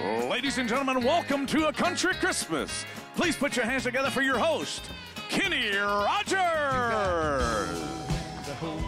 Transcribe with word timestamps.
Ladies 0.00 0.58
and 0.58 0.68
gentlemen, 0.68 1.02
welcome 1.04 1.44
to 1.46 1.66
A 1.66 1.72
Country 1.72 2.14
Christmas. 2.14 2.84
Please 3.16 3.34
put 3.34 3.56
your 3.56 3.64
hands 3.64 3.82
together 3.82 4.10
for 4.10 4.22
your 4.22 4.38
host, 4.38 4.82
Kenny 5.28 5.76
Rogers. 5.76 6.38
to 8.44 8.54
hold 8.60 8.84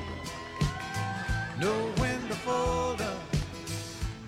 know 1.58 1.92
when 1.96 2.20
to 2.28 2.34
fold 2.34 3.00
up, 3.00 3.18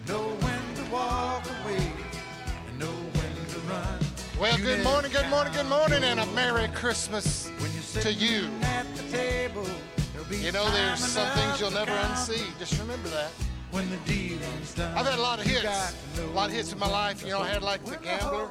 know 0.09 0.23
when 0.41 0.75
to 0.75 0.91
walk 0.91 1.47
away, 1.63 1.93
and 2.69 2.79
know 2.81 2.87
when 2.87 3.47
to 3.51 3.59
run. 3.71 3.99
Well, 4.41 4.59
You 4.59 4.65
good 4.65 4.83
morning, 4.83 5.13
good 5.13 5.29
morning, 5.29 5.53
good 5.53 5.69
morning, 5.69 6.03
and 6.03 6.19
a 6.19 6.27
Merry 6.27 6.67
Christmas 6.69 7.49
when 7.59 7.71
you're 7.73 8.03
to 8.03 8.13
you. 8.13 8.51
at 8.63 8.93
the 8.97 9.05
table. 9.05 9.67
be 10.29 10.39
You 10.39 10.51
know, 10.51 10.69
there's 10.73 10.99
some 10.99 11.29
things 11.39 11.61
you'll 11.61 11.71
never 11.71 11.93
unsee. 11.93 12.59
Just 12.59 12.79
remember 12.81 13.09
that. 13.11 13.31
When 13.73 13.89
the 13.89 13.97
done. 14.77 14.97
I've 14.97 15.07
had 15.07 15.19
a 15.19 15.23
lot 15.23 15.39
of 15.39 15.47
hits, 15.47 15.63
got 15.63 15.95
to 16.15 16.21
know 16.21 16.29
a 16.29 16.35
lot 16.35 16.51
of 16.51 16.55
hits 16.55 16.73
in 16.75 16.79
my 16.79 16.89
life. 16.89 17.25
You 17.25 17.31
know, 17.31 17.41
I 17.41 17.49
had 17.49 17.63
like 17.63 17.83
The 17.85 17.97
Gambler. 17.97 18.49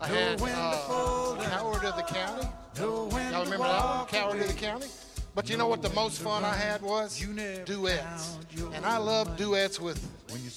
I 0.00 0.06
had 0.06 0.40
uh. 0.40 1.36
Coward 1.50 1.84
of 1.84 1.96
the 1.96 2.02
County. 2.02 2.46
Y'all 2.78 3.08
remember 3.44 3.58
that 3.58 3.84
one? 3.84 4.06
Coward 4.06 4.40
of 4.40 4.46
the 4.46 4.54
County. 4.54 4.86
But 5.34 5.50
you 5.50 5.56
know 5.56 5.66
what 5.66 5.82
the 5.82 5.90
most 5.90 6.20
fun 6.20 6.44
I 6.44 6.54
had 6.54 6.82
was? 6.82 7.18
Duets. 7.18 8.38
And 8.72 8.86
I 8.86 8.98
love 8.98 9.36
duets 9.36 9.80
with 9.80 10.08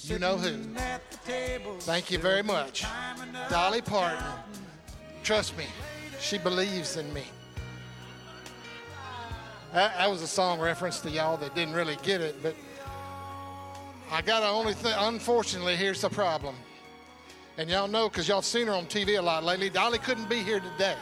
you're 0.08 0.20
know 0.20 0.36
who. 0.36 0.44
sitting 0.44 0.76
at 0.76 1.10
the 1.10 1.18
table. 1.18 1.76
Thank 1.80 2.12
you 2.12 2.18
very 2.18 2.44
much. 2.44 2.84
Dolly 3.50 3.82
Parton. 3.82 4.24
Trust 5.24 5.58
me, 5.58 5.64
she 6.20 6.38
believes 6.38 6.96
in 6.96 7.12
me. 7.12 7.24
That, 9.72 9.98
that 9.98 10.08
was 10.08 10.22
a 10.22 10.26
song 10.28 10.60
reference 10.60 11.00
to 11.00 11.10
y'all 11.10 11.36
that 11.38 11.54
didn't 11.56 11.74
really 11.74 11.96
get 12.02 12.20
it, 12.20 12.42
but 12.42 12.54
I 14.10 14.22
got 14.22 14.40
to 14.40 14.48
only 14.48 14.72
thing. 14.74 14.94
Unfortunately, 14.96 15.76
here's 15.76 16.00
the 16.00 16.08
problem. 16.08 16.54
And 17.58 17.68
y'all 17.68 17.88
know 17.88 18.08
because 18.08 18.28
y'all 18.28 18.42
seen 18.42 18.66
her 18.68 18.72
on 18.72 18.86
TV 18.86 19.18
a 19.18 19.22
lot 19.22 19.44
lately. 19.44 19.68
Dolly 19.68 19.98
couldn't 19.98 20.28
be 20.28 20.42
here 20.42 20.60
today. 20.60 20.96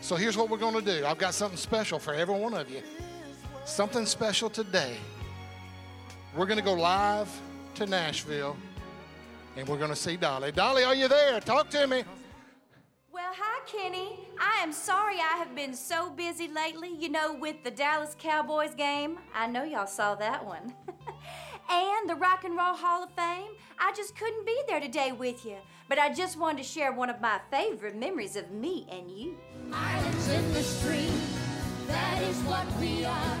So 0.00 0.16
here's 0.16 0.36
what 0.36 0.50
we're 0.50 0.58
going 0.58 0.74
to 0.74 0.82
do. 0.82 1.06
I've 1.06 1.18
got 1.18 1.34
something 1.34 1.56
special 1.56 1.98
for 1.98 2.12
every 2.12 2.38
one 2.38 2.54
of 2.54 2.70
you. 2.70 2.82
Something 3.64 4.04
special 4.04 4.50
today. 4.50 4.96
We're 6.36 6.46
going 6.46 6.58
to 6.58 6.64
go 6.64 6.74
live 6.74 7.28
to 7.76 7.86
Nashville 7.86 8.56
and 9.56 9.66
we're 9.66 9.78
going 9.78 9.90
to 9.90 9.96
see 9.96 10.16
Dolly. 10.16 10.52
Dolly, 10.52 10.84
are 10.84 10.94
you 10.94 11.08
there? 11.08 11.40
Talk 11.40 11.70
to 11.70 11.86
me. 11.86 12.04
Well, 13.10 13.32
hi, 13.34 13.60
Kenny. 13.66 14.28
I 14.38 14.62
am 14.62 14.72
sorry 14.72 15.16
I 15.16 15.36
have 15.38 15.54
been 15.54 15.74
so 15.74 16.10
busy 16.10 16.48
lately, 16.48 16.94
you 16.94 17.08
know, 17.08 17.34
with 17.34 17.64
the 17.64 17.70
Dallas 17.70 18.14
Cowboys 18.18 18.74
game. 18.74 19.18
I 19.34 19.46
know 19.46 19.64
y'all 19.64 19.86
saw 19.86 20.14
that 20.16 20.44
one. 20.44 20.74
and 21.70 22.08
the 22.08 22.14
Rock 22.14 22.44
and 22.44 22.56
Roll 22.56 22.74
Hall 22.74 23.02
of 23.04 23.10
Fame. 23.12 23.50
I 23.78 23.92
just 23.96 24.16
couldn't 24.16 24.46
be 24.46 24.58
there 24.66 24.80
today 24.80 25.12
with 25.12 25.44
you. 25.44 25.56
But 25.88 25.98
I 25.98 26.12
just 26.12 26.38
wanted 26.38 26.58
to 26.58 26.68
share 26.68 26.92
one 26.92 27.10
of 27.10 27.20
my 27.20 27.40
favorite 27.50 27.96
memories 27.96 28.36
of 28.36 28.50
me 28.50 28.86
and 28.90 29.10
you. 29.10 29.36
Islands 29.72 30.28
in 30.28 30.52
the 30.52 30.62
stream, 30.62 31.20
that 31.86 32.22
is 32.22 32.38
what 32.40 32.66
we 32.78 33.04
are. 33.04 33.38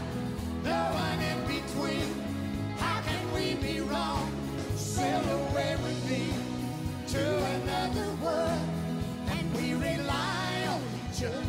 No 0.64 0.90
one 0.92 1.20
in 1.20 1.40
between. 1.46 2.14
How 2.78 3.00
can 3.02 3.32
we 3.32 3.54
be 3.54 3.80
wrong? 3.80 4.30
Sail 4.76 5.20
away 5.20 5.76
with 5.82 6.10
me 6.10 6.32
to 7.08 7.44
another 7.44 8.10
world, 8.22 8.60
and 9.28 9.54
we 9.54 9.74
rely 9.74 10.66
on 10.68 10.82
each 11.10 11.24
other. 11.24 11.42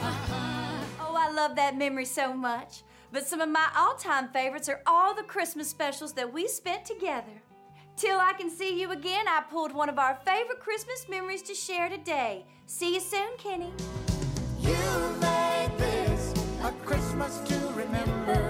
Uh-huh. 0.00 0.84
Oh, 1.00 1.14
I 1.16 1.30
love 1.30 1.56
that 1.56 1.76
memory 1.76 2.04
so 2.04 2.32
much. 2.32 2.82
But 3.12 3.26
some 3.26 3.40
of 3.40 3.48
my 3.48 3.66
all 3.76 3.96
time 3.96 4.28
favorites 4.28 4.68
are 4.68 4.82
all 4.86 5.14
the 5.14 5.22
Christmas 5.22 5.68
specials 5.68 6.12
that 6.14 6.32
we 6.32 6.46
spent 6.46 6.84
together. 6.84 7.42
Till 7.96 8.18
I 8.18 8.32
can 8.32 8.48
see 8.48 8.80
you 8.80 8.92
again, 8.92 9.26
I 9.28 9.42
pulled 9.50 9.72
one 9.72 9.88
of 9.88 9.98
our 9.98 10.18
favorite 10.24 10.60
Christmas 10.60 11.06
memories 11.08 11.42
to 11.42 11.54
share 11.54 11.88
today. 11.88 12.44
See 12.66 12.94
you 12.94 13.00
soon, 13.00 13.36
Kenny. 13.36 13.72
You 14.60 14.76
made 15.20 15.72
this 15.76 16.32
a 16.62 16.72
Christmas 16.84 17.40
to 17.40 17.56
remember. 17.74 18.49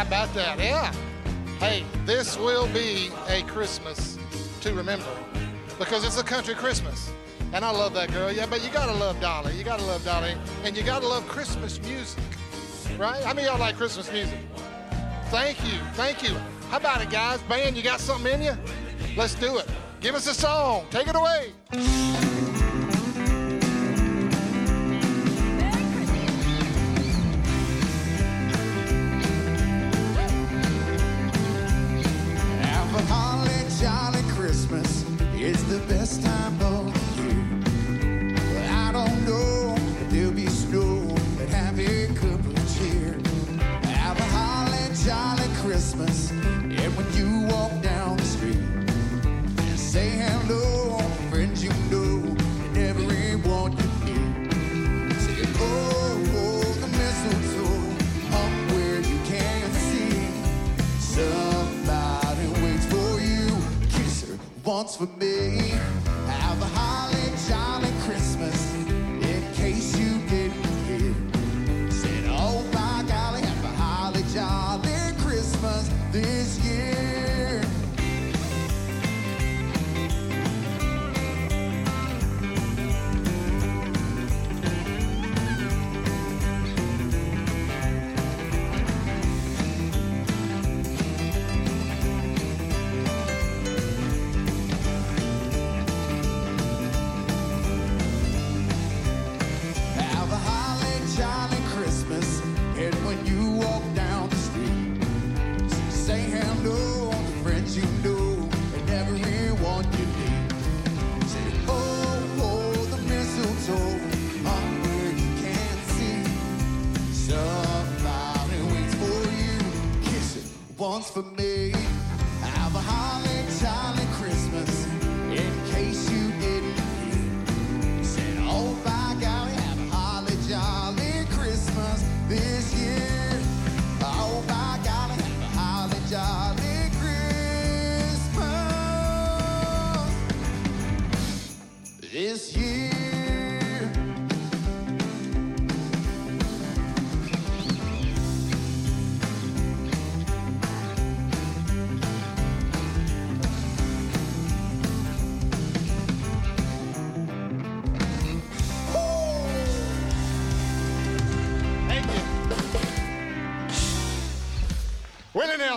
How 0.00 0.06
about 0.06 0.32
that? 0.32 0.58
Yeah. 0.58 0.94
Hey, 1.58 1.84
this 2.06 2.38
will 2.38 2.66
be 2.68 3.10
a 3.28 3.42
Christmas 3.42 4.16
to 4.62 4.72
remember 4.72 5.04
because 5.78 6.06
it's 6.06 6.18
a 6.18 6.24
country 6.24 6.54
Christmas. 6.54 7.12
And 7.52 7.66
I 7.66 7.70
love 7.70 7.92
that 7.92 8.10
girl. 8.10 8.32
Yeah, 8.32 8.46
but 8.46 8.64
you 8.64 8.70
gotta 8.70 8.94
love 8.94 9.20
Dolly. 9.20 9.54
You 9.58 9.62
gotta 9.62 9.84
love 9.84 10.02
Dolly. 10.02 10.36
And 10.64 10.74
you 10.74 10.82
gotta 10.84 11.06
love 11.06 11.28
Christmas 11.28 11.78
music. 11.82 12.24
Right? 12.96 13.22
Many 13.26 13.42
of 13.42 13.48
y'all 13.48 13.58
like 13.58 13.76
Christmas 13.76 14.10
music? 14.10 14.38
Thank 15.26 15.62
you. 15.64 15.78
Thank 15.92 16.22
you. 16.22 16.34
How 16.70 16.78
about 16.78 17.02
it, 17.02 17.10
guys? 17.10 17.42
Band, 17.42 17.76
you 17.76 17.82
got 17.82 18.00
something 18.00 18.32
in 18.32 18.40
you? 18.40 18.52
Let's 19.18 19.34
do 19.34 19.58
it. 19.58 19.68
Give 20.00 20.14
us 20.14 20.26
a 20.26 20.32
song. 20.32 20.86
Take 20.90 21.08
it 21.08 21.14
away. 21.14 21.52
For 64.96 65.06
me. 65.18 65.69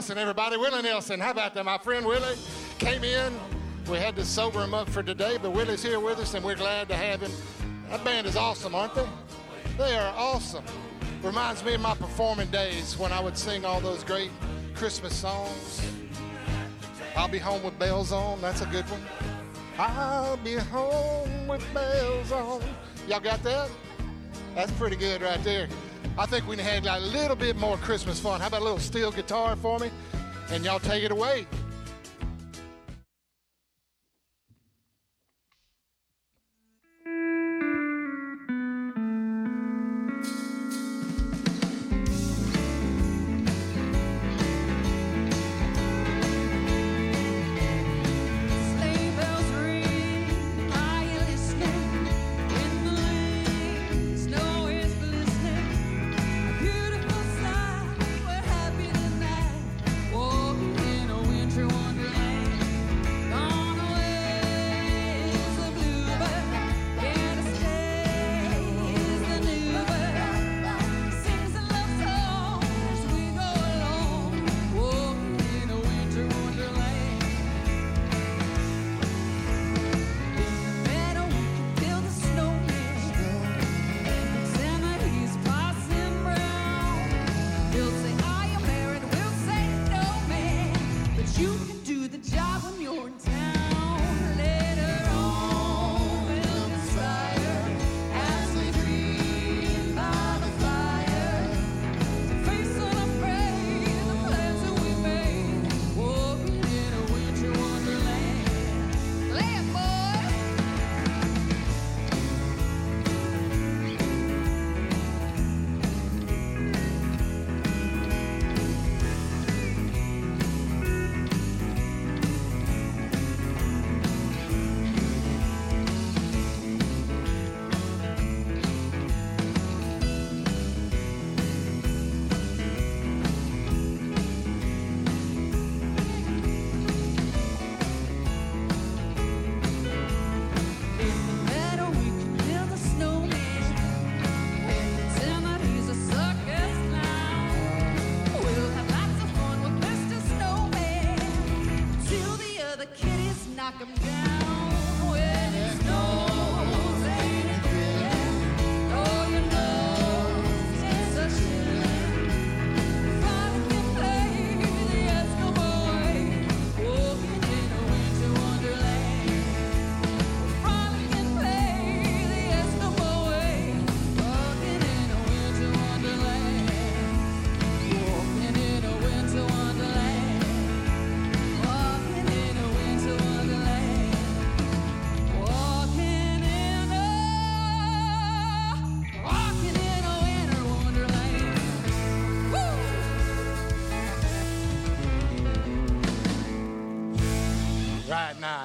Nelson, 0.04 0.18
everybody. 0.18 0.58
Willie 0.58 0.82
Nelson. 0.82 1.18
How 1.22 1.32
about 1.32 1.54
that? 1.54 1.64
My 1.64 1.78
friend 1.78 2.06
Willie 2.06 2.36
came 2.78 3.06
in. 3.06 3.40
We 3.88 4.00
had 4.00 4.18
to 4.18 4.26
sober 4.26 4.62
him 4.62 4.74
up 4.74 4.90
for 4.90 5.02
today, 5.02 5.38
but 5.42 5.52
Willie's 5.52 5.82
here 5.82 5.98
with 6.02 6.20
us, 6.20 6.34
and 6.34 6.44
we're 6.44 6.58
glad 6.58 6.90
to 6.90 6.96
have 6.98 7.22
him. 7.22 7.32
That 7.90 8.04
band 8.04 8.28
is 8.28 8.36
awesome, 8.36 8.76
aren't 8.76 8.96
they? 8.96 9.08
They 9.78 9.96
are 9.96 10.14
awesome. 10.18 10.66
Reminds 11.22 11.64
me 11.64 11.76
of 11.76 11.80
my 11.80 11.96
performing 11.96 12.50
days 12.50 12.98
when 12.98 13.14
I 13.14 13.22
would 13.22 13.38
sing 13.38 13.64
all 13.64 13.80
those 13.80 14.04
great 14.04 14.30
Christmas 14.76 15.16
songs. 15.16 15.82
I'll 17.16 17.30
be 17.30 17.40
home 17.40 17.64
with 17.64 17.80
bells 17.80 18.12
on. 18.12 18.42
That's 18.42 18.60
a 18.60 18.66
good 18.66 18.84
one. 18.90 19.02
I'll 19.78 20.36
be 20.36 20.56
home 20.56 21.48
with 21.48 21.66
bells 21.74 22.30
on. 22.34 22.62
Y'all 23.08 23.22
got 23.22 23.42
that? 23.44 23.70
That's 24.54 24.72
pretty 24.74 24.98
good 24.98 25.22
right 25.22 25.42
there. 25.46 25.70
I 26.16 26.28
think 26.28 26.48
we 26.48 26.56
can 26.56 26.66
have 26.66 26.86
a 26.86 27.06
little 27.08 27.36
bit 27.36 27.56
more 27.58 27.76
Christmas 27.78 28.20
fun. 28.20 28.40
How 28.40 28.48
about 28.48 28.62
a 28.62 28.64
little 28.64 28.80
steel 28.80 29.12
guitar 29.12 29.56
for 29.56 29.80
me? 29.80 29.90
And 30.52 30.64
y'all 30.64 30.80
take 30.80 31.04
it 31.04 31.12
away. 31.12 31.48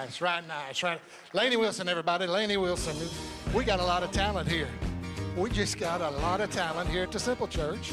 Nice, 0.08 0.22
right 0.22 0.48
nice, 0.48 0.82
right. 0.82 1.00
Lainey 1.34 1.58
Wilson, 1.58 1.86
everybody. 1.86 2.26
Lainey 2.26 2.56
Wilson. 2.56 2.96
We 3.52 3.62
got 3.62 3.78
a 3.78 3.84
lot 3.84 4.02
of 4.02 4.10
talent 4.10 4.48
here. 4.48 4.68
We 5.36 5.50
just 5.50 5.78
got 5.78 6.00
a 6.00 6.08
lot 6.08 6.40
of 6.40 6.50
talent 6.50 6.88
here 6.88 7.02
at 7.02 7.12
the 7.12 7.18
Simple 7.18 7.46
Church. 7.46 7.92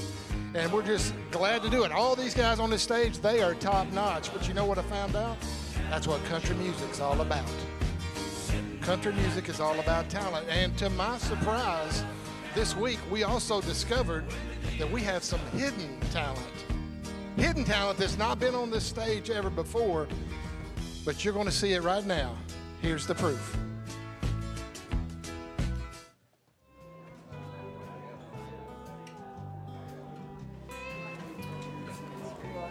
And 0.54 0.72
we're 0.72 0.86
just 0.86 1.14
glad 1.30 1.62
to 1.64 1.70
do 1.70 1.84
it. 1.84 1.92
All 1.92 2.16
these 2.16 2.34
guys 2.34 2.62
on 2.62 2.70
this 2.70 2.82
stage, 2.82 3.18
they 3.18 3.44
are 3.44 3.54
top 3.56 3.92
notch. 3.92 4.32
But 4.32 4.48
you 4.48 4.54
know 4.54 4.66
what 4.66 4.78
I 4.78 4.84
found 4.84 5.18
out? 5.18 5.36
That's 5.90 6.08
what 6.08 6.24
country 6.26 6.56
music's 6.56 7.02
all 7.02 7.20
about. 7.20 7.52
Country 8.80 9.12
music 9.12 9.50
is 9.50 9.60
all 9.60 9.78
about 9.82 10.10
talent. 10.10 10.48
And 10.50 10.78
to 10.78 10.90
my 10.92 11.18
surprise, 11.18 12.06
this 12.54 12.78
week 12.78 13.00
we 13.12 13.24
also 13.24 13.60
discovered 13.60 14.24
that 14.80 14.90
we 14.90 15.02
have 15.02 15.22
some 15.22 15.42
hidden 15.52 16.00
talent. 16.12 16.40
Hidden 17.36 17.66
talent 17.66 18.00
that's 18.00 18.18
not 18.18 18.40
been 18.40 18.56
on 18.56 18.72
this 18.72 18.86
stage 18.86 19.30
ever 19.30 19.50
before, 19.50 20.08
but 21.06 21.24
you're 21.24 21.34
going 21.34 21.46
to 21.46 21.52
see 21.52 21.74
it 21.74 21.84
right 21.84 22.06
now. 22.06 22.36
Here's 22.82 23.06
the 23.06 23.16
proof. 23.16 23.56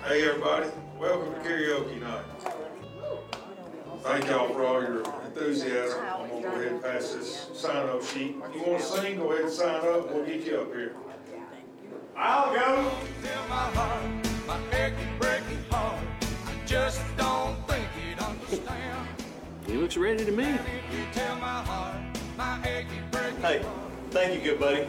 Hey 0.05 0.29
everybody, 0.29 0.69
welcome 0.99 1.33
to 1.33 1.41
karaoke 1.41 2.00
night. 2.00 2.25
Thank 4.03 4.26
y'all 4.26 4.53
for 4.53 4.64
all 4.67 4.83
your 4.83 5.03
enthusiasm. 5.25 5.99
I'm 6.05 6.29
gonna 6.29 6.43
go 6.43 6.49
ahead 6.49 6.73
and 6.73 6.83
pass 6.83 7.14
this 7.14 7.49
sign 7.55 7.88
up 7.88 8.05
sheet. 8.05 8.37
If 8.45 8.55
You 8.55 8.62
wanna 8.67 8.83
sing, 8.83 9.17
go 9.17 9.33
ahead 9.33 9.47
and 9.47 9.53
sign 9.53 9.76
up, 9.76 10.12
we'll 10.12 10.26
get 10.26 10.45
you 10.45 10.61
up 10.61 10.75
here. 10.75 10.95
I'll 12.17 12.53
go. 12.53 12.91
Tell 13.23 13.49
my 13.49 13.55
heart, 13.55 14.05
my 14.47 14.59
achy, 14.76 15.09
breaky 15.19 15.69
heart. 15.71 16.05
I 16.47 16.67
just 16.67 17.00
don't 17.17 17.57
think 17.67 17.75
you'd 17.75 17.79
understand. 17.81 17.93
He 19.66 19.75
looks 19.75 19.97
ready 19.97 20.25
to 20.25 20.33
me. 20.33 20.44
If 20.44 20.61
you 20.92 21.04
tell 21.12 21.37
my 21.37 21.62
heart, 21.62 21.97
my 22.37 22.61
achy, 22.66 22.88
breaky 23.11 23.40
Hey, 23.40 23.64
thank 24.11 24.35
you, 24.35 24.50
good 24.50 24.61
buddy. 24.61 24.87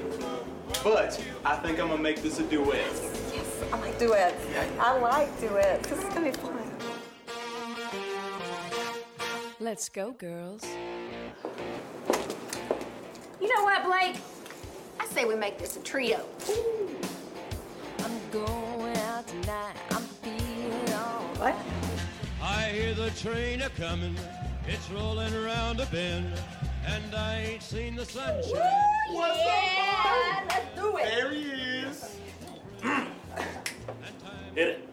But 0.84 1.20
I 1.44 1.56
think 1.56 1.80
I'm 1.80 1.88
gonna 1.88 2.02
make 2.02 2.22
this 2.22 2.40
a 2.40 2.44
duet. 2.44 2.78
Yes, 3.34 3.64
I 3.72 3.80
like 3.80 3.98
duets. 3.98 4.46
I 4.80 5.00
like 5.00 5.40
duets. 5.40 5.90
This 5.90 6.00
is 6.00 6.14
gonna 6.14 6.32
be 6.32 6.38
fun. 6.38 6.62
Let's 9.60 9.90
go, 9.90 10.12
girls. 10.12 10.64
You 13.42 13.48
know 13.56 13.64
what, 13.64 13.84
Blake? 13.86 14.18
I 15.00 15.06
say 15.08 15.26
we 15.26 15.36
make 15.36 15.58
this 15.58 15.78
a 15.78 15.80
trio. 15.80 16.26
I'm 18.00 18.20
going 18.32 18.98
out 18.98 19.28
tonight. 19.28 19.76
I'm 19.92 20.04
feeling 20.04 20.94
all 20.94 21.24
What? 21.38 21.85
I 22.76 22.78
hear 22.78 22.94
the 22.94 23.10
train 23.12 23.62
a 23.62 23.70
coming, 23.70 24.18
it's 24.68 24.90
rolling 24.92 25.34
around 25.34 25.80
a 25.80 25.86
bend, 25.86 26.28
and 26.86 27.16
I 27.16 27.52
ain't 27.52 27.64
seen 27.64 27.96
the 27.96 28.04
sunshine. 28.04 28.52
yeah, 29.14 30.44
let's 30.50 30.76
do 30.76 30.98
it. 30.98 31.06
There 31.06 31.32
he 31.32 31.44
is. 31.44 32.18
Hit 34.56 34.68
it. 34.68 34.85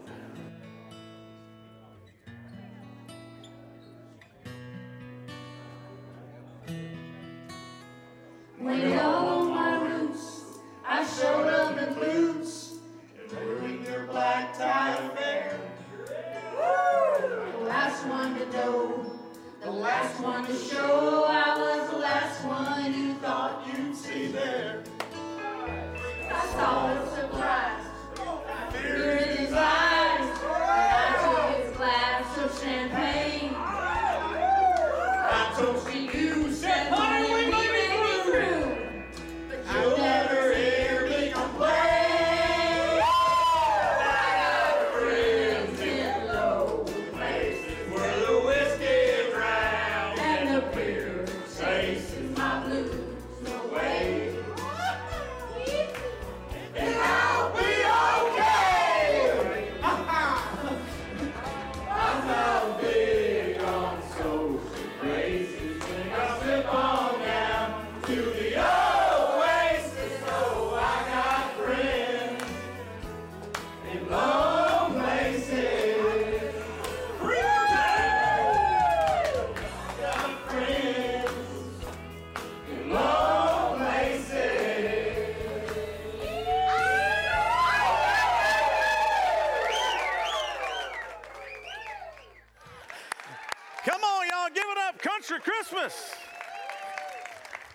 Come 93.84 94.00
on, 94.00 94.28
y'all, 94.28 94.48
give 94.54 94.64
it 94.70 94.78
up. 94.78 94.98
Country 95.00 95.40
Christmas. 95.40 96.14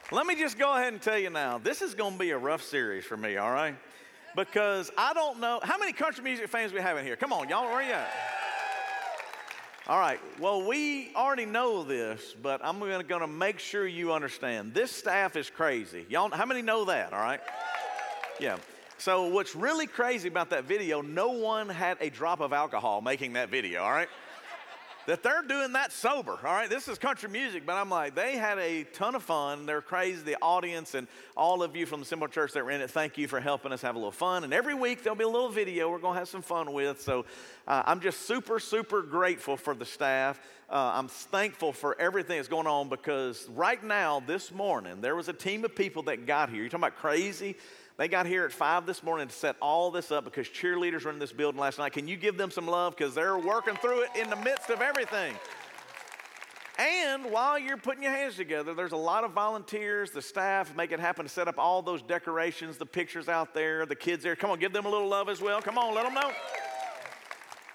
Let 0.09 0.25
me 0.25 0.35
just 0.35 0.57
go 0.57 0.73
ahead 0.73 0.93
and 0.93 1.01
tell 1.01 1.17
you 1.17 1.29
now, 1.29 1.57
this 1.57 1.81
is 1.81 1.93
going 1.93 2.13
to 2.13 2.19
be 2.19 2.29
a 2.29 2.37
rough 2.37 2.63
series 2.63 3.03
for 3.03 3.17
me, 3.17 3.35
all 3.35 3.51
right? 3.51 3.75
Because 4.33 4.89
I 4.97 5.13
don't 5.13 5.41
know 5.41 5.59
how 5.61 5.77
many 5.77 5.91
country 5.91 6.23
music 6.23 6.47
fans 6.47 6.71
we 6.71 6.79
have 6.79 6.97
in 6.97 7.03
here. 7.03 7.17
Come 7.17 7.33
on, 7.33 7.49
y'all, 7.49 7.65
where 7.65 7.73
are 7.73 7.83
you 7.83 7.91
at? 7.91 8.09
All 9.87 9.99
right. 9.99 10.21
Well, 10.39 10.65
we 10.65 11.11
already 11.13 11.45
know 11.45 11.83
this, 11.83 12.33
but 12.41 12.61
I'm 12.63 12.79
going 12.79 13.05
to 13.05 13.27
make 13.27 13.59
sure 13.59 13.85
you 13.85 14.13
understand. 14.13 14.73
This 14.73 14.91
staff 14.91 15.35
is 15.35 15.49
crazy. 15.49 16.05
Y'all, 16.07 16.29
how 16.29 16.45
many 16.45 16.61
know 16.61 16.85
that? 16.85 17.11
All 17.11 17.19
right. 17.19 17.41
Yeah. 18.39 18.55
So 18.97 19.27
what's 19.27 19.57
really 19.57 19.87
crazy 19.87 20.29
about 20.29 20.51
that 20.51 20.63
video? 20.63 21.01
No 21.01 21.31
one 21.31 21.67
had 21.67 21.97
a 21.99 22.09
drop 22.09 22.39
of 22.39 22.53
alcohol 22.53 23.01
making 23.01 23.33
that 23.33 23.49
video. 23.49 23.83
All 23.83 23.91
right 23.91 24.07
that 25.07 25.23
they're 25.23 25.41
doing 25.41 25.71
that 25.71 25.93
sober. 25.93 26.33
All 26.33 26.53
right, 26.53 26.69
this 26.69 26.89
is 26.89 26.97
country 26.97 27.29
music, 27.29 27.65
but 27.65 27.77
I'm 27.77 27.89
like, 27.89 28.13
they 28.13 28.35
had 28.35 28.59
a 28.59 28.83
ton 28.83 29.15
of 29.15 29.23
fun. 29.23 29.65
They're 29.65 29.81
crazy. 29.81 30.21
The 30.21 30.35
audience 30.41 30.95
and 30.95 31.07
all 31.35 31.63
of 31.63 31.77
you 31.77 31.85
from 31.85 32.01
the 32.01 32.05
Simple 32.05 32.27
Church 32.27 32.51
that 32.51 32.63
were 32.63 32.71
in 32.71 32.81
it, 32.81 32.91
thank 32.91 33.17
you 33.17 33.25
for 33.29 33.39
helping 33.39 33.71
us 33.71 33.81
have 33.81 33.95
a 33.95 33.97
little 33.97 34.11
fun. 34.11 34.43
And 34.43 34.53
every 34.53 34.75
week 34.75 35.03
there'll 35.03 35.17
be 35.17 35.23
a 35.23 35.29
little 35.29 35.49
video 35.49 35.89
we're 35.89 35.99
going 35.99 36.15
to 36.15 36.19
have 36.19 36.27
some 36.27 36.41
fun 36.41 36.73
with. 36.73 37.01
So 37.01 37.25
uh, 37.69 37.83
I'm 37.85 38.01
just 38.01 38.27
super, 38.27 38.59
super 38.59 39.01
grateful 39.01 39.55
for 39.55 39.73
the 39.73 39.85
staff. 39.85 40.41
Uh, 40.69 40.91
I'm 40.95 41.07
thankful 41.07 41.71
for 41.71 41.99
everything 41.99 42.35
that's 42.35 42.49
going 42.49 42.67
on 42.67 42.89
because 42.89 43.47
right 43.55 43.81
now, 43.81 44.21
this 44.27 44.51
morning, 44.51 44.99
there 44.99 45.15
was 45.15 45.29
a 45.29 45.33
team 45.33 45.63
of 45.63 45.73
people 45.73 46.03
that 46.03 46.25
got 46.25 46.49
here. 46.49 46.59
You're 46.59 46.67
talking 46.67 46.83
about 46.83 46.97
crazy? 46.97 47.55
They 47.97 48.07
got 48.07 48.27
here 48.27 48.45
at 48.45 48.51
5 48.51 48.85
this 48.85 49.01
morning 49.01 49.27
to 49.27 49.33
set 49.33 49.55
all 49.59 49.89
this 49.89 50.11
up 50.11 50.23
because 50.23 50.47
cheerleaders 50.47 51.03
were 51.03 51.11
in 51.11 51.17
this 51.17 51.31
building 51.31 51.59
last 51.59 51.79
night. 51.79 51.93
Can 51.93 52.07
you 52.07 52.15
give 52.15 52.37
them 52.37 52.51
some 52.51 52.67
love? 52.67 52.95
Because 52.95 53.15
they're 53.15 53.39
working 53.39 53.75
through 53.75 54.01
it 54.01 54.09
in 54.15 54.29
the 54.29 54.35
midst 54.35 54.69
of 54.69 54.81
everything. 54.81 55.33
And 56.77 57.25
while 57.31 57.57
you're 57.57 57.75
putting 57.75 58.03
your 58.03 58.11
hands 58.11 58.35
together, 58.35 58.75
there's 58.75 58.91
a 58.91 58.97
lot 58.97 59.23
of 59.23 59.31
volunteers, 59.31 60.11
the 60.11 60.21
staff 60.21 60.75
make 60.75 60.91
it 60.91 60.99
happen 60.99 61.25
to 61.25 61.29
set 61.29 61.47
up 61.47 61.57
all 61.57 61.81
those 61.81 62.03
decorations, 62.03 62.77
the 62.77 62.85
pictures 62.85 63.27
out 63.27 63.55
there, 63.55 63.87
the 63.87 63.95
kids 63.95 64.23
there. 64.23 64.35
Come 64.35 64.51
on, 64.51 64.59
give 64.59 64.73
them 64.73 64.85
a 64.85 64.89
little 64.89 65.07
love 65.07 65.27
as 65.27 65.41
well. 65.41 65.59
Come 65.59 65.79
on, 65.79 65.95
let 65.95 66.05
them 66.05 66.13
know. 66.13 66.31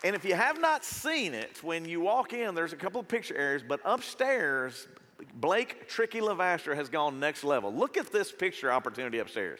And 0.04 0.14
if 0.14 0.24
you 0.24 0.36
have 0.36 0.60
not 0.60 0.84
seen 0.84 1.34
it, 1.34 1.64
when 1.64 1.84
you 1.84 2.00
walk 2.00 2.32
in, 2.32 2.54
there's 2.54 2.72
a 2.72 2.76
couple 2.76 3.00
of 3.00 3.08
picture 3.08 3.36
areas, 3.36 3.64
but 3.66 3.80
upstairs, 3.84 4.86
Blake 5.34 5.88
Tricky 5.88 6.20
Lavaster 6.20 6.76
has 6.76 6.88
gone 6.88 7.18
next 7.18 7.42
level. 7.42 7.74
Look 7.74 7.96
at 7.96 8.12
this 8.12 8.30
picture 8.30 8.70
opportunity 8.72 9.18
upstairs. 9.18 9.58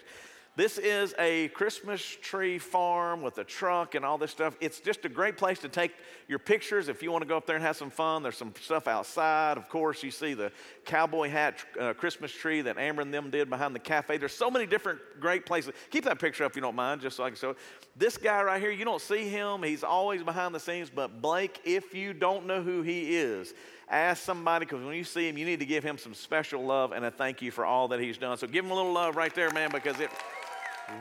This 0.55 0.77
is 0.77 1.15
a 1.19 1.49
Christmas 1.49 2.03
tree 2.03 2.59
farm 2.59 3.23
with 3.23 3.39
a 3.39 3.45
truck 3.45 3.95
and 3.95 4.05
all 4.05 4.19
this 4.19 4.31
stuff. 4.31 4.55
It's 4.61 4.81
just 4.81 5.07
a 5.07 5.09
great 5.09 5.39
place 5.39 5.59
to 5.61 5.69
take 5.71 5.93
your 6.29 6.39
pictures 6.39 6.91
if 6.91 7.03
you 7.03 7.11
want 7.11 7.23
to 7.23 7.29
go 7.29 7.39
up 7.39 7.47
there 7.47 7.57
and 7.57 7.65
have 7.65 7.79
some 7.79 7.89
fun. 7.89 8.23
There's 8.23 8.37
some 8.37 8.53
stuff 8.61 8.87
outside. 8.87 9.57
Of 9.57 9.71
course, 9.71 10.03
you 10.03 10.11
see 10.11 10.35
the 10.35 10.53
cowboy 10.85 11.31
hat 11.31 11.65
uh, 11.81 11.95
Christmas 11.95 12.31
tree 12.33 12.61
that 12.61 12.77
Amber 12.77 13.01
and 13.01 13.15
them 13.15 13.31
did 13.31 13.49
behind 13.49 13.75
the 13.75 13.79
cafe. 13.79 14.19
There's 14.19 14.35
so 14.35 14.51
many 14.51 14.67
different 14.67 15.01
great 15.19 15.47
places. 15.47 15.73
Keep 15.91 16.05
that 16.05 16.19
picture 16.19 16.45
up 16.45 16.53
if 16.53 16.57
you 16.57 16.61
don't 16.61 16.77
mind, 16.77 17.01
just 17.01 17.17
so 17.17 17.25
I 17.25 17.31
can 17.31 17.39
show 17.39 17.51
it. 17.51 17.57
This 17.97 18.19
guy 18.19 18.43
right 18.43 18.61
here, 18.61 18.71
you 18.71 18.85
don't 18.85 19.01
see 19.01 19.31
him. 19.31 19.63
He's 19.63 19.83
always 19.83 20.23
behind 20.23 20.55
the 20.55 20.61
scenes. 20.61 20.91
But 20.95 21.23
Blake, 21.23 21.63
if 21.65 21.95
you 21.95 22.13
don't 22.13 22.45
know 22.45 22.63
who 22.63 22.83
he 22.83 23.17
is, 23.17 23.55
ask 23.89 24.23
somebody 24.23 24.67
because 24.67 24.85
when 24.85 24.97
you 24.97 25.05
see 25.05 25.31
him, 25.31 25.39
you 25.39 25.47
need 25.47 25.61
to 25.61 25.67
give 25.67 25.83
him 25.83 25.97
some 25.97 26.13
special 26.13 26.63
love 26.63 26.93
and 26.93 27.07
a 27.07 27.11
thank 27.11 27.41
you 27.41 27.51
for 27.51 27.65
all 27.65 27.89
that 27.89 28.01
he's 28.01 28.19
done. 28.19 28.37
So 28.37 28.47
give 28.47 28.67
him 28.67 28.71
a 28.71 28.75
little 28.75 28.93
love 28.93 29.17
right 29.17 29.35
there, 29.35 29.51
man, 29.51 29.71
because 29.71 29.99
it 29.99 30.11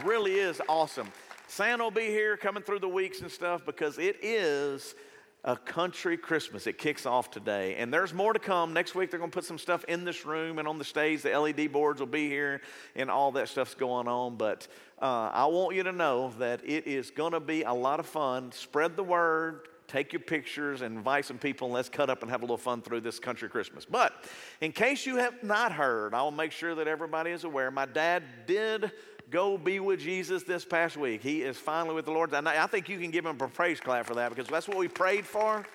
really 0.04 0.36
is 0.36 0.62
awesome. 0.68 1.08
Santa 1.48 1.84
will 1.84 1.92
be 1.92 2.08
here 2.08 2.38
coming 2.38 2.64
through 2.64 2.80
the 2.80 2.90
weeks 2.90 3.22
and 3.22 3.30
stuff 3.30 3.66
because 3.66 3.98
it 3.98 4.18
is 4.22 4.96
a 5.44 5.56
country 5.56 6.18
Christmas. 6.18 6.68
It 6.68 6.78
kicks 6.78 7.06
off 7.06 7.32
today. 7.32 7.76
And 7.76 7.92
there's 7.92 8.14
more 8.14 8.32
to 8.32 8.40
come. 8.40 8.74
Next 8.74 8.94
week, 8.94 9.10
they're 9.10 9.20
going 9.20 9.32
to 9.32 9.36
put 9.36 9.46
some 9.46 9.58
stuff 9.58 9.84
in 9.86 10.06
this 10.06 10.26
room 10.26 10.60
and 10.60 10.68
on 10.68 10.78
the 10.78 10.86
stage. 10.86 11.24
The 11.24 11.38
LED 11.38 11.72
boards 11.72 12.00
will 12.00 12.08
be 12.08 12.30
here 12.30 12.62
and 12.96 13.10
all 13.10 13.32
that 13.34 13.50
stuff's 13.50 13.74
going 13.74 14.08
on. 14.08 14.36
But 14.36 14.68
uh, 15.02 15.32
I 15.34 15.46
want 15.48 15.76
you 15.76 15.84
to 15.84 15.92
know 15.92 16.32
that 16.38 16.62
it 16.64 16.86
is 16.86 17.10
going 17.10 17.34
to 17.34 17.40
be 17.40 17.64
a 17.64 17.74
lot 17.74 18.00
of 18.00 18.06
fun. 18.06 18.52
Spread 18.52 18.96
the 18.96 19.04
word. 19.04 19.68
Take 19.88 20.14
your 20.14 20.22
pictures 20.22 20.84
and 20.84 20.96
invite 20.96 21.26
some 21.26 21.38
people 21.38 21.68
and 21.68 21.74
let's 21.74 21.90
cut 21.90 22.10
up 22.10 22.22
and 22.22 22.32
have 22.32 22.42
a 22.42 22.46
little 22.46 22.56
fun 22.56 22.82
through 22.82 23.02
this 23.02 23.20
country 23.20 23.50
Christmas. 23.50 23.84
But 23.84 24.14
in 24.62 24.72
case 24.72 25.06
you 25.06 25.18
have 25.18 25.44
not 25.44 25.74
heard, 25.74 26.14
I 26.14 26.22
will 26.22 26.32
make 26.32 26.54
sure 26.54 26.76
that 26.76 26.88
everybody 26.88 27.32
is 27.32 27.44
aware. 27.44 27.70
My 27.72 27.86
dad 27.86 28.24
did 28.48 28.90
go 29.32 29.58
be 29.58 29.80
with 29.80 30.02
Jesus 30.02 30.44
this 30.44 30.66
past 30.66 30.98
week. 30.98 31.24
He 31.24 31.42
is 31.42 31.58
finally 31.58 31.96
with 31.96 32.06
the 32.06 32.12
Lord. 32.12 32.34
And 32.34 32.48
I 32.48 32.68
think 32.68 32.90
you 32.90 33.00
can 33.00 33.12
give 33.12 33.26
him 33.26 33.38
a 33.40 33.48
praise 33.48 33.80
clap 33.80 34.06
for 34.06 34.16
that 34.16 34.30
because 34.30 34.48
that's 34.48 34.68
what 34.68 34.78
we 34.78 34.90
prayed 34.90 35.26
for. 35.26 35.66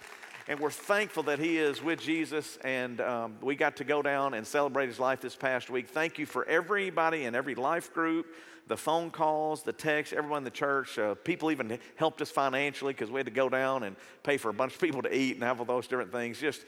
And 0.47 0.61
we're 0.61 0.71
thankful 0.71 1.25
that 1.25 1.39
he 1.39 1.57
is 1.57 1.83
with 1.83 1.99
Jesus. 1.99 2.59
And 2.63 3.01
um, 3.01 3.37
we 3.41 3.57
got 3.57 3.77
to 3.77 3.85
go 3.85 4.03
down 4.03 4.35
and 4.35 4.47
celebrate 4.47 4.87
his 4.87 5.01
life 5.01 5.23
this 5.23 5.35
past 5.35 5.71
week. 5.71 5.89
Thank 5.89 6.19
you 6.19 6.27
for 6.27 6.45
everybody 6.45 7.25
in 7.25 7.35
every 7.35 7.55
life 7.55 7.93
group, 7.95 8.27
the 8.69 8.77
phone 8.77 9.11
calls, 9.11 9.63
the 9.63 9.73
texts, 9.73 10.15
everyone 10.17 10.39
in 10.39 10.45
the 10.45 10.51
church. 10.51 10.99
Uh, 10.99 11.15
people 11.15 11.51
even 11.51 11.79
helped 11.97 12.21
us 12.21 12.31
financially 12.31 12.93
because 12.93 13.11
we 13.11 13.19
had 13.19 13.27
to 13.27 13.33
go 13.33 13.49
down 13.49 13.85
and 13.85 13.97
pay 14.23 14.37
for 14.37 14.51
a 14.51 14.55
bunch 14.55 14.75
of 14.75 14.81
people 14.81 15.03
to 15.03 15.17
eat 15.17 15.35
and 15.35 15.43
have 15.43 15.61
all 15.61 15.67
those 15.67 15.89
different 15.89 16.13
things. 16.13 16.39
Just 16.39 16.63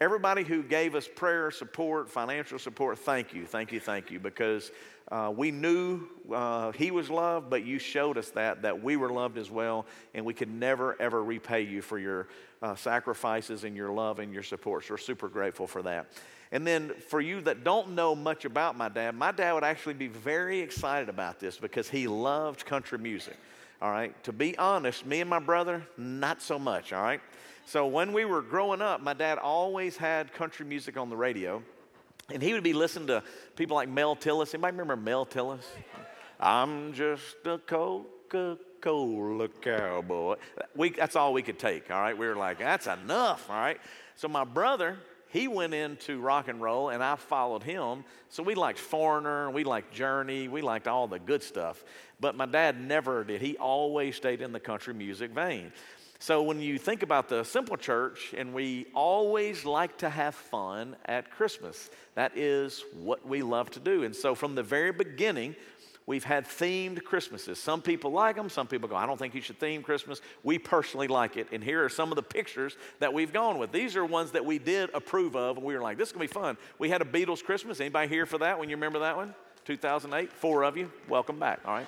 everybody 0.00 0.44
who 0.44 0.62
gave 0.62 0.94
us 0.94 1.06
prayer 1.06 1.50
support, 1.50 2.08
financial 2.08 2.58
support, 2.58 2.98
thank 2.98 3.34
you, 3.34 3.44
thank 3.44 3.70
you, 3.70 3.78
thank 3.78 4.10
you, 4.10 4.18
because 4.18 4.70
uh, 5.12 5.30
we 5.34 5.50
knew 5.50 6.08
uh, 6.32 6.72
he 6.72 6.90
was 6.90 7.10
loved, 7.10 7.50
but 7.50 7.64
you 7.64 7.78
showed 7.78 8.16
us 8.16 8.30
that, 8.30 8.62
that 8.62 8.82
we 8.82 8.96
were 8.96 9.10
loved 9.10 9.36
as 9.36 9.50
well, 9.50 9.84
and 10.14 10.24
we 10.24 10.32
could 10.32 10.48
never, 10.48 10.96
ever 11.00 11.22
repay 11.22 11.60
you 11.60 11.82
for 11.82 11.98
your 11.98 12.28
uh, 12.62 12.74
sacrifices 12.74 13.64
and 13.64 13.76
your 13.76 13.90
love 13.90 14.20
and 14.20 14.32
your 14.32 14.42
support. 14.42 14.84
So 14.84 14.94
we're 14.94 14.98
super 14.98 15.28
grateful 15.28 15.66
for 15.66 15.82
that. 15.82 16.12
And 16.52 16.66
then 16.66 16.90
for 17.08 17.20
you 17.20 17.42
that 17.42 17.62
don't 17.62 17.90
know 17.90 18.14
much 18.14 18.44
about 18.44 18.76
my 18.76 18.88
dad, 18.88 19.14
my 19.14 19.32
dad 19.32 19.52
would 19.52 19.64
actually 19.64 19.94
be 19.94 20.08
very 20.08 20.60
excited 20.60 21.08
about 21.08 21.38
this 21.38 21.58
because 21.58 21.88
he 21.88 22.08
loved 22.08 22.64
country 22.64 22.98
music. 22.98 23.36
All 23.82 23.90
right. 23.90 24.20
To 24.24 24.32
be 24.32 24.58
honest, 24.58 25.06
me 25.06 25.20
and 25.20 25.30
my 25.30 25.38
brother, 25.38 25.86
not 25.96 26.42
so 26.42 26.58
much. 26.58 26.92
All 26.92 27.02
right. 27.02 27.20
So 27.70 27.86
when 27.86 28.12
we 28.12 28.24
were 28.24 28.42
growing 28.42 28.82
up, 28.82 29.00
my 29.00 29.14
dad 29.14 29.38
always 29.38 29.96
had 29.96 30.32
country 30.32 30.66
music 30.66 30.96
on 30.96 31.08
the 31.08 31.16
radio. 31.16 31.62
And 32.28 32.42
he 32.42 32.52
would 32.52 32.64
be 32.64 32.72
listening 32.72 33.06
to 33.06 33.22
people 33.54 33.76
like 33.76 33.88
Mel 33.88 34.16
Tillis. 34.16 34.52
Anybody 34.52 34.72
remember 34.72 34.96
Mel 34.96 35.24
Tillis? 35.24 35.62
I'm 36.40 36.92
just 36.92 37.36
a 37.44 37.58
Coca 37.58 38.58
Cola 38.80 39.46
cowboy. 39.46 40.34
We, 40.74 40.90
that's 40.90 41.14
all 41.14 41.32
we 41.32 41.42
could 41.42 41.60
take, 41.60 41.92
all 41.92 42.00
right? 42.00 42.18
We 42.18 42.26
were 42.26 42.34
like, 42.34 42.58
that's 42.58 42.88
enough, 42.88 43.48
all 43.48 43.54
right? 43.54 43.78
So 44.16 44.26
my 44.26 44.42
brother, 44.42 44.98
he 45.28 45.46
went 45.46 45.72
into 45.72 46.18
rock 46.18 46.48
and 46.48 46.60
roll 46.60 46.88
and 46.88 47.04
I 47.04 47.14
followed 47.14 47.62
him. 47.62 48.02
So 48.30 48.42
we 48.42 48.56
liked 48.56 48.80
Foreigner, 48.80 49.48
we 49.48 49.62
liked 49.62 49.94
Journey, 49.94 50.48
we 50.48 50.60
liked 50.60 50.88
all 50.88 51.06
the 51.06 51.20
good 51.20 51.44
stuff. 51.44 51.84
But 52.18 52.34
my 52.34 52.46
dad 52.46 52.80
never 52.80 53.22
did. 53.22 53.40
He 53.40 53.56
always 53.58 54.16
stayed 54.16 54.40
in 54.40 54.50
the 54.50 54.58
country 54.58 54.92
music 54.92 55.30
vein. 55.30 55.72
So 56.22 56.42
when 56.42 56.60
you 56.60 56.76
think 56.76 57.02
about 57.02 57.30
the 57.30 57.44
simple 57.44 57.78
church, 57.78 58.34
and 58.36 58.52
we 58.52 58.86
always 58.94 59.64
like 59.64 59.96
to 59.98 60.10
have 60.10 60.34
fun 60.34 60.94
at 61.06 61.30
Christmas, 61.30 61.88
that 62.14 62.36
is 62.36 62.84
what 62.92 63.26
we 63.26 63.42
love 63.42 63.70
to 63.70 63.80
do. 63.80 64.04
And 64.04 64.14
so 64.14 64.34
from 64.34 64.54
the 64.54 64.62
very 64.62 64.92
beginning, 64.92 65.56
We've 66.06 66.24
had 66.24 66.44
themed 66.44 67.04
Christmases. 67.04 67.60
Some 67.60 67.82
people 67.82 68.10
like 68.10 68.34
them, 68.34 68.48
some 68.48 68.66
people 68.66 68.88
go, 68.88 68.96
I 68.96 69.06
don't 69.06 69.16
think 69.16 69.32
you 69.32 69.40
should 69.40 69.60
theme 69.60 69.80
Christmas. 69.80 70.20
We 70.42 70.58
personally 70.58 71.06
like 71.06 71.36
it. 71.36 71.46
And 71.52 71.62
here 71.62 71.84
are 71.84 71.88
some 71.88 72.10
of 72.10 72.16
the 72.16 72.22
pictures 72.22 72.76
that 72.98 73.12
we've 73.12 73.32
gone 73.32 73.58
with. 73.58 73.70
These 73.70 73.94
are 73.94 74.04
ones 74.04 74.32
that 74.32 74.44
we 74.44 74.58
did 74.58 74.90
approve 74.92 75.36
of, 75.36 75.56
and 75.56 75.64
we 75.64 75.72
were 75.72 75.80
like, 75.80 75.98
this 75.98 76.08
is 76.08 76.12
gonna 76.12 76.24
be 76.24 76.26
fun. 76.26 76.56
We 76.80 76.88
had 76.88 77.00
a 77.00 77.04
Beatles 77.04 77.44
Christmas. 77.44 77.78
Anybody 77.78 78.08
here 78.08 78.26
for 78.26 78.38
that 78.38 78.58
when 78.58 78.68
you 78.68 78.74
remember 78.74 78.98
that 78.98 79.16
one? 79.16 79.34
2008? 79.66 80.32
Four 80.32 80.64
of 80.64 80.76
you. 80.76 80.90
Welcome 81.08 81.38
back, 81.38 81.60
all 81.64 81.74
right? 81.74 81.86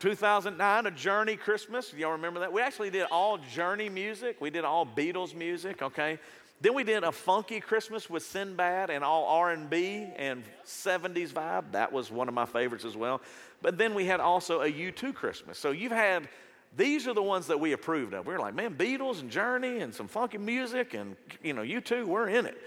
2009, 0.00 0.86
a 0.86 0.90
Journey 0.90 1.36
Christmas. 1.36 1.92
Y'all 1.94 2.12
remember 2.12 2.40
that? 2.40 2.52
We 2.52 2.60
actually 2.60 2.90
did 2.90 3.06
all 3.10 3.38
Journey 3.38 3.88
music. 3.88 4.40
We 4.40 4.50
did 4.50 4.64
all 4.64 4.86
Beatles 4.86 5.34
music, 5.34 5.82
okay? 5.82 6.18
Then 6.60 6.74
we 6.74 6.84
did 6.84 7.04
a 7.04 7.12
funky 7.12 7.60
Christmas 7.60 8.08
with 8.08 8.22
Sinbad 8.22 8.90
and 8.90 9.04
all 9.04 9.26
R&B 9.26 10.08
and 10.16 10.42
70s 10.64 11.28
vibe. 11.28 11.72
That 11.72 11.92
was 11.92 12.10
one 12.10 12.28
of 12.28 12.34
my 12.34 12.46
favorites 12.46 12.84
as 12.84 12.96
well. 12.96 13.20
But 13.60 13.78
then 13.78 13.94
we 13.94 14.06
had 14.06 14.20
also 14.20 14.62
a 14.62 14.70
U2 14.70 15.14
Christmas. 15.14 15.58
So 15.58 15.70
you've 15.70 15.92
had 15.92 16.28
these 16.76 17.06
are 17.06 17.14
the 17.14 17.22
ones 17.22 17.46
that 17.46 17.60
we 17.60 17.72
approved 17.72 18.14
of. 18.14 18.26
We 18.26 18.32
were 18.32 18.40
like, 18.40 18.54
man, 18.54 18.74
Beatles 18.74 19.20
and 19.20 19.30
Journey 19.30 19.78
and 19.78 19.94
some 19.94 20.08
funky 20.08 20.38
music 20.38 20.94
and 20.94 21.16
you 21.42 21.52
know, 21.52 21.62
U2, 21.62 22.04
we're 22.04 22.28
in 22.28 22.46
it. 22.46 22.60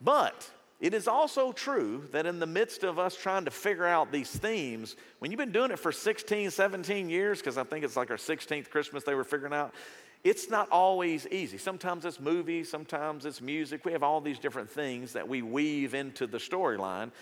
But 0.00 0.48
it 0.82 0.94
is 0.94 1.06
also 1.06 1.52
true 1.52 2.08
that 2.10 2.26
in 2.26 2.40
the 2.40 2.46
midst 2.46 2.82
of 2.82 2.98
us 2.98 3.16
trying 3.16 3.44
to 3.44 3.52
figure 3.52 3.86
out 3.86 4.10
these 4.10 4.28
themes, 4.28 4.96
when 5.20 5.30
you've 5.30 5.38
been 5.38 5.52
doing 5.52 5.70
it 5.70 5.78
for 5.78 5.92
16, 5.92 6.50
17 6.50 7.08
years, 7.08 7.38
because 7.38 7.56
I 7.56 7.62
think 7.62 7.84
it's 7.84 7.96
like 7.96 8.10
our 8.10 8.16
16th 8.16 8.68
Christmas 8.68 9.04
they 9.04 9.14
were 9.14 9.22
figuring 9.22 9.54
out, 9.54 9.72
it's 10.24 10.50
not 10.50 10.68
always 10.70 11.28
easy. 11.28 11.56
Sometimes 11.56 12.04
it's 12.04 12.18
movies, 12.18 12.68
sometimes 12.68 13.26
it's 13.26 13.40
music. 13.40 13.84
We 13.84 13.92
have 13.92 14.02
all 14.02 14.20
these 14.20 14.40
different 14.40 14.68
things 14.68 15.12
that 15.12 15.28
we 15.28 15.40
weave 15.40 15.94
into 15.94 16.26
the 16.26 16.38
storyline. 16.38 17.12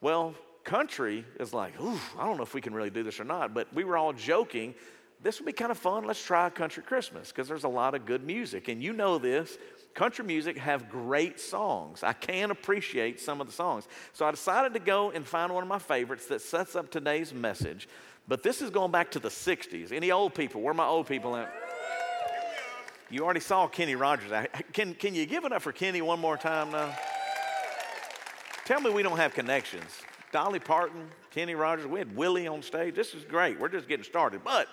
Well, 0.00 0.34
country 0.64 1.26
is 1.38 1.52
like, 1.52 1.78
ooh, 1.82 2.00
I 2.18 2.24
don't 2.24 2.38
know 2.38 2.42
if 2.42 2.54
we 2.54 2.62
can 2.62 2.72
really 2.72 2.90
do 2.90 3.02
this 3.02 3.20
or 3.20 3.24
not, 3.24 3.52
but 3.52 3.68
we 3.74 3.84
were 3.84 3.98
all 3.98 4.14
joking. 4.14 4.74
This 5.22 5.38
would 5.38 5.46
be 5.46 5.52
kind 5.52 5.70
of 5.70 5.78
fun. 5.78 6.04
Let's 6.04 6.22
try 6.22 6.50
country 6.50 6.82
Christmas 6.82 7.28
because 7.28 7.46
there's 7.46 7.64
a 7.64 7.68
lot 7.68 7.94
of 7.94 8.04
good 8.06 8.24
music. 8.24 8.66
And 8.68 8.82
you 8.82 8.92
know 8.92 9.18
this 9.18 9.56
country 9.94 10.24
music 10.24 10.58
have 10.58 10.90
great 10.90 11.38
songs. 11.38 12.02
I 12.02 12.12
can 12.12 12.50
appreciate 12.50 13.20
some 13.20 13.40
of 13.40 13.46
the 13.46 13.52
songs. 13.52 13.86
So 14.12 14.26
I 14.26 14.32
decided 14.32 14.74
to 14.74 14.80
go 14.80 15.10
and 15.12 15.24
find 15.24 15.52
one 15.54 15.62
of 15.62 15.68
my 15.68 15.78
favorites 15.78 16.26
that 16.26 16.40
sets 16.40 16.74
up 16.74 16.90
today's 16.90 17.32
message. 17.32 17.88
But 18.26 18.42
this 18.42 18.62
is 18.62 18.70
going 18.70 18.90
back 18.90 19.12
to 19.12 19.20
the 19.20 19.28
60s. 19.28 19.92
Any 19.92 20.10
old 20.10 20.34
people? 20.34 20.60
Where 20.60 20.72
are 20.72 20.74
my 20.74 20.86
old 20.86 21.06
people 21.06 21.36
at? 21.36 21.52
You 23.08 23.24
already 23.24 23.40
saw 23.40 23.68
Kenny 23.68 23.94
Rogers. 23.94 24.32
Can, 24.72 24.94
can 24.94 25.14
you 25.14 25.26
give 25.26 25.44
it 25.44 25.52
up 25.52 25.62
for 25.62 25.70
Kenny 25.70 26.02
one 26.02 26.18
more 26.18 26.36
time 26.36 26.72
now? 26.72 26.96
Tell 28.64 28.80
me 28.80 28.90
we 28.90 29.02
don't 29.02 29.18
have 29.18 29.34
connections. 29.34 30.02
Dolly 30.32 30.60
Parton, 30.60 31.08
Kenny 31.30 31.54
Rogers, 31.54 31.86
we 31.86 31.98
had 31.98 32.16
Willie 32.16 32.46
on 32.46 32.62
stage. 32.62 32.94
This 32.94 33.12
is 33.12 33.22
great. 33.24 33.60
We're 33.60 33.68
just 33.68 33.86
getting 33.86 34.04
started. 34.04 34.42
But 34.42 34.66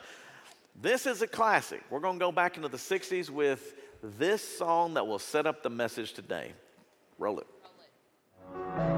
this 0.81 1.05
is 1.05 1.21
a 1.21 1.27
classic. 1.27 1.83
We're 1.89 1.99
going 1.99 2.19
to 2.19 2.25
go 2.25 2.31
back 2.31 2.55
into 2.55 2.69
the 2.69 2.77
60s 2.77 3.29
with 3.29 3.75
this 4.01 4.41
song 4.57 4.93
that 4.93 5.05
will 5.05 5.19
set 5.19 5.45
up 5.45 5.61
the 5.63 5.69
message 5.69 6.13
today. 6.13 6.53
Roll 7.17 7.39
it. 7.39 8.88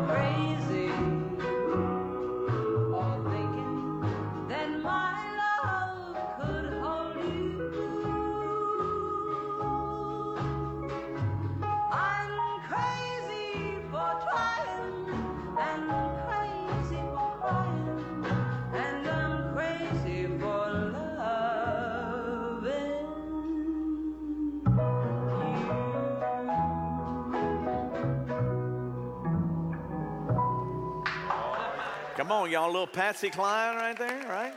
Come 32.32 32.44
on, 32.44 32.50
y'all, 32.50 32.72
little 32.72 32.88
Patsy 32.88 33.30
Cline 33.30 33.76
right 33.76 33.98
there, 33.98 34.26
right? 34.30 34.54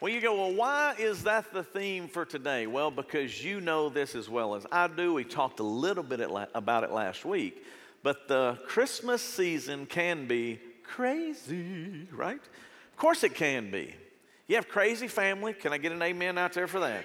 Well, 0.00 0.12
you 0.12 0.20
go, 0.20 0.36
well, 0.36 0.54
why 0.54 0.94
is 1.00 1.24
that 1.24 1.52
the 1.52 1.64
theme 1.64 2.06
for 2.06 2.24
today? 2.24 2.68
Well, 2.68 2.92
because 2.92 3.44
you 3.44 3.60
know 3.60 3.88
this 3.88 4.14
as 4.14 4.28
well 4.28 4.54
as 4.54 4.66
I 4.70 4.86
do. 4.86 5.12
We 5.12 5.24
talked 5.24 5.58
a 5.58 5.64
little 5.64 6.04
bit 6.04 6.20
about 6.54 6.84
it 6.84 6.92
last 6.92 7.24
week, 7.24 7.66
but 8.04 8.28
the 8.28 8.56
Christmas 8.68 9.20
season 9.20 9.84
can 9.84 10.28
be 10.28 10.60
crazy, 10.84 12.06
right? 12.12 12.40
Of 12.40 12.96
course 12.96 13.24
it 13.24 13.34
can 13.34 13.72
be. 13.72 13.92
You 14.46 14.54
have 14.54 14.68
crazy 14.68 15.08
family. 15.08 15.54
Can 15.54 15.72
I 15.72 15.78
get 15.78 15.90
an 15.90 16.00
amen 16.00 16.38
out 16.38 16.52
there 16.52 16.68
for 16.68 16.78
that? 16.78 17.04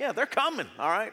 Yeah, 0.00 0.10
they're 0.10 0.26
coming, 0.26 0.66
all 0.80 0.90
right? 0.90 1.12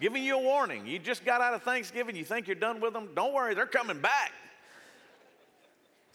Giving 0.00 0.24
you 0.24 0.38
a 0.38 0.42
warning. 0.42 0.88
You 0.88 0.98
just 0.98 1.24
got 1.24 1.40
out 1.40 1.54
of 1.54 1.62
Thanksgiving. 1.62 2.16
You 2.16 2.24
think 2.24 2.48
you're 2.48 2.56
done 2.56 2.80
with 2.80 2.94
them? 2.94 3.10
Don't 3.14 3.32
worry, 3.32 3.54
they're 3.54 3.64
coming 3.64 4.00
back. 4.00 4.32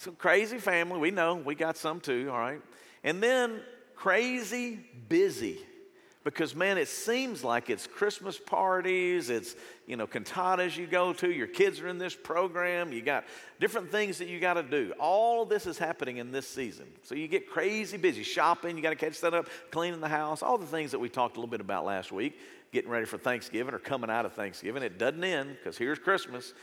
Some 0.01 0.15
crazy 0.15 0.57
family, 0.57 0.97
we 0.97 1.11
know, 1.11 1.35
we 1.35 1.53
got 1.53 1.77
some 1.77 1.99
too, 1.99 2.27
all 2.31 2.39
right? 2.39 2.59
And 3.03 3.21
then 3.21 3.61
crazy 3.93 4.79
busy. 5.07 5.59
Because, 6.23 6.55
man, 6.55 6.79
it 6.79 6.87
seems 6.87 7.43
like 7.43 7.69
it's 7.69 7.85
Christmas 7.85 8.35
parties, 8.35 9.29
it's, 9.29 9.55
you 9.85 9.95
know, 9.95 10.07
cantatas 10.07 10.75
you 10.75 10.87
go 10.87 11.13
to, 11.13 11.31
your 11.31 11.45
kids 11.45 11.79
are 11.81 11.87
in 11.87 11.99
this 11.99 12.15
program, 12.15 12.91
you 12.91 13.03
got 13.03 13.25
different 13.59 13.91
things 13.91 14.17
that 14.17 14.27
you 14.27 14.39
got 14.39 14.55
to 14.55 14.63
do. 14.63 14.91
All 14.97 15.45
this 15.45 15.67
is 15.67 15.77
happening 15.77 16.17
in 16.17 16.31
this 16.31 16.47
season. 16.47 16.87
So 17.03 17.13
you 17.13 17.27
get 17.27 17.47
crazy 17.47 17.97
busy 17.97 18.23
shopping, 18.23 18.77
you 18.77 18.81
got 18.81 18.89
to 18.89 18.95
catch 18.95 19.21
that 19.21 19.35
up, 19.35 19.49
cleaning 19.69 20.01
the 20.01 20.07
house, 20.07 20.41
all 20.41 20.57
the 20.57 20.65
things 20.65 20.89
that 20.91 20.99
we 20.99 21.09
talked 21.09 21.37
a 21.37 21.39
little 21.39 21.51
bit 21.51 21.61
about 21.61 21.85
last 21.85 22.11
week, 22.11 22.39
getting 22.71 22.89
ready 22.89 23.05
for 23.05 23.19
Thanksgiving 23.19 23.75
or 23.75 23.79
coming 23.79 24.09
out 24.09 24.25
of 24.25 24.33
Thanksgiving. 24.33 24.81
It 24.81 24.97
doesn't 24.97 25.23
end 25.23 25.57
because 25.59 25.77
here's 25.77 25.99
Christmas. 25.99 26.55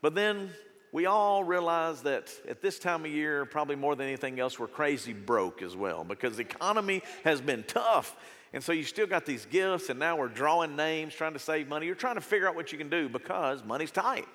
But 0.00 0.16
then 0.16 0.50
we 0.92 1.06
all 1.06 1.42
realize 1.42 2.02
that 2.02 2.30
at 2.46 2.60
this 2.60 2.78
time 2.78 3.06
of 3.06 3.10
year, 3.10 3.46
probably 3.46 3.76
more 3.76 3.96
than 3.96 4.06
anything 4.06 4.38
else, 4.38 4.58
we're 4.58 4.66
crazy 4.66 5.14
broke 5.14 5.62
as 5.62 5.74
well 5.74 6.04
because 6.04 6.36
the 6.36 6.42
economy 6.42 7.02
has 7.24 7.40
been 7.40 7.64
tough. 7.64 8.14
And 8.52 8.62
so 8.62 8.72
you 8.72 8.84
still 8.84 9.06
got 9.06 9.24
these 9.24 9.46
gifts, 9.46 9.88
and 9.88 9.98
now 9.98 10.16
we're 10.16 10.28
drawing 10.28 10.76
names, 10.76 11.14
trying 11.14 11.32
to 11.32 11.38
save 11.38 11.68
money. 11.68 11.86
You're 11.86 11.94
trying 11.94 12.16
to 12.16 12.20
figure 12.20 12.46
out 12.46 12.54
what 12.54 12.70
you 12.70 12.76
can 12.76 12.90
do 12.90 13.08
because 13.08 13.64
money's 13.64 13.90
tight. 13.90 14.26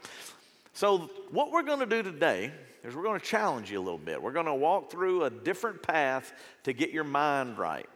So, 0.74 1.10
what 1.30 1.52
we're 1.52 1.62
going 1.62 1.80
to 1.80 1.86
do 1.86 2.02
today 2.02 2.52
is 2.84 2.96
we're 2.96 3.04
going 3.04 3.20
to 3.20 3.26
challenge 3.26 3.70
you 3.70 3.80
a 3.80 3.82
little 3.82 4.00
bit. 4.00 4.22
We're 4.22 4.32
going 4.32 4.48
to 4.48 4.56
walk 4.56 4.92
through 4.92 5.26
a 5.26 5.30
different 5.30 5.84
path 5.84 6.34
to 6.64 6.74
get 6.74 6.90
your 6.90 7.04
mind 7.04 7.60
right. 7.60 7.88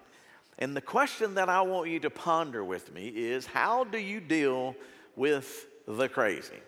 And 0.60 0.76
the 0.76 0.82
question 0.82 1.36
that 1.36 1.50
I 1.50 1.62
want 1.62 1.90
you 1.90 2.00
to 2.02 2.12
ponder 2.12 2.64
with 2.64 2.94
me 2.94 3.08
is 3.08 3.48
how 3.48 3.84
do 3.84 3.98
you 3.98 4.20
deal 4.20 4.76
with 5.16 5.66
the 5.88 6.08
crazy? 6.08 6.60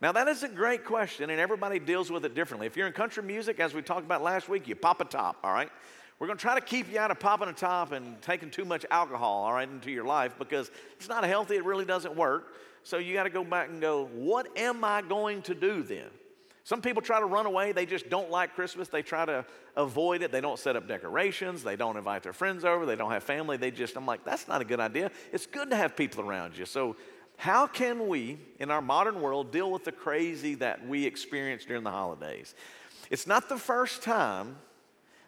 Now, 0.00 0.12
that 0.12 0.28
is 0.28 0.42
a 0.42 0.48
great 0.48 0.84
question, 0.84 1.28
and 1.28 1.38
everybody 1.38 1.78
deals 1.78 2.10
with 2.10 2.24
it 2.24 2.34
differently. 2.34 2.66
If 2.66 2.76
you're 2.76 2.86
in 2.86 2.92
country 2.94 3.22
music, 3.22 3.60
as 3.60 3.74
we 3.74 3.82
talked 3.82 4.06
about 4.06 4.22
last 4.22 4.48
week, 4.48 4.66
you 4.66 4.74
pop 4.74 5.02
a 5.02 5.04
top, 5.04 5.36
all 5.44 5.52
right? 5.52 5.70
We're 6.18 6.26
going 6.26 6.38
to 6.38 6.42
try 6.42 6.54
to 6.54 6.64
keep 6.64 6.90
you 6.90 6.98
out 6.98 7.10
of 7.10 7.18
popping 7.20 7.48
a 7.48 7.52
top 7.52 7.92
and 7.92 8.20
taking 8.22 8.50
too 8.50 8.64
much 8.64 8.86
alcohol, 8.90 9.44
all 9.44 9.52
right, 9.52 9.68
into 9.68 9.90
your 9.90 10.04
life 10.04 10.34
because 10.38 10.70
it's 10.96 11.08
not 11.08 11.24
healthy. 11.24 11.56
It 11.56 11.64
really 11.64 11.84
doesn't 11.84 12.14
work. 12.14 12.54
So 12.82 12.98
you 12.98 13.14
got 13.14 13.24
to 13.24 13.30
go 13.30 13.44
back 13.44 13.68
and 13.68 13.80
go, 13.80 14.06
what 14.14 14.58
am 14.58 14.84
I 14.84 15.02
going 15.02 15.42
to 15.42 15.54
do 15.54 15.82
then? 15.82 16.08
Some 16.64 16.82
people 16.82 17.02
try 17.02 17.20
to 17.20 17.26
run 17.26 17.46
away. 17.46 17.72
They 17.72 17.86
just 17.86 18.10
don't 18.10 18.30
like 18.30 18.54
Christmas. 18.54 18.88
They 18.88 19.02
try 19.02 19.24
to 19.24 19.44
avoid 19.76 20.22
it. 20.22 20.30
They 20.30 20.42
don't 20.42 20.58
set 20.58 20.76
up 20.76 20.86
decorations. 20.86 21.62
They 21.62 21.76
don't 21.76 21.96
invite 21.96 22.22
their 22.22 22.34
friends 22.34 22.64
over. 22.64 22.84
They 22.84 22.96
don't 22.96 23.10
have 23.10 23.24
family. 23.24 23.56
They 23.56 23.70
just, 23.70 23.96
I'm 23.96 24.06
like, 24.06 24.24
that's 24.24 24.46
not 24.46 24.60
a 24.60 24.64
good 24.64 24.78
idea. 24.78 25.10
It's 25.32 25.46
good 25.46 25.70
to 25.70 25.76
have 25.76 25.96
people 25.96 26.22
around 26.22 26.56
you. 26.56 26.66
So 26.66 26.96
how 27.40 27.66
can 27.66 28.06
we, 28.06 28.36
in 28.58 28.70
our 28.70 28.82
modern 28.82 29.22
world, 29.22 29.50
deal 29.50 29.70
with 29.70 29.84
the 29.84 29.92
crazy 29.92 30.56
that 30.56 30.86
we 30.86 31.06
experience 31.06 31.64
during 31.64 31.84
the 31.84 31.90
holidays? 31.90 32.54
It's 33.08 33.26
not 33.26 33.48
the 33.48 33.56
first 33.56 34.02
time 34.02 34.56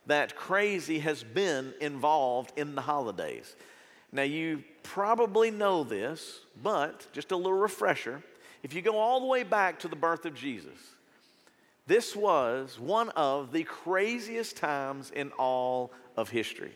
that 0.05 0.37
crazy 0.37 0.99
has 0.99 1.25
been 1.25 1.73
involved 1.81 2.53
in 2.59 2.75
the 2.75 2.83
holidays. 2.83 3.57
Now, 4.13 4.25
you 4.25 4.63
probably 4.83 5.51
know 5.51 5.85
this, 5.85 6.41
but 6.63 7.07
just 7.15 7.33
a 7.33 7.37
little 7.37 7.55
refresher. 7.55 8.23
If 8.63 8.75
you 8.75 8.83
go 8.83 8.99
all 8.99 9.21
the 9.21 9.27
way 9.27 9.43
back 9.43 9.79
to 9.79 9.89
the 9.89 9.97
birth 9.97 10.27
of 10.27 10.35
Jesus, 10.35 10.79
this 11.87 12.15
was 12.15 12.79
one 12.79 13.09
of 13.17 13.53
the 13.53 13.65
craziest 13.65 14.59
times 14.59 15.11
in 15.13 15.31
all 15.39 15.93
of 16.19 16.29
history. 16.29 16.73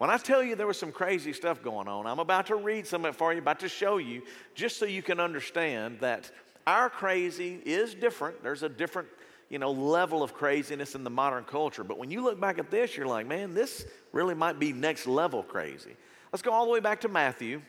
When 0.00 0.08
I 0.08 0.16
tell 0.16 0.42
you 0.42 0.56
there 0.56 0.66
was 0.66 0.78
some 0.78 0.92
crazy 0.92 1.34
stuff 1.34 1.62
going 1.62 1.86
on, 1.86 2.06
I'm 2.06 2.20
about 2.20 2.46
to 2.46 2.56
read 2.56 2.86
some 2.86 3.04
of 3.04 3.14
it 3.14 3.18
for 3.18 3.34
you, 3.34 3.38
about 3.38 3.60
to 3.60 3.68
show 3.68 3.98
you, 3.98 4.22
just 4.54 4.78
so 4.78 4.86
you 4.86 5.02
can 5.02 5.20
understand 5.20 6.00
that 6.00 6.30
our 6.66 6.88
crazy 6.88 7.60
is 7.66 7.94
different. 7.94 8.42
There's 8.42 8.62
a 8.62 8.68
different, 8.70 9.08
you 9.50 9.58
know, 9.58 9.70
level 9.70 10.22
of 10.22 10.32
craziness 10.32 10.94
in 10.94 11.04
the 11.04 11.10
modern 11.10 11.44
culture. 11.44 11.84
But 11.84 11.98
when 11.98 12.10
you 12.10 12.24
look 12.24 12.40
back 12.40 12.58
at 12.58 12.70
this, 12.70 12.96
you're 12.96 13.06
like, 13.06 13.26
man, 13.26 13.52
this 13.52 13.84
really 14.10 14.34
might 14.34 14.58
be 14.58 14.72
next 14.72 15.06
level 15.06 15.42
crazy. 15.42 15.94
Let's 16.32 16.40
go 16.40 16.50
all 16.50 16.64
the 16.64 16.72
way 16.72 16.80
back 16.80 17.02
to 17.02 17.08
Matthew. 17.08 17.60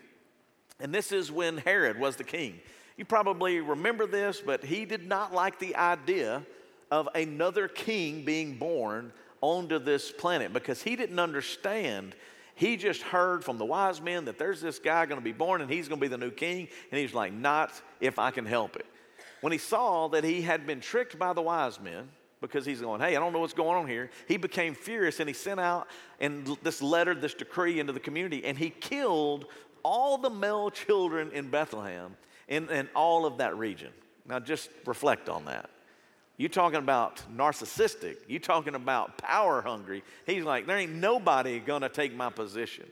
And 0.79 0.95
this 0.95 1.11
is 1.11 1.33
when 1.33 1.57
Herod 1.57 1.99
was 1.99 2.15
the 2.15 2.23
king. 2.23 2.61
You 2.95 3.03
probably 3.03 3.59
remember 3.59 4.07
this, 4.07 4.39
but 4.39 4.63
he 4.63 4.85
did 4.85 5.05
not 5.05 5.33
like 5.33 5.59
the 5.59 5.75
idea 5.75 6.43
of 6.91 7.09
another 7.13 7.67
king 7.67 8.23
being 8.23 8.57
born 8.57 9.11
onto 9.41 9.79
this 9.79 10.11
planet 10.11 10.53
because 10.53 10.81
he 10.81 10.95
didn't 10.95 11.19
understand. 11.19 12.15
He 12.55 12.77
just 12.77 13.01
heard 13.01 13.43
from 13.43 13.57
the 13.57 13.65
wise 13.65 13.99
men 13.99 14.25
that 14.25 14.37
there's 14.37 14.61
this 14.61 14.79
guy 14.79 15.05
going 15.07 15.19
to 15.19 15.23
be 15.23 15.31
born 15.31 15.61
and 15.61 15.69
he's 15.69 15.87
going 15.87 15.99
to 15.99 16.01
be 16.01 16.07
the 16.07 16.17
new 16.17 16.31
king. 16.31 16.67
And 16.91 16.99
he's 16.99 17.13
like, 17.13 17.33
Not 17.33 17.73
if 17.99 18.19
I 18.19 18.31
can 18.31 18.45
help 18.45 18.75
it. 18.75 18.85
When 19.41 19.51
he 19.51 19.57
saw 19.57 20.07
that 20.09 20.23
he 20.23 20.43
had 20.43 20.67
been 20.67 20.79
tricked 20.79 21.17
by 21.17 21.33
the 21.33 21.41
wise 21.41 21.79
men, 21.79 22.07
because 22.39 22.65
he's 22.65 22.81
going, 22.81 23.01
Hey, 23.01 23.15
I 23.15 23.19
don't 23.19 23.33
know 23.33 23.39
what's 23.39 23.53
going 23.53 23.77
on 23.77 23.87
here, 23.87 24.11
he 24.27 24.37
became 24.37 24.75
furious 24.75 25.19
and 25.19 25.27
he 25.27 25.33
sent 25.33 25.59
out 25.59 25.87
and 26.19 26.57
this 26.61 26.81
letter, 26.81 27.15
this 27.15 27.33
decree 27.33 27.79
into 27.79 27.93
the 27.93 27.99
community, 27.99 28.45
and 28.45 28.57
he 28.57 28.69
killed 28.69 29.45
all 29.83 30.19
the 30.19 30.29
male 30.29 30.69
children 30.69 31.31
in 31.31 31.49
Bethlehem 31.49 32.15
and, 32.47 32.69
and 32.69 32.87
all 32.95 33.25
of 33.25 33.39
that 33.39 33.57
region. 33.57 33.91
Now 34.27 34.39
just 34.39 34.69
reflect 34.85 35.29
on 35.29 35.45
that. 35.45 35.70
You 36.41 36.49
talking 36.49 36.79
about 36.79 37.21
narcissistic. 37.31 38.15
You 38.27 38.39
talking 38.39 38.73
about 38.73 39.15
power 39.19 39.61
hungry. 39.61 40.01
He's 40.25 40.43
like, 40.43 40.65
there 40.65 40.75
ain't 40.75 40.93
nobody 40.93 41.59
gonna 41.59 41.87
take 41.87 42.15
my 42.15 42.31
position. 42.31 42.87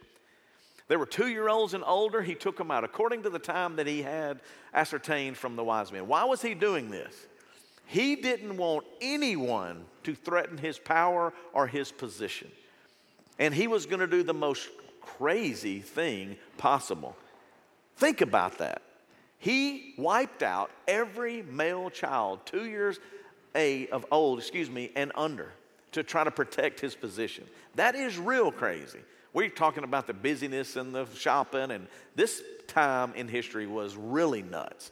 There 0.88 1.00
were 1.00 1.08
two 1.08 1.30
year 1.30 1.50
olds 1.50 1.74
and 1.74 1.84
older. 1.84 2.22
He 2.22 2.36
took 2.36 2.58
them 2.58 2.70
out 2.70 2.84
according 2.84 3.24
to 3.24 3.32
the 3.32 3.40
time 3.40 3.78
that 3.78 3.88
he 3.88 4.04
had 4.04 4.42
ascertained 4.72 5.36
from 5.36 5.56
the 5.56 5.64
wise 5.64 5.92
men. 5.92 6.08
Why 6.08 6.26
was 6.26 6.44
he 6.44 6.54
doing 6.54 6.92
this? 6.92 7.26
He 7.88 8.16
didn't 8.18 8.56
want 8.56 8.86
anyone 9.02 9.84
to 10.04 10.14
threaten 10.14 10.60
his 10.60 10.78
power 10.78 11.34
or 11.52 11.66
his 11.66 11.92
position. 11.92 12.52
And 13.40 13.52
he 13.52 13.66
was 13.66 13.88
going 13.88 14.02
to 14.02 14.06
do 14.06 14.22
the 14.22 14.32
most 14.32 14.70
crazy 15.02 15.80
thing 15.80 16.38
possible. 16.60 17.16
Think 17.96 18.22
about 18.22 18.60
that. 18.60 18.84
He 19.40 19.96
wiped 19.98 20.44
out 20.44 20.70
every 20.88 21.42
male 21.42 21.90
child, 21.90 22.46
two 22.46 22.66
years 22.66 23.00
a, 23.56 23.88
of 23.90 24.06
old, 24.12 24.40
excuse 24.40 24.70
me, 24.70 24.92
and 24.96 25.12
under 25.16 25.52
to 25.92 26.04
try 26.04 26.24
to 26.24 26.32
protect 26.32 26.80
his 26.80 26.96
position. 26.96 27.46
That 27.76 27.96
is 27.96 28.18
real 28.18 28.52
crazy. 28.52 29.00
We're 29.34 29.50
talking 29.50 29.84
about 29.84 30.08
the 30.08 30.14
busyness 30.14 30.76
and 30.76 30.94
the 30.94 31.06
shopping, 31.16 31.72
and 31.72 31.88
this 32.16 32.42
time 32.68 33.14
in 33.16 33.28
history 33.28 33.68
was 33.68 33.96
really 33.96 34.42
nuts. 34.42 34.92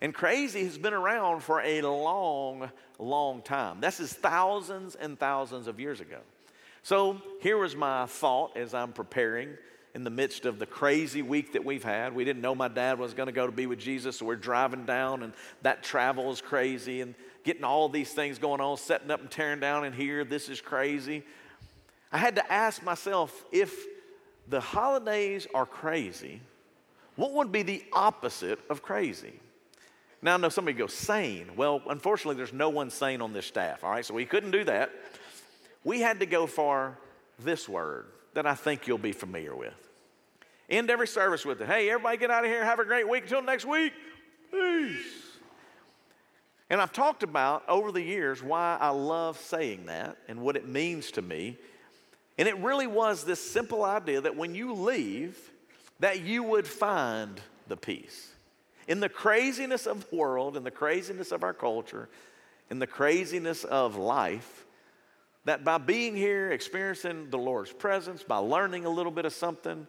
And 0.00 0.12
crazy 0.12 0.64
has 0.64 0.78
been 0.78 0.94
around 0.94 1.42
for 1.42 1.60
a 1.60 1.80
long, 1.82 2.70
long 2.98 3.42
time. 3.42 3.80
This 3.80 4.00
is 4.00 4.12
thousands 4.12 4.96
and 4.96 5.18
thousands 5.18 5.68
of 5.68 5.78
years 5.78 6.00
ago. 6.00 6.18
So 6.82 7.22
here 7.40 7.56
was 7.56 7.76
my 7.76 8.06
thought 8.06 8.56
as 8.56 8.74
I'm 8.74 8.92
preparing 8.92 9.50
in 9.94 10.04
the 10.04 10.10
midst 10.10 10.46
of 10.46 10.58
the 10.58 10.66
crazy 10.66 11.22
week 11.22 11.52
that 11.52 11.64
we've 11.64 11.84
had. 11.84 12.14
We 12.14 12.24
didn't 12.24 12.42
know 12.42 12.54
my 12.54 12.68
dad 12.68 12.98
was 12.98 13.14
going 13.14 13.26
to 13.26 13.32
go 13.32 13.46
to 13.46 13.52
be 13.52 13.66
with 13.66 13.78
Jesus, 13.78 14.18
so 14.18 14.26
we're 14.26 14.36
driving 14.36 14.86
down, 14.86 15.22
and 15.22 15.32
that 15.62 15.82
travel 15.82 16.32
is 16.32 16.40
crazy. 16.40 17.00
And 17.00 17.14
getting 17.44 17.64
all 17.64 17.88
these 17.88 18.12
things 18.12 18.38
going 18.38 18.60
on, 18.60 18.76
setting 18.76 19.10
up 19.10 19.20
and 19.20 19.30
tearing 19.30 19.60
down 19.60 19.84
in 19.84 19.92
here. 19.92 20.24
This 20.24 20.48
is 20.48 20.60
crazy. 20.60 21.22
I 22.12 22.18
had 22.18 22.36
to 22.36 22.52
ask 22.52 22.82
myself 22.82 23.44
if 23.50 23.74
the 24.48 24.60
holidays 24.60 25.46
are 25.54 25.66
crazy, 25.66 26.40
what 27.16 27.32
would 27.32 27.52
be 27.52 27.62
the 27.62 27.84
opposite 27.92 28.58
of 28.70 28.82
crazy? 28.82 29.34
Now, 30.20 30.34
I 30.34 30.36
know 30.36 30.48
somebody 30.50 30.76
goes, 30.76 30.94
sane. 30.94 31.50
Well, 31.56 31.82
unfortunately, 31.88 32.36
there's 32.36 32.52
no 32.52 32.68
one 32.68 32.90
sane 32.90 33.20
on 33.20 33.32
this 33.32 33.46
staff, 33.46 33.82
all 33.82 33.90
right? 33.90 34.04
So 34.04 34.14
we 34.14 34.24
couldn't 34.24 34.52
do 34.52 34.64
that. 34.64 34.90
We 35.84 36.00
had 36.00 36.20
to 36.20 36.26
go 36.26 36.46
for 36.46 36.96
this 37.40 37.68
word 37.68 38.06
that 38.34 38.46
I 38.46 38.54
think 38.54 38.86
you'll 38.86 38.98
be 38.98 39.12
familiar 39.12 39.56
with. 39.56 39.74
End 40.70 40.90
every 40.90 41.08
service 41.08 41.44
with 41.44 41.60
it. 41.60 41.66
Hey, 41.66 41.90
everybody 41.90 42.16
get 42.18 42.30
out 42.30 42.44
of 42.44 42.50
here. 42.50 42.64
Have 42.64 42.78
a 42.78 42.84
great 42.84 43.08
week. 43.08 43.24
Until 43.24 43.42
next 43.42 43.64
week. 43.64 43.92
Peace. 44.50 45.31
And 46.72 46.80
I've 46.80 46.90
talked 46.90 47.22
about 47.22 47.68
over 47.68 47.92
the 47.92 48.00
years 48.00 48.42
why 48.42 48.78
I 48.80 48.88
love 48.88 49.38
saying 49.38 49.84
that 49.86 50.16
and 50.26 50.40
what 50.40 50.56
it 50.56 50.66
means 50.66 51.10
to 51.10 51.20
me. 51.20 51.58
And 52.38 52.48
it 52.48 52.56
really 52.60 52.86
was 52.86 53.24
this 53.24 53.42
simple 53.42 53.84
idea 53.84 54.22
that 54.22 54.36
when 54.36 54.54
you 54.54 54.72
leave, 54.72 55.38
that 56.00 56.22
you 56.22 56.42
would 56.42 56.66
find 56.66 57.38
the 57.68 57.76
peace. 57.76 58.32
In 58.88 59.00
the 59.00 59.10
craziness 59.10 59.86
of 59.86 60.08
the 60.08 60.16
world, 60.16 60.56
in 60.56 60.64
the 60.64 60.70
craziness 60.70 61.30
of 61.30 61.44
our 61.44 61.52
culture, 61.52 62.08
in 62.70 62.78
the 62.78 62.86
craziness 62.86 63.64
of 63.64 63.96
life, 63.96 64.64
that 65.44 65.64
by 65.64 65.76
being 65.76 66.16
here, 66.16 66.52
experiencing 66.52 67.28
the 67.28 67.36
Lord's 67.36 67.70
presence, 67.70 68.22
by 68.22 68.38
learning 68.38 68.86
a 68.86 68.90
little 68.90 69.12
bit 69.12 69.26
of 69.26 69.34
something, 69.34 69.86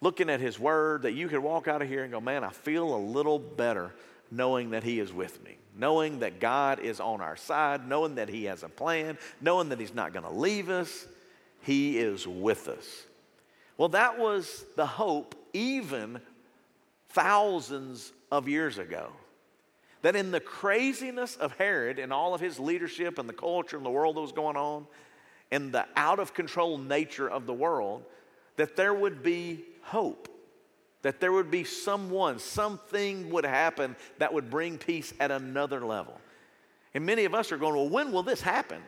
looking 0.00 0.30
at 0.30 0.40
His 0.40 0.58
Word, 0.58 1.02
that 1.02 1.12
you 1.12 1.28
could 1.28 1.40
walk 1.40 1.68
out 1.68 1.82
of 1.82 1.88
here 1.88 2.04
and 2.04 2.10
go, 2.10 2.22
man, 2.22 2.42
I 2.42 2.52
feel 2.52 2.94
a 2.94 2.96
little 2.96 3.38
better 3.38 3.94
knowing 4.30 4.70
that 4.70 4.82
He 4.82 4.98
is 4.98 5.12
with 5.12 5.44
me 5.44 5.58
knowing 5.76 6.20
that 6.20 6.40
God 6.40 6.78
is 6.80 7.00
on 7.00 7.20
our 7.20 7.36
side, 7.36 7.88
knowing 7.88 8.16
that 8.16 8.28
He 8.28 8.44
has 8.44 8.62
a 8.62 8.68
plan, 8.68 9.18
knowing 9.40 9.70
that 9.70 9.80
He's 9.80 9.94
not 9.94 10.12
going 10.12 10.24
to 10.24 10.30
leave 10.30 10.70
us. 10.70 11.06
He 11.62 11.98
is 11.98 12.26
with 12.26 12.68
us. 12.68 13.04
Well, 13.76 13.88
that 13.90 14.18
was 14.18 14.64
the 14.76 14.86
hope 14.86 15.34
even 15.52 16.20
thousands 17.10 18.12
of 18.30 18.48
years 18.48 18.78
ago. 18.78 19.10
That 20.02 20.16
in 20.16 20.30
the 20.30 20.40
craziness 20.40 21.36
of 21.36 21.56
Herod 21.56 21.98
and 21.98 22.12
all 22.12 22.34
of 22.34 22.40
his 22.40 22.60
leadership 22.60 23.18
and 23.18 23.28
the 23.28 23.32
culture 23.32 23.76
and 23.76 23.86
the 23.86 23.90
world 23.90 24.16
that 24.16 24.20
was 24.20 24.32
going 24.32 24.56
on, 24.56 24.86
and 25.50 25.72
the 25.72 25.86
out 25.96 26.18
of 26.18 26.34
control 26.34 26.78
nature 26.78 27.28
of 27.28 27.46
the 27.46 27.54
world, 27.54 28.02
that 28.56 28.76
there 28.76 28.92
would 28.92 29.22
be 29.22 29.64
hope 29.82 30.28
that 31.04 31.20
there 31.20 31.32
would 31.32 31.50
be 31.50 31.64
someone, 31.64 32.38
something 32.38 33.28
would 33.28 33.44
happen 33.44 33.94
that 34.16 34.32
would 34.32 34.48
bring 34.48 34.78
peace 34.78 35.12
at 35.20 35.30
another 35.30 35.84
level. 35.84 36.18
And 36.94 37.04
many 37.04 37.26
of 37.26 37.34
us 37.34 37.52
are 37.52 37.58
going, 37.58 37.74
well, 37.74 37.90
when 37.90 38.10
will 38.10 38.22
this 38.22 38.40
happen? 38.40 38.80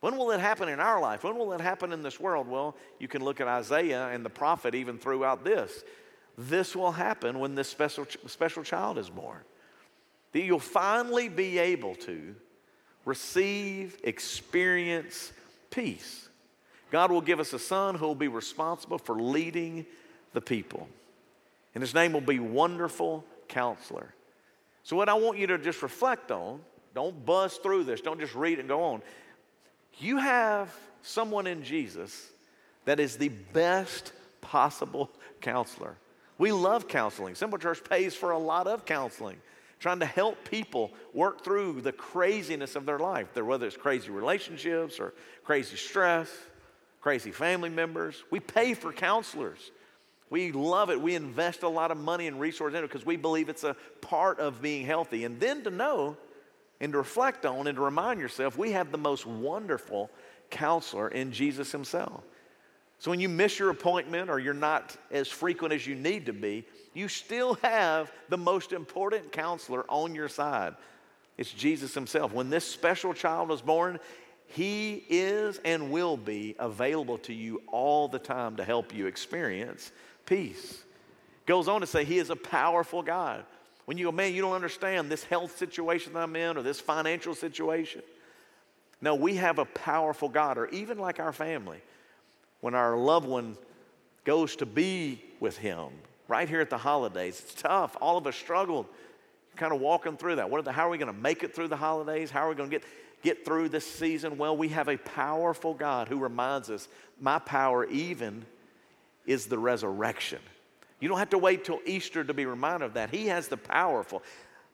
When 0.00 0.16
will 0.16 0.30
it 0.30 0.40
happen 0.40 0.70
in 0.70 0.80
our 0.80 0.98
life? 0.98 1.24
When 1.24 1.36
will 1.36 1.52
it 1.52 1.60
happen 1.60 1.92
in 1.92 2.02
this 2.02 2.18
world? 2.18 2.48
Well, 2.48 2.74
you 2.98 3.06
can 3.06 3.22
look 3.22 3.42
at 3.42 3.48
Isaiah 3.48 4.08
and 4.08 4.24
the 4.24 4.30
prophet 4.30 4.74
even 4.74 4.96
throughout 4.96 5.44
this. 5.44 5.84
This 6.38 6.74
will 6.74 6.92
happen 6.92 7.38
when 7.38 7.54
this 7.54 7.68
special, 7.68 8.06
special 8.26 8.62
child 8.62 8.96
is 8.96 9.10
born. 9.10 9.40
That 10.32 10.40
you'll 10.40 10.58
finally 10.58 11.28
be 11.28 11.58
able 11.58 11.96
to 11.96 12.34
receive, 13.04 13.98
experience 14.04 15.32
peace. 15.68 16.30
God 16.90 17.10
will 17.10 17.20
give 17.20 17.40
us 17.40 17.52
a 17.52 17.58
son 17.58 17.94
who 17.94 18.06
will 18.06 18.14
be 18.14 18.28
responsible 18.28 18.96
for 18.96 19.20
leading 19.20 19.84
the 20.32 20.40
people 20.40 20.88
and 21.76 21.82
his 21.82 21.92
name 21.92 22.14
will 22.14 22.22
be 22.22 22.38
Wonderful 22.38 23.22
Counselor. 23.48 24.14
So, 24.82 24.96
what 24.96 25.10
I 25.10 25.14
want 25.14 25.36
you 25.36 25.46
to 25.48 25.58
just 25.58 25.82
reflect 25.82 26.30
on, 26.30 26.62
don't 26.94 27.26
buzz 27.26 27.58
through 27.58 27.84
this, 27.84 28.00
don't 28.00 28.18
just 28.18 28.34
read 28.34 28.58
and 28.58 28.66
go 28.66 28.82
on. 28.82 29.02
You 29.98 30.16
have 30.16 30.74
someone 31.02 31.46
in 31.46 31.62
Jesus 31.62 32.30
that 32.86 32.98
is 32.98 33.18
the 33.18 33.28
best 33.28 34.14
possible 34.40 35.10
counselor. 35.42 35.98
We 36.38 36.50
love 36.50 36.88
counseling. 36.88 37.34
Simple 37.34 37.58
Church 37.58 37.84
pays 37.84 38.14
for 38.14 38.30
a 38.30 38.38
lot 38.38 38.66
of 38.66 38.86
counseling, 38.86 39.36
trying 39.78 40.00
to 40.00 40.06
help 40.06 40.48
people 40.48 40.92
work 41.12 41.44
through 41.44 41.82
the 41.82 41.92
craziness 41.92 42.74
of 42.74 42.86
their 42.86 42.98
life, 42.98 43.36
whether 43.36 43.66
it's 43.66 43.76
crazy 43.76 44.08
relationships 44.08 44.98
or 44.98 45.12
crazy 45.44 45.76
stress, 45.76 46.30
crazy 47.02 47.32
family 47.32 47.68
members. 47.68 48.24
We 48.30 48.40
pay 48.40 48.72
for 48.72 48.94
counselors. 48.94 49.72
We 50.28 50.50
love 50.52 50.90
it. 50.90 51.00
We 51.00 51.14
invest 51.14 51.62
a 51.62 51.68
lot 51.68 51.90
of 51.90 51.98
money 51.98 52.26
and 52.26 52.40
resources 52.40 52.76
in 52.76 52.84
it 52.84 52.88
because 52.88 53.06
we 53.06 53.16
believe 53.16 53.48
it's 53.48 53.64
a 53.64 53.76
part 54.00 54.40
of 54.40 54.60
being 54.60 54.84
healthy. 54.84 55.24
And 55.24 55.38
then 55.38 55.62
to 55.64 55.70
know 55.70 56.16
and 56.80 56.92
to 56.92 56.98
reflect 56.98 57.46
on 57.46 57.66
and 57.66 57.76
to 57.76 57.82
remind 57.82 58.20
yourself, 58.20 58.58
we 58.58 58.72
have 58.72 58.90
the 58.90 58.98
most 58.98 59.24
wonderful 59.24 60.10
counselor 60.50 61.08
in 61.08 61.32
Jesus 61.32 61.70
Himself. 61.70 62.22
So 62.98 63.10
when 63.10 63.20
you 63.20 63.28
miss 63.28 63.58
your 63.58 63.70
appointment 63.70 64.30
or 64.30 64.38
you're 64.38 64.54
not 64.54 64.96
as 65.10 65.28
frequent 65.28 65.74
as 65.74 65.86
you 65.86 65.94
need 65.94 66.26
to 66.26 66.32
be, 66.32 66.64
you 66.94 67.08
still 67.08 67.54
have 67.62 68.10
the 68.28 68.38
most 68.38 68.72
important 68.72 69.32
counselor 69.32 69.84
on 69.88 70.14
your 70.14 70.28
side. 70.28 70.74
It's 71.36 71.52
Jesus 71.52 71.94
Himself. 71.94 72.32
When 72.32 72.50
this 72.50 72.64
special 72.64 73.12
child 73.14 73.48
was 73.48 73.60
born, 73.60 74.00
He 74.46 75.04
is 75.08 75.60
and 75.64 75.90
will 75.90 76.16
be 76.16 76.56
available 76.58 77.18
to 77.18 77.34
you 77.34 77.62
all 77.68 78.08
the 78.08 78.18
time 78.18 78.56
to 78.56 78.64
help 78.64 78.94
you 78.94 79.06
experience 79.06 79.92
peace. 80.26 80.82
Goes 81.46 81.68
on 81.68 81.80
to 81.80 81.86
say, 81.86 82.04
He 82.04 82.18
is 82.18 82.30
a 82.30 82.36
powerful 82.36 83.02
God. 83.02 83.44
When 83.86 83.96
you 83.96 84.06
go, 84.06 84.12
man, 84.12 84.34
you 84.34 84.42
don't 84.42 84.54
understand 84.54 85.10
this 85.10 85.22
health 85.24 85.56
situation 85.56 86.12
that 86.14 86.24
I'm 86.24 86.34
in 86.34 86.56
or 86.56 86.62
this 86.62 86.80
financial 86.80 87.34
situation. 87.34 88.02
No, 89.00 89.14
we 89.14 89.36
have 89.36 89.58
a 89.58 89.64
powerful 89.64 90.28
God, 90.28 90.58
or 90.58 90.66
even 90.68 90.98
like 90.98 91.20
our 91.20 91.32
family, 91.32 91.80
when 92.60 92.74
our 92.74 92.96
loved 92.96 93.28
one 93.28 93.56
goes 94.24 94.56
to 94.56 94.66
be 94.66 95.22
with 95.38 95.56
Him 95.56 95.90
right 96.28 96.48
here 96.48 96.60
at 96.60 96.70
the 96.70 96.78
holidays, 96.78 97.40
it's 97.40 97.62
tough. 97.62 97.96
All 98.00 98.16
of 98.16 98.26
us 98.26 98.34
struggled. 98.34 98.86
kind 99.54 99.72
of 99.72 99.80
walking 99.80 100.16
through 100.16 100.36
that. 100.36 100.50
What 100.50 100.58
are 100.58 100.62
the, 100.62 100.72
how 100.72 100.88
are 100.88 100.90
we 100.90 100.98
going 100.98 101.12
to 101.12 101.20
make 101.20 101.44
it 101.44 101.54
through 101.54 101.68
the 101.68 101.76
holidays? 101.76 102.30
How 102.30 102.46
are 102.46 102.48
we 102.48 102.54
going 102.56 102.70
to 102.70 102.76
get, 102.76 102.84
get 103.22 103.44
through 103.44 103.68
this 103.68 103.86
season? 103.86 104.36
Well, 104.36 104.56
we 104.56 104.68
have 104.68 104.88
a 104.88 104.96
powerful 104.96 105.74
God 105.74 106.08
who 106.08 106.18
reminds 106.18 106.70
us 106.70 106.88
my 107.20 107.38
power 107.38 107.84
even 107.86 108.44
is 109.26 109.46
the 109.46 109.58
resurrection. 109.58 110.38
You 111.00 111.08
don't 111.08 111.18
have 111.18 111.30
to 111.30 111.38
wait 111.38 111.64
till 111.64 111.80
Easter 111.84 112.24
to 112.24 112.34
be 112.34 112.46
reminded 112.46 112.86
of 112.86 112.94
that. 112.94 113.10
He 113.10 113.26
has 113.26 113.48
the 113.48 113.56
powerful, 113.56 114.22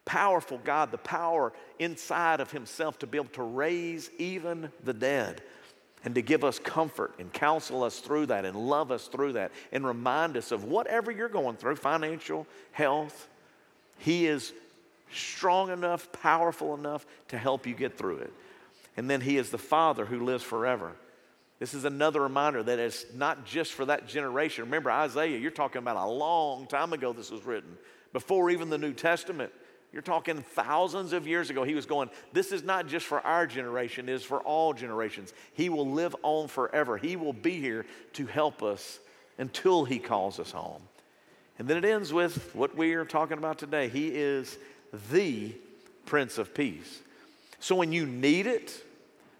powerful 0.05 0.61
God, 0.63 0.91
the 0.91 0.99
power 0.99 1.53
inside 1.79 2.41
of 2.41 2.51
Himself 2.51 2.99
to 3.01 3.07
be 3.07 3.19
able 3.19 3.31
to 3.31 3.43
raise 3.43 4.11
even 4.19 4.71
the 4.85 4.93
dead 4.93 5.43
and 6.05 6.15
to 6.15 6.23
give 6.23 6.45
us 6.45 6.59
comfort 6.59 7.15
and 7.19 7.33
counsel 7.33 7.85
us 7.85 8.01
through 8.01 8.27
that 8.27 8.45
and 8.45 8.57
love 8.57 8.91
us 8.91 9.09
through 9.09 9.35
that 9.35 9.53
and 9.73 9.87
remind 9.87 10.37
us 10.37 10.53
of 10.53 10.65
whatever 10.65 11.11
you're 11.11 11.29
going 11.29 11.57
through 11.57 11.77
financial, 11.77 12.47
health. 12.73 13.29
He 13.99 14.27
is 14.27 14.53
strong 15.13 15.71
enough, 15.71 16.11
powerful 16.13 16.75
enough 16.75 17.07
to 17.29 17.39
help 17.39 17.67
you 17.67 17.75
get 17.75 17.97
through 17.97 18.19
it. 18.19 18.33
And 18.97 19.09
then 19.09 19.21
He 19.21 19.39
is 19.39 19.51
the 19.51 19.59
Father 19.59 20.05
who 20.05 20.25
lives 20.25 20.43
forever. 20.43 20.93
This 21.63 21.75
is 21.75 21.85
another 21.85 22.21
reminder 22.21 22.61
that 22.61 22.81
it's 22.81 23.07
not 23.15 23.47
just 23.47 23.75
for 23.75 23.85
that 23.85 24.09
generation. 24.09 24.65
Remember, 24.65 24.91
Isaiah, 24.91 25.39
you're 25.39 25.53
talking 25.53 25.79
about 25.79 25.95
a 25.97 26.11
long 26.11 26.67
time 26.67 26.93
ago 26.93 27.13
this 27.13 27.31
was 27.31 27.45
written, 27.45 27.79
before 28.13 28.51
even 28.51 28.69
the 28.69 28.79
New 28.79 28.93
Testament. 28.93 29.53
You're 29.93 30.03
talking 30.03 30.43
thousands 30.43 31.13
of 31.13 31.25
years 31.25 31.51
ago. 31.51 31.63
He 31.63 31.77
was 31.77 31.87
going, 31.87 32.11
This 32.33 32.51
is 32.51 32.65
not 32.65 32.89
just 32.89 33.07
for 33.07 33.21
our 33.21 33.47
generation, 33.47 34.09
it 34.09 34.13
is 34.13 34.25
for 34.25 34.41
all 34.41 34.73
generations. 34.73 35.33
He 35.55 35.69
will 35.69 35.89
live 35.89 36.17
on 36.25 36.49
forever. 36.49 36.97
He 36.97 37.15
will 37.15 37.33
be 37.33 37.61
here 37.61 37.87
to 38.15 38.27
help 38.27 38.65
us 38.65 38.99
until 39.39 39.85
He 39.85 40.01
calls 40.01 40.41
us 40.41 40.51
home. 40.51 40.83
And 41.61 41.69
then 41.69 41.77
it 41.77 41.85
ends 41.85 42.13
with 42.13 42.53
what 42.57 42.77
we 42.77 42.95
are 42.95 43.05
talking 43.05 43.39
about 43.39 43.59
today. 43.59 43.89
He 43.89 44.09
is 44.09 44.59
the 45.13 45.55
Prince 46.07 46.39
of 46.39 46.55
Peace. 46.55 47.03
So 47.61 47.77
when 47.77 47.93
you 47.93 48.05
need 48.05 48.49
it, 48.49 48.83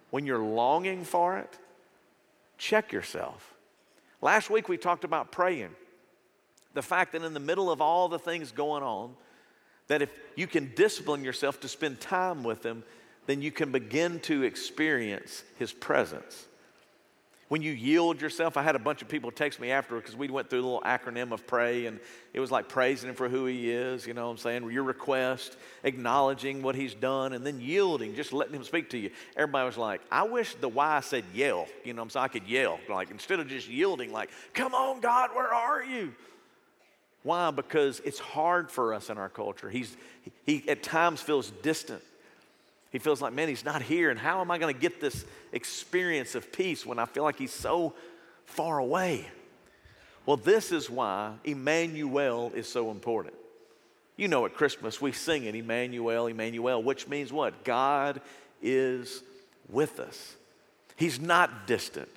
when 0.09 0.25
you're 0.25 0.39
longing 0.39 1.03
for 1.03 1.37
it, 1.39 1.57
check 2.57 2.91
yourself. 2.91 3.53
Last 4.21 4.49
week 4.49 4.69
we 4.69 4.77
talked 4.77 5.03
about 5.03 5.31
praying. 5.31 5.71
The 6.73 6.81
fact 6.81 7.11
that 7.11 7.23
in 7.23 7.33
the 7.33 7.39
middle 7.39 7.69
of 7.69 7.81
all 7.81 8.07
the 8.07 8.19
things 8.19 8.51
going 8.51 8.83
on, 8.83 9.15
that 9.87 10.01
if 10.01 10.09
you 10.35 10.47
can 10.47 10.71
discipline 10.75 11.23
yourself 11.23 11.59
to 11.61 11.67
spend 11.67 11.99
time 11.99 12.43
with 12.43 12.65
Him, 12.65 12.83
then 13.25 13.41
you 13.41 13.51
can 13.51 13.71
begin 13.71 14.19
to 14.21 14.43
experience 14.43 15.43
His 15.59 15.71
presence. 15.71 16.47
When 17.53 17.61
you 17.61 17.71
yield 17.71 18.19
yourself, 18.19 18.57
I 18.57 18.63
had 18.63 18.75
a 18.75 18.79
bunch 18.79 19.03
of 19.03 19.09
people 19.09 19.29
text 19.29 19.59
me 19.59 19.69
after 19.69 19.95
because 19.97 20.15
we 20.15 20.27
went 20.27 20.49
through 20.49 20.61
a 20.61 20.65
little 20.65 20.81
acronym 20.81 21.31
of 21.31 21.45
pray, 21.45 21.85
and 21.85 21.99
it 22.33 22.39
was 22.39 22.49
like 22.49 22.67
praising 22.67 23.09
Him 23.09 23.15
for 23.15 23.29
who 23.29 23.45
He 23.45 23.69
is, 23.69 24.07
you 24.07 24.15
know 24.15 24.25
what 24.25 24.31
I'm 24.31 24.37
saying? 24.39 24.71
Your 24.71 24.81
request, 24.81 25.55
acknowledging 25.83 26.63
what 26.63 26.73
He's 26.73 26.95
done, 26.95 27.31
and 27.33 27.45
then 27.45 27.61
yielding, 27.61 28.15
just 28.15 28.33
letting 28.33 28.55
Him 28.55 28.63
speak 28.63 28.89
to 28.89 28.97
you. 28.97 29.11
Everybody 29.37 29.67
was 29.67 29.77
like, 29.77 30.01
I 30.11 30.23
wish 30.23 30.55
the 30.55 30.67
Y 30.67 30.99
said 31.01 31.25
yell, 31.31 31.67
you 31.83 31.93
know 31.93 32.01
what 32.01 32.05
I'm 32.05 32.09
saying? 32.09 32.23
I 32.23 32.27
could 32.29 32.47
yell, 32.47 32.79
like 32.89 33.11
instead 33.11 33.39
of 33.39 33.47
just 33.47 33.69
yielding, 33.69 34.11
like, 34.11 34.31
come 34.55 34.73
on, 34.73 34.99
God, 34.99 35.29
where 35.35 35.53
are 35.53 35.83
you? 35.83 36.11
Why? 37.21 37.51
Because 37.51 37.99
it's 38.03 38.17
hard 38.17 38.71
for 38.71 38.95
us 38.95 39.11
in 39.11 39.19
our 39.19 39.29
culture. 39.29 39.69
He's, 39.69 39.95
he 40.47 40.67
at 40.67 40.81
times 40.81 41.21
feels 41.21 41.51
distant. 41.61 42.01
He 42.93 42.99
feels 42.99 43.21
like, 43.21 43.33
man, 43.33 43.49
he's 43.49 43.65
not 43.65 43.81
here. 43.81 44.11
And 44.11 44.19
how 44.19 44.39
am 44.39 44.51
I 44.51 44.59
going 44.59 44.73
to 44.73 44.79
get 44.79 45.01
this 45.01 45.25
experience 45.51 46.35
of 46.35 46.53
peace 46.53 46.85
when 46.85 46.99
I 46.99 47.05
feel 47.05 47.23
like 47.23 47.37
he's 47.37 47.51
so 47.51 47.95
far 48.45 48.77
away? 48.77 49.27
Well, 50.27 50.37
this 50.37 50.71
is 50.71 50.89
why 50.89 51.33
Emmanuel 51.43 52.51
is 52.55 52.69
so 52.69 52.91
important. 52.91 53.33
You 54.15 54.27
know, 54.27 54.45
at 54.45 54.53
Christmas 54.53 55.01
we 55.01 55.11
sing 55.11 55.45
it, 55.45 55.55
Emmanuel, 55.55 56.27
Emmanuel, 56.27 56.83
which 56.83 57.07
means 57.07 57.33
what? 57.33 57.63
God 57.63 58.21
is 58.61 59.23
with 59.67 59.99
us. 59.99 60.35
He's 60.95 61.19
not 61.19 61.65
distant. 61.65 62.09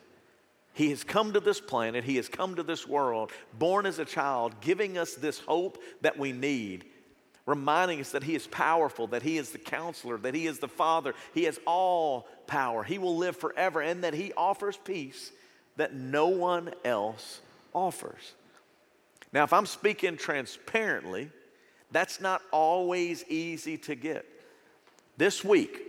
He 0.75 0.91
has 0.91 1.03
come 1.05 1.33
to 1.33 1.41
this 1.41 1.59
planet, 1.59 2.05
He 2.05 2.17
has 2.17 2.29
come 2.29 2.57
to 2.57 2.63
this 2.63 2.87
world, 2.87 3.33
born 3.59 3.87
as 3.87 3.99
a 3.99 4.05
child, 4.05 4.61
giving 4.61 4.99
us 4.99 5.15
this 5.15 5.39
hope 5.41 5.83
that 6.03 6.19
we 6.19 6.33
need, 6.33 6.85
reminding 7.47 8.01
us 8.01 8.11
that 8.11 8.25
He 8.25 8.35
is 8.35 8.47
powerful, 8.47 9.07
that 9.09 9.23
He 9.23 9.39
is 9.39 9.51
the 9.51 9.59
counselor, 9.59 10.19
that 10.19 10.35
He 10.35 10.47
is 10.47 10.59
the 10.59 10.69
Father, 10.69 11.15
He 11.33 11.45
has 11.45 11.59
all 11.67 12.29
power, 12.47 12.83
He 12.83 12.99
will 12.99 13.17
live 13.17 13.37
forever, 13.37 13.81
and 13.81 14.05
that 14.05 14.15
He 14.15 14.33
offers 14.37 14.77
peace 14.77 15.31
that 15.77 15.95
no 15.95 16.29
one 16.29 16.73
else 16.85 17.41
offers. 17.73 18.35
Now, 19.33 19.45
if 19.45 19.53
I'm 19.53 19.67
speaking 19.67 20.17
transparently, 20.17 21.31
that's 21.93 22.21
not 22.21 22.43
always 22.51 23.25
easy 23.29 23.77
to 23.79 23.95
get. 23.95 24.25
This 25.17 25.45
week, 25.45 25.81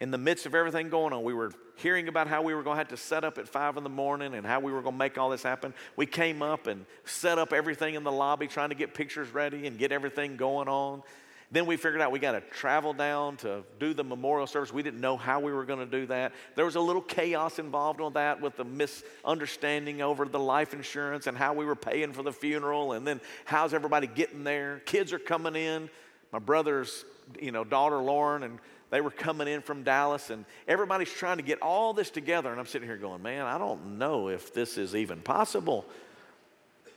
in 0.00 0.10
the 0.10 0.18
midst 0.18 0.46
of 0.46 0.54
everything 0.54 0.88
going 0.88 1.12
on, 1.12 1.22
we 1.22 1.34
were 1.34 1.52
hearing 1.78 2.08
about 2.08 2.26
how 2.26 2.42
we 2.42 2.54
were 2.54 2.62
going 2.62 2.74
to 2.74 2.78
have 2.78 2.88
to 2.88 2.96
set 2.96 3.24
up 3.24 3.38
at 3.38 3.48
five 3.48 3.76
in 3.76 3.84
the 3.84 3.90
morning 3.90 4.34
and 4.34 4.46
how 4.46 4.60
we 4.60 4.72
were 4.72 4.82
going 4.82 4.94
to 4.94 4.98
make 4.98 5.16
all 5.16 5.30
this 5.30 5.42
happen. 5.42 5.72
We 5.96 6.06
came 6.06 6.42
up 6.42 6.66
and 6.66 6.84
set 7.04 7.38
up 7.38 7.52
everything 7.52 7.94
in 7.94 8.04
the 8.04 8.12
lobby, 8.12 8.48
trying 8.48 8.70
to 8.70 8.74
get 8.74 8.94
pictures 8.94 9.28
ready 9.30 9.66
and 9.66 9.78
get 9.78 9.92
everything 9.92 10.36
going 10.36 10.68
on. 10.68 11.02
Then 11.50 11.64
we 11.64 11.76
figured 11.76 12.02
out 12.02 12.12
we 12.12 12.18
got 12.18 12.32
to 12.32 12.40
travel 12.40 12.92
down 12.92 13.38
to 13.38 13.62
do 13.78 13.94
the 13.94 14.04
memorial 14.04 14.46
service. 14.46 14.70
We 14.70 14.82
didn't 14.82 15.00
know 15.00 15.16
how 15.16 15.40
we 15.40 15.50
were 15.50 15.64
going 15.64 15.78
to 15.78 15.86
do 15.86 16.06
that. 16.06 16.32
There 16.56 16.66
was 16.66 16.76
a 16.76 16.80
little 16.80 17.00
chaos 17.00 17.58
involved 17.58 18.00
with 18.00 18.14
that 18.14 18.40
with 18.40 18.56
the 18.56 18.64
misunderstanding 18.64 20.02
over 20.02 20.26
the 20.26 20.38
life 20.38 20.74
insurance 20.74 21.26
and 21.26 21.38
how 21.38 21.54
we 21.54 21.64
were 21.64 21.76
paying 21.76 22.12
for 22.12 22.22
the 22.22 22.32
funeral 22.32 22.92
and 22.92 23.06
then 23.06 23.20
how's 23.46 23.72
everybody 23.72 24.06
getting 24.06 24.44
there. 24.44 24.80
Kids 24.84 25.12
are 25.14 25.18
coming 25.18 25.56
in. 25.56 25.88
My 26.32 26.38
brother's, 26.38 27.06
you 27.40 27.50
know, 27.50 27.64
daughter 27.64 27.96
Lauren 27.96 28.42
and 28.42 28.58
they 28.90 29.00
were 29.00 29.10
coming 29.10 29.48
in 29.48 29.60
from 29.60 29.82
Dallas, 29.82 30.30
and 30.30 30.44
everybody's 30.66 31.12
trying 31.12 31.36
to 31.36 31.42
get 31.42 31.60
all 31.60 31.92
this 31.92 32.10
together. 32.10 32.50
And 32.50 32.58
I'm 32.58 32.66
sitting 32.66 32.88
here 32.88 32.96
going, 32.96 33.22
man, 33.22 33.44
I 33.44 33.58
don't 33.58 33.98
know 33.98 34.28
if 34.28 34.54
this 34.54 34.78
is 34.78 34.94
even 34.94 35.20
possible 35.20 35.84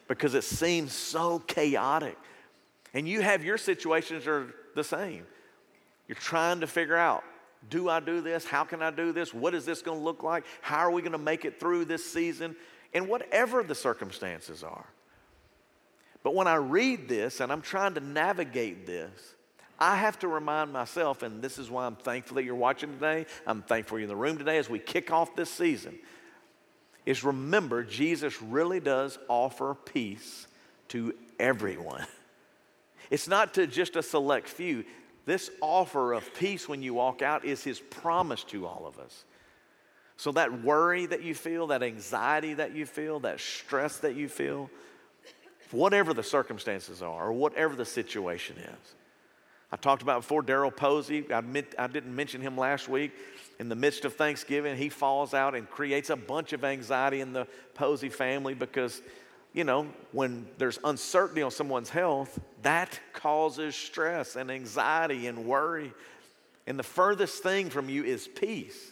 because 0.08 0.34
it 0.34 0.44
seems 0.44 0.94
so 0.94 1.40
chaotic. 1.40 2.18
And 2.94 3.08
you 3.08 3.22
have 3.22 3.44
your 3.44 3.58
situations 3.58 4.28
are 4.28 4.54
the 4.76 4.84
same. 4.84 5.26
You're 6.08 6.16
trying 6.16 6.62
to 6.62 6.68
figure 6.68 6.98
out 6.98 7.24
do 7.70 7.90
I 7.90 8.00
do 8.00 8.22
this? 8.22 8.44
How 8.44 8.64
can 8.64 8.82
I 8.82 8.90
do 8.90 9.12
this? 9.12 9.34
What 9.34 9.54
is 9.54 9.66
this 9.66 9.82
going 9.82 10.00
to 10.00 10.04
look 10.04 10.24
like? 10.24 10.46
How 10.62 10.80
are 10.80 10.92
we 10.92 11.02
going 11.02 11.12
to 11.12 11.20
make 11.20 11.46
it 11.46 11.60
through 11.60 11.86
this 11.86 12.04
season? 12.04 12.56
And 12.94 13.08
whatever 13.08 13.64
the 13.64 13.76
circumstances 13.76 14.64
are. 14.64 14.86
But 16.24 16.34
when 16.34 16.48
I 16.48 16.56
read 16.56 17.08
this 17.08 17.40
and 17.40 17.52
I'm 17.52 17.62
trying 17.62 17.94
to 17.94 18.00
navigate 18.00 18.86
this, 18.86 19.36
I 19.82 19.96
have 19.96 20.20
to 20.20 20.28
remind 20.28 20.72
myself, 20.72 21.24
and 21.24 21.42
this 21.42 21.58
is 21.58 21.72
why 21.72 21.88
I'm 21.88 21.96
thankful 21.96 22.36
that 22.36 22.44
you're 22.44 22.54
watching 22.54 22.94
today. 22.94 23.26
I'm 23.48 23.64
thankful 23.64 23.98
you're 23.98 24.04
in 24.04 24.10
the 24.10 24.16
room 24.16 24.38
today 24.38 24.60
as 24.60 24.70
we 24.70 24.78
kick 24.78 25.12
off 25.12 25.36
this 25.36 25.50
season. 25.50 25.98
Is 27.04 27.24
remember, 27.24 27.84
Jesus 27.84 28.40
really 28.44 28.80
does 28.80 29.18
offer 29.28 29.74
peace 29.74 30.46
to 30.90 31.16
everyone. 31.40 32.06
It's 33.10 33.28
not 33.28 33.56
to 33.56 33.68
just 33.68 33.98
a 33.98 34.04
select 34.04 34.48
few. 34.48 34.86
This 35.26 35.52
offer 35.60 36.14
of 36.14 36.34
peace 36.34 36.70
when 36.70 36.82
you 36.82 36.94
walk 36.94 37.22
out 37.22 37.44
is 37.44 37.62
his 37.62 37.78
promise 37.78 38.46
to 38.46 38.66
all 38.66 38.86
of 38.88 39.00
us. 39.00 39.26
So, 40.16 40.32
that 40.32 40.64
worry 40.64 41.08
that 41.08 41.22
you 41.22 41.36
feel, 41.36 41.68
that 41.68 41.84
anxiety 41.84 42.54
that 42.54 42.74
you 42.74 42.86
feel, 42.86 43.20
that 43.22 43.42
stress 43.42 43.98
that 43.98 44.16
you 44.16 44.30
feel, 44.30 44.70
whatever 45.72 46.14
the 46.14 46.24
circumstances 46.24 47.02
are, 47.02 47.28
or 47.28 47.34
whatever 47.34 47.76
the 47.76 47.84
situation 47.84 48.56
is, 48.58 48.96
I 49.72 49.78
talked 49.78 50.02
about 50.02 50.22
before 50.22 50.44
Daryl 50.44 50.76
Posey. 50.76 51.26
I, 51.32 51.40
admit, 51.40 51.74
I 51.80 51.88
didn't 51.88 52.16
mention 52.16 52.42
him 52.42 52.58
last 52.58 52.90
week. 52.90 53.12
In 53.60 53.70
the 53.70 53.76
midst 53.76 54.06
of 54.06 54.16
Thanksgiving, 54.16 54.76
he 54.76 54.90
falls 54.90 55.34
out 55.34 55.56
and 55.56 55.70
creates 55.70 56.10
a 56.10 56.16
bunch 56.16 56.52
of 56.52 56.66
anxiety 56.66 57.22
in 57.22 57.32
the 57.32 57.48
Posey 57.74 58.10
family 58.10 58.54
because, 58.54 59.02
you 59.54 59.64
know, 59.64 59.88
when 60.12 60.48
there's 60.58 60.80
uncertainty 60.84 61.42
on 61.42 61.52
someone's 61.52 61.90
health, 61.90 62.40
that 62.64 63.00
causes 63.14 63.76
stress 63.76 64.36
and 64.36 64.52
anxiety 64.52 65.28
and 65.28 65.46
worry. 65.46 65.94
And 66.68 66.78
the 66.78 66.84
furthest 66.84 67.42
thing 67.42 67.70
from 67.70 67.88
you 67.88 68.04
is 68.04 68.28
peace. 68.28 68.92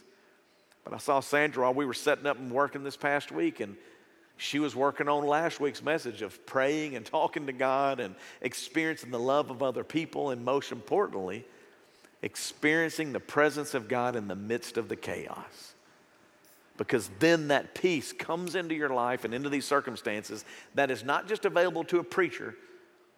But 0.86 0.94
I 0.94 0.98
saw 0.98 1.20
Sandra 1.20 1.64
while 1.64 1.74
we 1.74 1.86
were 1.86 1.94
setting 1.94 2.26
up 2.26 2.38
and 2.38 2.52
working 2.52 2.84
this 2.84 2.98
past 2.98 3.32
week, 3.32 3.60
and 3.60 3.76
she 4.40 4.60
was 4.60 4.74
working 4.74 5.10
on 5.10 5.28
last 5.28 5.60
week's 5.60 5.84
message 5.84 6.22
of 6.22 6.46
praying 6.46 6.96
and 6.96 7.06
talking 7.06 7.46
to 7.48 7.52
God 7.52 8.00
and 8.00 8.16
experiencing 8.42 9.12
the 9.12 9.20
love 9.20 9.52
of 9.52 9.62
other 9.62 9.84
people, 9.84 10.30
and 10.30 10.46
most 10.46 10.72
importantly, 10.72 11.44
experiencing 12.22 13.12
the 13.12 13.20
presence 13.20 13.74
of 13.74 13.90
God 13.90 14.16
in 14.16 14.30
the 14.30 14.38
midst 14.38 14.78
of 14.78 14.88
the 14.88 14.96
chaos. 14.96 15.74
Because 16.78 17.10
then 17.20 17.50
that 17.50 17.76
peace 17.76 18.14
comes 18.14 18.56
into 18.56 18.76
your 18.76 18.90
life 18.90 19.26
and 19.26 19.34
into 19.34 19.50
these 19.50 19.66
circumstances 19.66 20.46
that 20.74 20.90
is 20.90 21.04
not 21.04 21.28
just 21.28 21.44
available 21.44 21.84
to 21.84 22.00
a 22.00 22.04
preacher, 22.04 22.56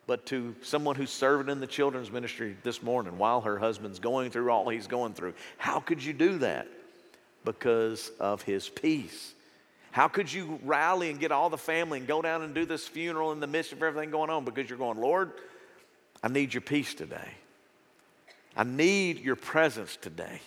but 0.08 0.26
to 0.26 0.56
someone 0.64 0.96
who's 0.96 1.12
serving 1.12 1.52
in 1.52 1.60
the 1.60 1.68
children's 1.68 2.12
ministry 2.12 2.58
this 2.64 2.82
morning 2.82 3.20
while 3.20 3.42
her 3.42 3.60
husband's 3.60 4.00
going 4.00 4.32
through 4.32 4.50
all 4.50 4.68
he's 4.70 4.88
going 4.88 5.14
through. 5.14 5.36
How 5.60 5.80
could 5.80 6.04
you 6.04 6.14
do 6.14 6.40
that? 6.40 6.68
Because 7.46 8.12
of 8.20 8.42
his 8.42 8.68
peace. 8.68 9.36
How 9.92 10.08
could 10.08 10.32
you 10.32 10.60
rally 10.64 11.10
and 11.10 11.20
get 11.20 11.32
all 11.32 11.50
the 11.50 11.58
family 11.58 12.00
and 12.00 12.08
go 12.08 12.22
down 12.22 12.42
and 12.42 12.56
do 12.56 12.66
this 12.66 12.88
funeral 12.88 13.34
in 13.34 13.40
the 13.40 13.48
midst 13.48 13.74
of 13.74 13.84
everything 13.84 14.10
going 14.10 14.30
on? 14.30 14.46
Because 14.46 14.70
you're 14.70 14.78
going, 14.78 15.00
Lord, 15.00 15.32
I 16.24 16.30
need 16.30 16.54
your 16.54 16.62
peace 16.62 16.94
today. 16.94 17.30
I 18.56 18.64
need 18.64 19.20
your 19.20 19.36
presence 19.36 19.98
today. 19.98 20.42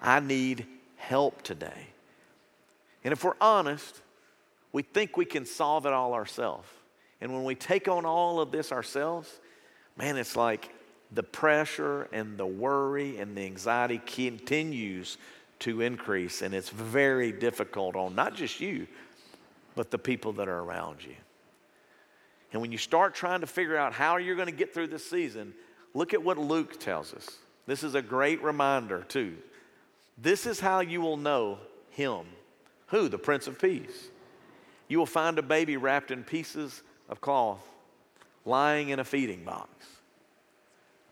I 0.00 0.20
need 0.20 0.66
help 0.96 1.42
today. 1.42 1.88
And 3.04 3.12
if 3.12 3.24
we're 3.24 3.34
honest, 3.40 4.00
we 4.72 4.82
think 4.82 5.16
we 5.16 5.24
can 5.24 5.44
solve 5.44 5.86
it 5.86 5.92
all 5.92 6.14
ourselves. 6.14 6.68
And 7.20 7.32
when 7.32 7.44
we 7.44 7.54
take 7.54 7.88
on 7.88 8.04
all 8.04 8.40
of 8.40 8.52
this 8.52 8.72
ourselves, 8.72 9.30
man, 9.96 10.16
it's 10.16 10.36
like 10.36 10.70
the 11.12 11.22
pressure 11.22 12.08
and 12.12 12.36
the 12.36 12.46
worry 12.46 13.18
and 13.18 13.36
the 13.36 13.42
anxiety 13.42 14.00
continues 14.04 15.18
to 15.60 15.80
increase. 15.80 16.42
And 16.42 16.54
it's 16.54 16.70
very 16.70 17.32
difficult 17.32 17.96
on 17.96 18.14
not 18.14 18.34
just 18.34 18.60
you, 18.60 18.86
but 19.74 19.90
the 19.90 19.98
people 19.98 20.32
that 20.34 20.48
are 20.48 20.60
around 20.60 21.04
you. 21.04 21.14
And 22.52 22.62
when 22.62 22.72
you 22.72 22.78
start 22.78 23.14
trying 23.14 23.40
to 23.40 23.46
figure 23.46 23.76
out 23.76 23.92
how 23.92 24.16
you're 24.16 24.36
going 24.36 24.48
to 24.48 24.52
get 24.52 24.72
through 24.72 24.86
this 24.88 25.08
season, 25.08 25.52
look 25.94 26.14
at 26.14 26.22
what 26.22 26.38
Luke 26.38 26.78
tells 26.80 27.12
us. 27.12 27.28
This 27.66 27.82
is 27.82 27.94
a 27.94 28.02
great 28.02 28.42
reminder, 28.42 29.04
too. 29.08 29.36
This 30.16 30.46
is 30.46 30.60
how 30.60 30.80
you 30.80 31.00
will 31.00 31.16
know 31.16 31.58
him. 31.90 32.24
Who? 32.88 33.08
The 33.08 33.18
Prince 33.18 33.46
of 33.46 33.58
Peace. 33.60 34.08
You 34.88 34.98
will 34.98 35.06
find 35.06 35.38
a 35.38 35.42
baby 35.42 35.76
wrapped 35.76 36.10
in 36.10 36.22
pieces 36.22 36.82
of 37.08 37.20
cloth 37.20 37.60
lying 38.44 38.90
in 38.90 39.00
a 39.00 39.04
feeding 39.04 39.44
box. 39.44 39.68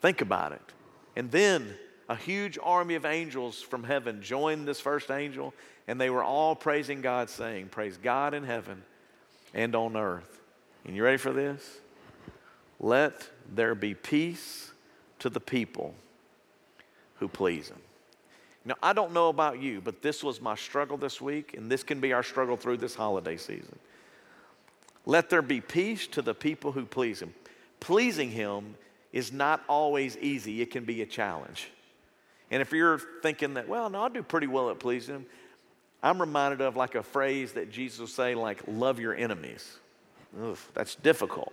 Think 0.01 0.21
about 0.21 0.53
it. 0.53 0.63
And 1.17 1.31
then 1.31 1.75
a 2.09 2.17
huge 2.17 2.59
army 2.63 2.95
of 2.95 3.05
angels 3.05 3.61
from 3.61 3.85
heaven 3.85 4.23
joined 4.23 4.69
this 4.69 4.81
first 4.81 5.11
angel, 5.11 5.55
and 5.87 6.01
they 6.01 6.11
were 6.11 6.25
all 6.25 6.55
praising 6.55 7.01
God, 7.01 7.31
saying, 7.31 7.69
Praise 7.69 7.97
God 7.97 8.35
in 8.35 8.45
heaven 8.45 8.83
and 9.55 9.75
on 9.75 9.97
earth. 9.97 10.41
And 10.85 10.95
you 10.95 11.05
ready 11.05 11.17
for 11.17 11.33
this? 11.33 11.79
Let 12.79 13.29
there 13.53 13.75
be 13.75 13.95
peace 13.95 14.73
to 15.21 15.31
the 15.31 15.41
people 15.41 15.95
who 17.17 17.29
please 17.29 17.69
Him. 17.69 17.79
Now, 18.67 18.75
I 18.83 18.93
don't 18.93 19.13
know 19.13 19.29
about 19.29 19.61
you, 19.61 19.81
but 19.81 20.03
this 20.03 20.25
was 20.25 20.41
my 20.41 20.55
struggle 20.55 20.97
this 20.97 21.21
week, 21.21 21.55
and 21.57 21.71
this 21.71 21.83
can 21.83 22.01
be 22.01 22.13
our 22.13 22.23
struggle 22.23 22.57
through 22.57 22.79
this 22.79 22.95
holiday 22.95 23.37
season. 23.37 23.79
Let 25.07 25.29
there 25.29 25.43
be 25.43 25.61
peace 25.61 26.07
to 26.09 26.23
the 26.23 26.35
people 26.35 26.73
who 26.73 26.87
please 26.87 27.21
Him. 27.21 27.35
Pleasing 27.81 28.31
Him 28.31 28.75
is 29.13 29.33
not 29.33 29.63
always 29.69 30.17
easy, 30.19 30.61
it 30.61 30.71
can 30.71 30.85
be 30.85 31.03
a 31.03 31.07
challenge. 31.07 31.71
And 32.51 32.61
if 32.63 32.73
you're 32.73 33.01
thinking 33.23 33.55
that, 33.55 33.69
well, 33.69 33.91
no, 33.91 34.03
I'll 34.03 34.11
do 34.11 34.23
pretty 34.23 34.47
well 34.47 34.71
at 34.71 34.79
pleasing 34.79 35.17
Him, 35.17 35.27
I'm 36.03 36.21
reminded 36.21 36.61
of 36.61 36.77
like 36.77 36.95
a 36.95 37.03
phrase 37.03 37.53
that 37.53 37.71
Jesus 37.71 37.99
will 37.99 38.07
say, 38.07 38.35
like, 38.35 38.61
love 38.67 39.01
your 39.01 39.15
enemies. 39.15 39.79
Ugh, 40.43 40.59
that's 40.75 40.95
difficult. 40.97 41.53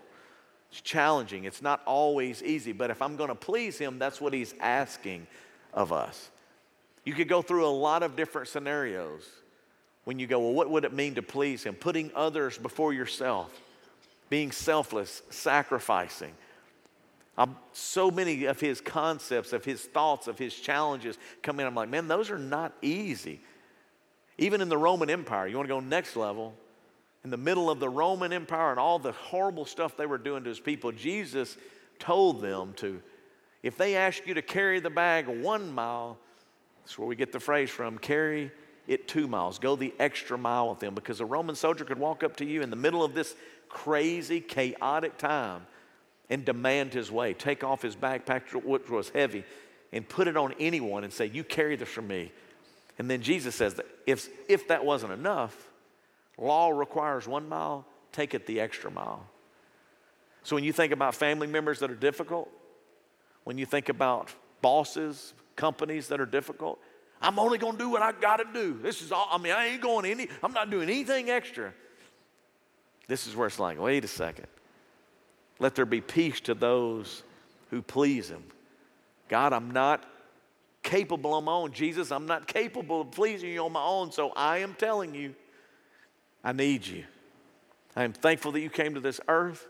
It's 0.72 0.82
challenging. 0.82 1.46
It's 1.46 1.62
not 1.62 1.82
always 1.86 2.44
easy. 2.44 2.72
But 2.72 2.90
if 2.90 3.02
I'm 3.02 3.16
going 3.16 3.30
to 3.30 3.36
please 3.36 3.78
Him, 3.78 4.00
that's 4.00 4.20
what 4.20 4.34
He's 4.34 4.54
asking 4.60 5.28
of 5.74 5.94
us. 5.94 6.30
You 7.06 7.14
could 7.14 7.28
go 7.28 7.42
through 7.42 7.66
a 7.66 7.70
lot 7.70 8.04
of 8.04 8.16
different 8.16 8.48
scenarios 8.50 9.28
when 10.04 10.20
you 10.20 10.28
go, 10.28 10.40
well, 10.40 10.54
what 10.54 10.70
would 10.70 10.84
it 10.86 10.94
mean 10.94 11.16
to 11.16 11.22
please 11.22 11.64
Him? 11.64 11.76
Putting 11.76 12.12
others 12.16 12.58
before 12.58 12.94
yourself, 12.94 13.58
being 14.30 14.52
selfless, 14.52 15.22
sacrificing. 15.30 16.34
Um, 17.42 17.58
so 17.72 18.12
many 18.12 18.46
of 18.46 18.60
His 18.60 18.82
concepts, 18.82 19.52
of 19.52 19.66
His 19.66 19.82
thoughts, 19.82 20.28
of 20.28 20.38
His 20.38 20.54
challenges 20.54 21.18
come 21.42 21.60
in. 21.60 21.66
I'm 21.66 21.74
like, 21.74 21.90
man, 21.90 22.08
those 22.08 22.30
are 22.30 22.38
not 22.38 22.72
easy. 22.84 23.42
Even 24.38 24.62
in 24.62 24.70
the 24.70 24.78
Roman 24.78 25.10
Empire, 25.10 25.48
you 25.48 25.58
want 25.58 25.68
to 25.68 25.74
go 25.74 25.80
next 25.80 26.16
level, 26.16 26.54
in 27.24 27.32
the 27.32 27.38
middle 27.38 27.72
of 27.72 27.80
the 27.80 27.90
Roman 27.90 28.32
Empire 28.32 28.70
and 28.70 28.80
all 28.80 29.00
the 29.00 29.14
horrible 29.14 29.66
stuff 29.66 29.98
they 29.98 30.06
were 30.06 30.20
doing 30.20 30.44
to 30.44 30.50
His 30.50 30.60
people, 30.60 30.92
Jesus 30.92 31.58
told 31.98 32.42
them 32.42 32.74
to, 32.76 33.02
if 33.64 33.76
they 33.76 33.96
ask 33.96 34.28
you 34.28 34.36
to 34.36 34.44
carry 34.44 34.80
the 34.80 34.92
bag 34.92 35.28
one 35.28 35.72
mile, 35.72 36.20
that's 36.84 37.00
where 37.00 37.08
we 37.08 37.16
get 37.16 37.32
the 37.32 37.40
phrase 37.40 37.72
from 37.72 37.98
carry 37.98 38.52
it 38.88 39.08
two 39.08 39.28
miles. 39.28 39.58
Go 39.58 39.76
the 39.76 39.96
extra 39.98 40.38
mile 40.38 40.70
with 40.70 40.80
them 40.80 40.94
because 40.94 41.22
a 41.22 41.26
Roman 41.26 41.56
soldier 41.56 41.86
could 41.86 41.98
walk 41.98 42.24
up 42.24 42.36
to 42.38 42.46
you 42.46 42.62
in 42.62 42.70
the 42.70 42.76
middle 42.76 43.04
of 43.04 43.16
this 43.16 43.36
crazy, 43.68 44.42
chaotic 44.42 45.18
time 45.18 45.66
and 46.32 46.44
demand 46.44 46.94
his 46.94 47.12
way, 47.12 47.34
take 47.34 47.64
off 47.64 47.84
his 47.84 47.96
backpack, 47.96 48.52
which 48.64 48.90
was 48.90 49.10
heavy, 49.10 49.44
and 49.92 50.08
put 50.08 50.28
it 50.28 50.36
on 50.36 50.56
anyone 50.60 51.04
and 51.04 51.14
say, 51.14 51.28
You 51.28 51.44
carry 51.44 51.76
this 51.76 51.90
for 51.90 52.02
me. 52.02 52.32
And 52.98 53.10
then 53.10 53.22
Jesus 53.22 53.54
says 53.54 53.76
that 53.76 53.86
if, 54.08 54.28
if 54.50 54.68
that 54.70 54.84
wasn't 54.84 55.14
enough, 55.14 55.70
law 56.38 56.70
requires 56.70 57.28
one 57.28 57.48
mile, 57.48 57.86
take 58.12 58.34
it 58.34 58.48
the 58.48 58.60
extra 58.60 58.90
mile. 58.90 59.28
So 60.44 60.56
when 60.56 60.64
you 60.64 60.74
think 60.74 60.92
about 60.92 61.14
family 61.14 61.48
members 61.48 61.80
that 61.80 61.92
are 61.92 61.96
difficult, 61.96 62.50
when 63.44 63.58
you 63.58 63.66
think 63.66 63.90
about 63.90 64.34
bosses, 64.62 65.34
companies 65.56 66.08
that 66.08 66.20
are 66.20 66.26
difficult. 66.26 66.80
I'm 67.22 67.38
only 67.38 67.58
going 67.58 67.74
to 67.74 67.78
do 67.78 67.90
what 67.90 68.02
I 68.02 68.14
got 68.14 68.38
to 68.38 68.46
do. 68.52 68.80
This 68.82 69.02
is 69.02 69.12
all, 69.12 69.28
I 69.32 69.38
mean, 69.38 69.54
I 69.54 69.68
ain't 69.68 69.82
going 69.82 70.06
any, 70.06 70.28
I'm 70.42 70.54
not 70.54 70.72
doing 70.72 70.90
anything 70.90 71.30
extra. 71.30 71.72
This 73.08 73.28
is 73.28 73.36
where 73.36 73.48
it's 73.48 73.60
like, 73.60 73.80
wait 73.80 74.04
a 74.04 74.08
second. 74.08 74.48
Let 75.62 75.76
there 75.76 75.86
be 75.86 76.02
peace 76.02 76.40
to 76.42 76.56
those 76.56 77.22
who 77.70 77.84
please 77.84 78.32
Him. 78.32 78.44
God, 79.30 79.54
I'm 79.54 79.70
not 79.70 80.04
capable 80.82 81.36
on 81.36 81.44
my 81.44 81.52
own. 81.52 81.72
Jesus, 81.72 82.12
I'm 82.12 82.26
not 82.26 82.48
capable 82.48 83.02
of 83.02 83.12
pleasing 83.12 83.52
you 83.52 83.64
on 83.64 83.72
my 83.72 83.84
own, 83.84 84.12
so 84.12 84.32
I 84.36 84.58
am 84.58 84.74
telling 84.74 85.14
you, 85.14 85.36
I 86.44 86.52
need 86.52 86.88
you. 86.88 87.06
I 87.96 88.04
am 88.04 88.12
thankful 88.12 88.52
that 88.54 88.62
you 88.62 88.72
came 88.72 88.96
to 88.96 89.00
this 89.00 89.22
earth. 89.28 89.68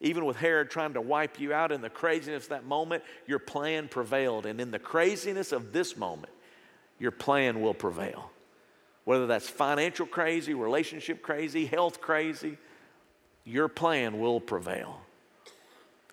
Even 0.00 0.24
with 0.24 0.38
Herod 0.38 0.70
trying 0.70 0.94
to 0.94 1.02
wipe 1.02 1.38
you 1.38 1.52
out 1.52 1.72
in 1.72 1.82
the 1.82 1.90
craziness 1.90 2.44
of 2.44 2.48
that 2.48 2.64
moment, 2.64 3.04
your 3.26 3.38
plan 3.38 3.88
prevailed. 3.88 4.46
And 4.46 4.62
in 4.62 4.70
the 4.70 4.78
craziness 4.78 5.52
of 5.52 5.74
this 5.74 5.94
moment, 5.94 6.32
your 6.98 7.10
plan 7.10 7.60
will 7.60 7.74
prevail. 7.74 8.30
Whether 9.04 9.26
that's 9.26 9.48
financial 9.48 10.06
crazy, 10.06 10.54
relationship 10.54 11.20
crazy, 11.20 11.66
health 11.66 12.00
crazy, 12.00 12.56
your 13.44 13.68
plan 13.68 14.18
will 14.18 14.40
prevail. 14.40 15.03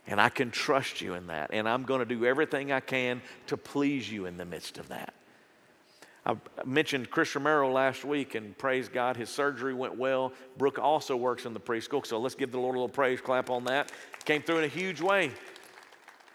And 0.08 0.20
I 0.20 0.30
can 0.30 0.52
trust 0.52 1.02
you 1.02 1.14
in 1.14 1.28
that. 1.28 1.52
And 1.54 1.70
I'm 1.70 1.84
going 1.84 2.00
to 2.00 2.06
do 2.06 2.26
everything 2.26 2.72
I 2.72 2.80
can 2.80 3.22
to 3.48 3.58
please 3.58 4.12
you 4.12 4.26
in 4.26 4.38
the 4.38 4.46
midst 4.46 4.78
of 4.78 4.90
that. 4.90 5.14
I 6.26 6.36
mentioned 6.66 7.10
Chris 7.10 7.34
Romero 7.34 7.72
last 7.72 8.06
week, 8.06 8.36
and 8.36 8.56
praise 8.56 8.88
God, 8.88 9.18
his 9.18 9.30
surgery 9.30 9.74
went 9.74 9.98
well. 9.98 10.34
Brooke 10.58 10.78
also 10.78 11.16
works 11.16 11.46
in 11.46 11.54
the 11.54 11.60
preschool, 11.60 12.06
so 12.06 12.20
let's 12.20 12.36
give 12.36 12.52
the 12.52 12.60
Lord 12.60 12.76
a 12.76 12.80
little 12.80 12.90
praise 12.90 13.20
clap 13.22 13.50
on 13.50 13.66
that. 13.66 13.92
Came 14.26 14.44
through 14.44 14.60
in 14.60 14.64
a 14.66 14.68
huge 14.68 15.02
way. 15.02 15.32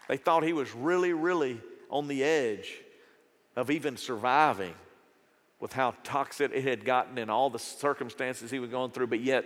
They 0.09 0.17
thought 0.17 0.43
he 0.43 0.51
was 0.51 0.73
really, 0.75 1.13
really 1.13 1.61
on 1.89 2.09
the 2.09 2.23
edge 2.23 2.73
of 3.55 3.71
even 3.71 3.95
surviving 3.95 4.73
with 5.59 5.71
how 5.71 5.95
toxic 6.03 6.51
it 6.53 6.63
had 6.65 6.83
gotten 6.83 7.17
and 7.17 7.31
all 7.31 7.49
the 7.49 7.59
circumstances 7.59 8.51
he 8.51 8.59
was 8.59 8.69
going 8.69 8.91
through, 8.91 9.07
but 9.07 9.21
yet, 9.21 9.45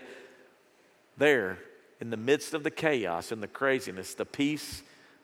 there, 1.17 1.59
in 2.01 2.09
the 2.09 2.17
midst 2.17 2.55
of 2.55 2.63
the 2.63 2.71
chaos 2.71 3.31
and 3.31 3.41
the 3.41 3.47
craziness, 3.47 4.15
the 4.15 4.25
peace 4.25 4.81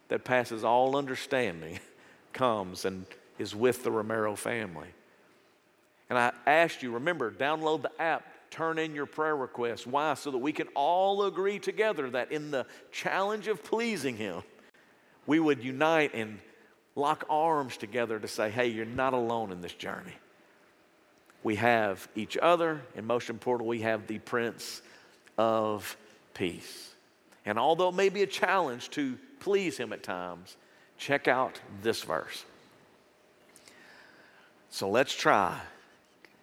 that 0.09 0.23
passes 0.23 0.63
all 0.63 0.95
understanding 0.95 1.79
comes 2.33 2.85
and 2.85 3.05
is 3.39 3.55
with 3.55 3.83
the 3.83 3.91
Romero 3.91 4.35
family. 4.35 4.87
And 6.09 6.17
I 6.17 6.31
asked 6.45 6.83
you, 6.83 6.91
remember, 6.91 7.31
download 7.31 7.81
the 7.81 8.01
app, 8.01 8.23
turn 8.51 8.77
in 8.77 8.95
your 8.95 9.07
prayer 9.07 9.35
requests. 9.35 9.85
Why? 9.85 10.13
So 10.13 10.31
that 10.31 10.37
we 10.37 10.53
can 10.53 10.67
all 10.75 11.25
agree 11.25 11.59
together 11.59 12.09
that 12.11 12.31
in 12.31 12.51
the 12.51 12.65
challenge 12.91 13.47
of 13.47 13.63
pleasing 13.63 14.15
Him, 14.15 14.43
we 15.25 15.39
would 15.39 15.63
unite 15.63 16.13
and 16.13 16.39
lock 16.95 17.25
arms 17.29 17.75
together 17.75 18.19
to 18.19 18.27
say, 18.27 18.49
hey, 18.49 18.67
you're 18.67 18.85
not 18.85 19.13
alone 19.13 19.51
in 19.51 19.61
this 19.61 19.73
journey. 19.73 20.13
We 21.43 21.55
have 21.55 22.07
each 22.15 22.37
other, 22.37 22.81
and 22.95 23.05
most 23.05 23.29
importantly, 23.29 23.77
we 23.77 23.83
have 23.83 24.07
the 24.07 24.19
Prince 24.19 24.81
of 25.37 25.97
Peace. 26.37 26.93
And 27.45 27.57
although 27.57 27.89
it 27.89 27.95
may 27.95 28.09
be 28.09 28.21
a 28.21 28.27
challenge 28.27 28.89
to 28.91 29.17
please 29.39 29.77
Him 29.77 29.91
at 29.91 30.03
times, 30.03 30.55
check 30.97 31.27
out 31.27 31.59
this 31.81 32.03
verse. 32.03 32.45
So 34.69 34.89
let's 34.89 35.15
try 35.15 35.59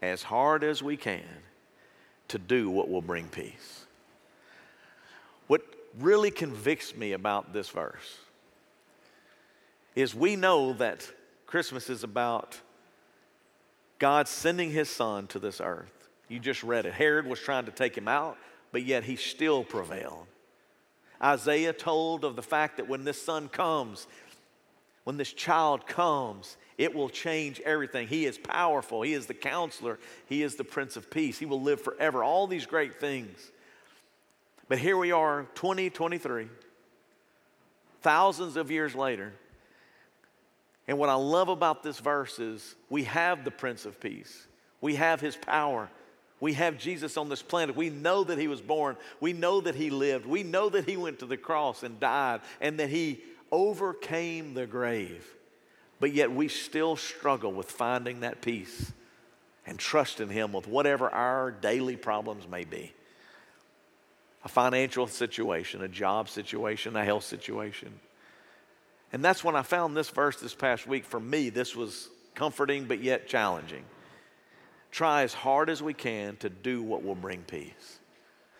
as 0.02 0.22
hard 0.22 0.64
as 0.64 0.82
we 0.82 0.96
can 0.96 1.22
to 2.28 2.38
do 2.38 2.70
what 2.70 2.88
will 2.88 3.02
bring 3.02 3.28
peace. 3.28 3.86
What 5.46 5.62
really 6.00 6.30
convicts 6.30 6.96
me 6.96 7.12
about 7.12 7.52
this 7.52 7.68
verse 7.68 8.18
is 9.94 10.14
we 10.14 10.34
know 10.34 10.72
that 10.72 11.08
Christmas 11.46 11.88
is 11.88 12.02
about 12.02 12.60
God 13.98 14.26
sending 14.26 14.70
his 14.70 14.88
son 14.88 15.28
to 15.28 15.38
this 15.38 15.60
earth. 15.60 16.08
You 16.28 16.40
just 16.40 16.64
read 16.64 16.86
it. 16.86 16.94
Herod 16.94 17.26
was 17.26 17.38
trying 17.38 17.66
to 17.66 17.70
take 17.70 17.96
him 17.96 18.08
out, 18.08 18.36
but 18.74 18.82
yet 18.82 19.04
he 19.04 19.14
still 19.14 19.62
prevailed. 19.62 20.26
Isaiah 21.22 21.72
told 21.72 22.24
of 22.24 22.34
the 22.34 22.42
fact 22.42 22.78
that 22.78 22.88
when 22.88 23.04
this 23.04 23.22
son 23.22 23.48
comes, 23.48 24.08
when 25.04 25.16
this 25.16 25.32
child 25.32 25.86
comes, 25.86 26.56
it 26.76 26.92
will 26.92 27.08
change 27.08 27.60
everything. 27.60 28.08
He 28.08 28.26
is 28.26 28.36
powerful. 28.36 29.02
He 29.02 29.12
is 29.12 29.26
the 29.26 29.32
counselor. 29.32 30.00
He 30.26 30.42
is 30.42 30.56
the 30.56 30.64
Prince 30.64 30.96
of 30.96 31.08
Peace. 31.08 31.38
He 31.38 31.46
will 31.46 31.62
live 31.62 31.80
forever. 31.82 32.24
All 32.24 32.48
these 32.48 32.66
great 32.66 32.98
things. 32.98 33.52
But 34.68 34.78
here 34.78 34.96
we 34.96 35.12
are, 35.12 35.46
2023, 35.54 36.48
thousands 38.02 38.56
of 38.56 38.72
years 38.72 38.96
later, 38.96 39.34
And 40.88 40.98
what 40.98 41.10
I 41.10 41.14
love 41.14 41.48
about 41.48 41.84
this 41.84 42.00
verse 42.00 42.40
is 42.40 42.74
we 42.90 43.04
have 43.04 43.44
the 43.44 43.52
Prince 43.52 43.86
of 43.86 44.00
Peace, 44.00 44.48
we 44.80 44.96
have 44.96 45.20
his 45.20 45.36
power. 45.36 45.88
We 46.44 46.52
have 46.52 46.76
Jesus 46.76 47.16
on 47.16 47.30
this 47.30 47.40
planet. 47.40 47.74
We 47.74 47.88
know 47.88 48.22
that 48.22 48.36
he 48.36 48.48
was 48.48 48.60
born. 48.60 48.98
We 49.18 49.32
know 49.32 49.62
that 49.62 49.74
he 49.74 49.88
lived. 49.88 50.26
We 50.26 50.42
know 50.42 50.68
that 50.68 50.86
he 50.86 50.98
went 50.98 51.20
to 51.20 51.24
the 51.26 51.38
cross 51.38 51.82
and 51.82 51.98
died 51.98 52.42
and 52.60 52.78
that 52.80 52.90
he 52.90 53.22
overcame 53.50 54.52
the 54.52 54.66
grave. 54.66 55.26
But 56.00 56.12
yet 56.12 56.30
we 56.30 56.48
still 56.48 56.96
struggle 56.96 57.50
with 57.50 57.70
finding 57.70 58.20
that 58.20 58.42
peace 58.42 58.92
and 59.66 59.78
trusting 59.78 60.28
him 60.28 60.52
with 60.52 60.68
whatever 60.68 61.08
our 61.08 61.50
daily 61.50 61.96
problems 61.96 62.46
may 62.46 62.64
be 62.64 62.92
a 64.44 64.48
financial 64.50 65.06
situation, 65.06 65.80
a 65.80 65.88
job 65.88 66.28
situation, 66.28 66.94
a 66.94 67.06
health 67.06 67.24
situation. 67.24 67.90
And 69.14 69.24
that's 69.24 69.42
when 69.42 69.56
I 69.56 69.62
found 69.62 69.96
this 69.96 70.10
verse 70.10 70.38
this 70.38 70.54
past 70.54 70.86
week. 70.86 71.06
For 71.06 71.20
me, 71.20 71.48
this 71.48 71.74
was 71.74 72.10
comforting 72.34 72.84
but 72.84 73.02
yet 73.02 73.28
challenging. 73.28 73.84
Try 74.94 75.24
as 75.24 75.34
hard 75.34 75.70
as 75.70 75.82
we 75.82 75.92
can 75.92 76.36
to 76.36 76.48
do 76.48 76.80
what 76.80 77.02
will 77.02 77.16
bring 77.16 77.42
peace. 77.42 77.98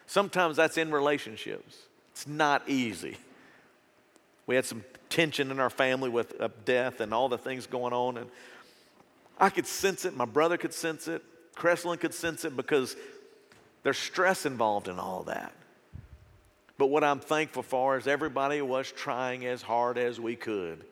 Sometimes 0.09 0.57
that's 0.57 0.77
in 0.77 0.91
relationships, 0.91 1.77
it's 2.11 2.27
not 2.27 2.69
easy. 2.69 3.19
We 4.49 4.57
had 4.57 4.65
some 4.65 4.83
tension 5.09 5.53
in 5.53 5.61
our 5.61 5.71
family 5.71 6.11
with 6.11 6.35
uh, 6.41 6.49
death 6.65 7.01
and 7.01 7.15
all 7.15 7.29
the 7.29 7.39
things 7.39 7.69
going 7.69 7.93
on, 7.93 8.17
and 8.17 8.27
I 9.39 9.49
could 9.49 9.65
sense 9.65 10.05
it. 10.05 10.17
My 10.17 10.25
brother 10.25 10.57
could 10.57 10.75
sense 10.75 11.07
it. 11.07 11.23
Cresslin 11.55 12.01
could 12.01 12.13
sense 12.13 12.45
it 12.45 12.57
because 12.57 12.97
there's 13.85 13.97
stress 13.97 14.45
involved 14.45 14.89
in 14.89 14.99
all 14.99 15.23
that. 15.29 15.53
But 16.79 16.87
what 16.87 17.05
I'm 17.05 17.21
thankful 17.21 17.63
for 17.63 17.97
is 17.97 18.09
everybody 18.09 18.61
was 18.61 18.91
trying 18.91 19.47
as 19.47 19.63
hard 19.63 19.99
as 19.99 20.19
we 20.19 20.35
could 20.35 20.85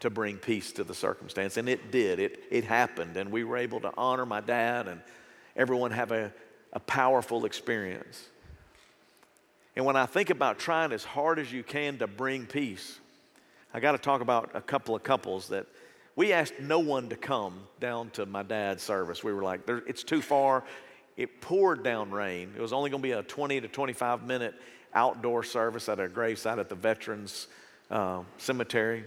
to 0.00 0.10
bring 0.10 0.36
peace 0.38 0.72
to 0.72 0.84
the 0.84 0.94
circumstance. 0.94 1.56
And 1.56 1.68
it 1.68 1.90
did. 1.90 2.18
It, 2.18 2.44
it 2.50 2.64
happened. 2.64 3.16
And 3.16 3.30
we 3.30 3.44
were 3.44 3.56
able 3.56 3.80
to 3.80 3.92
honor 3.96 4.26
my 4.26 4.40
dad 4.40 4.88
and 4.88 5.00
everyone 5.56 5.90
have 5.92 6.10
a, 6.10 6.32
a 6.72 6.80
powerful 6.80 7.44
experience. 7.44 8.28
And 9.76 9.84
when 9.84 9.96
I 9.96 10.06
think 10.06 10.30
about 10.30 10.58
trying 10.58 10.92
as 10.92 11.04
hard 11.04 11.38
as 11.38 11.52
you 11.52 11.62
can 11.62 11.98
to 11.98 12.06
bring 12.06 12.46
peace, 12.46 12.98
I 13.72 13.80
got 13.80 13.92
to 13.92 13.98
talk 13.98 14.20
about 14.20 14.50
a 14.54 14.60
couple 14.60 14.96
of 14.96 15.02
couples 15.02 15.48
that 15.48 15.66
we 16.16 16.32
asked 16.32 16.54
no 16.60 16.80
one 16.80 17.08
to 17.10 17.16
come 17.16 17.60
down 17.78 18.10
to 18.10 18.26
my 18.26 18.42
dad's 18.42 18.82
service. 18.82 19.22
We 19.22 19.32
were 19.32 19.42
like, 19.42 19.60
it's 19.68 20.02
too 20.02 20.20
far. 20.20 20.64
It 21.16 21.40
poured 21.40 21.84
down 21.84 22.10
rain. 22.10 22.52
It 22.56 22.60
was 22.60 22.72
only 22.72 22.90
going 22.90 23.02
to 23.02 23.06
be 23.06 23.12
a 23.12 23.22
20 23.22 23.60
to 23.60 23.68
25 23.68 24.24
minute 24.24 24.54
outdoor 24.92 25.44
service 25.44 25.88
at 25.88 26.00
a 26.00 26.08
gravesite 26.08 26.58
at 26.58 26.68
the 26.68 26.74
Veterans 26.74 27.46
uh, 27.90 28.22
Cemetery. 28.38 29.04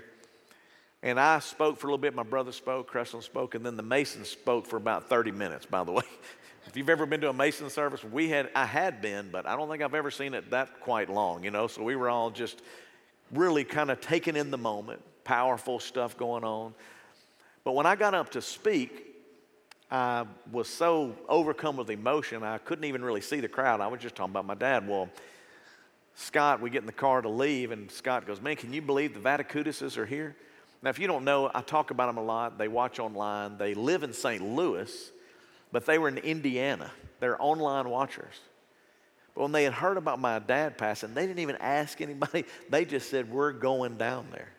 And 1.03 1.19
I 1.19 1.39
spoke 1.39 1.77
for 1.77 1.87
a 1.87 1.89
little 1.89 1.97
bit. 1.97 2.15
My 2.15 2.23
brother 2.23 2.53
spoke, 2.53 2.87
Creston 2.87 3.21
spoke, 3.21 3.55
and 3.55 3.65
then 3.65 3.75
the 3.75 3.83
Mason 3.83 4.23
spoke 4.23 4.65
for 4.65 4.77
about 4.77 5.09
30 5.09 5.31
minutes, 5.31 5.65
by 5.65 5.83
the 5.83 5.91
way. 5.91 6.03
if 6.67 6.77
you've 6.77 6.89
ever 6.89 7.05
been 7.05 7.19
to 7.21 7.29
a 7.29 7.33
Mason 7.33 7.69
service, 7.69 8.01
we 8.05 8.29
had, 8.29 8.49
I 8.55 8.65
had 8.65 9.01
been, 9.01 9.29
but 9.29 9.45
I 9.45 9.57
don't 9.57 9.69
think 9.69 9.83
I've 9.83 9.95
ever 9.95 10.09
seen 10.09 10.33
it 10.33 10.51
that 10.51 10.79
quite 10.79 11.09
long, 11.09 11.43
you 11.43 11.51
know? 11.51 11.67
So 11.67 11.83
we 11.83 11.97
were 11.97 12.09
all 12.09 12.31
just 12.31 12.61
really 13.33 13.65
kind 13.65 13.91
of 13.91 13.99
taken 13.99 14.37
in 14.37 14.49
the 14.49 14.57
moment, 14.57 15.01
powerful 15.25 15.77
stuff 15.77 16.15
going 16.15 16.45
on. 16.45 16.73
But 17.65 17.73
when 17.73 17.85
I 17.85 17.97
got 17.97 18.13
up 18.13 18.29
to 18.31 18.41
speak, 18.41 19.07
I 19.91 20.25
was 20.53 20.69
so 20.69 21.17
overcome 21.27 21.75
with 21.75 21.89
emotion, 21.89 22.43
I 22.43 22.59
couldn't 22.59 22.85
even 22.85 23.03
really 23.03 23.21
see 23.21 23.41
the 23.41 23.49
crowd. 23.49 23.81
I 23.81 23.87
was 23.87 23.99
just 23.99 24.15
talking 24.15 24.31
about 24.31 24.45
my 24.45 24.55
dad. 24.55 24.87
Well, 24.87 25.09
Scott, 26.15 26.61
we 26.61 26.69
get 26.69 26.79
in 26.79 26.85
the 26.85 26.93
car 26.93 27.21
to 27.21 27.29
leave, 27.29 27.71
and 27.71 27.91
Scott 27.91 28.25
goes, 28.25 28.39
Man, 28.39 28.55
can 28.55 28.71
you 28.71 28.81
believe 28.81 29.13
the 29.13 29.19
Vaticudises 29.19 29.97
are 29.97 30.05
here? 30.05 30.37
Now, 30.83 30.89
if 30.89 30.99
you 30.99 31.07
don't 31.07 31.23
know, 31.23 31.49
I 31.53 31.61
talk 31.61 31.91
about 31.91 32.07
them 32.07 32.17
a 32.17 32.23
lot. 32.23 32.57
They 32.57 32.67
watch 32.67 32.99
online. 32.99 33.57
They 33.57 33.73
live 33.73 34.03
in 34.03 34.11
St. 34.11 34.43
Louis, 34.43 35.11
but 35.71 35.85
they 35.85 35.97
were 35.97 36.09
in 36.09 36.17
Indiana. 36.17 36.91
They're 37.21 37.41
online 37.41 37.89
watchers. 37.89 38.35
But 39.33 39.43
when 39.43 39.51
they 39.53 39.63
had 39.63 39.73
heard 39.73 39.95
about 39.95 40.19
my 40.19 40.39
dad 40.39 40.77
passing, 40.77 41.13
they 41.13 41.25
didn't 41.25 41.39
even 41.39 41.55
ask 41.55 42.01
anybody. 42.01 42.43
They 42.69 42.83
just 42.83 43.09
said, 43.09 43.31
We're 43.31 43.53
going 43.53 43.97
down 43.97 44.27
there 44.31 44.49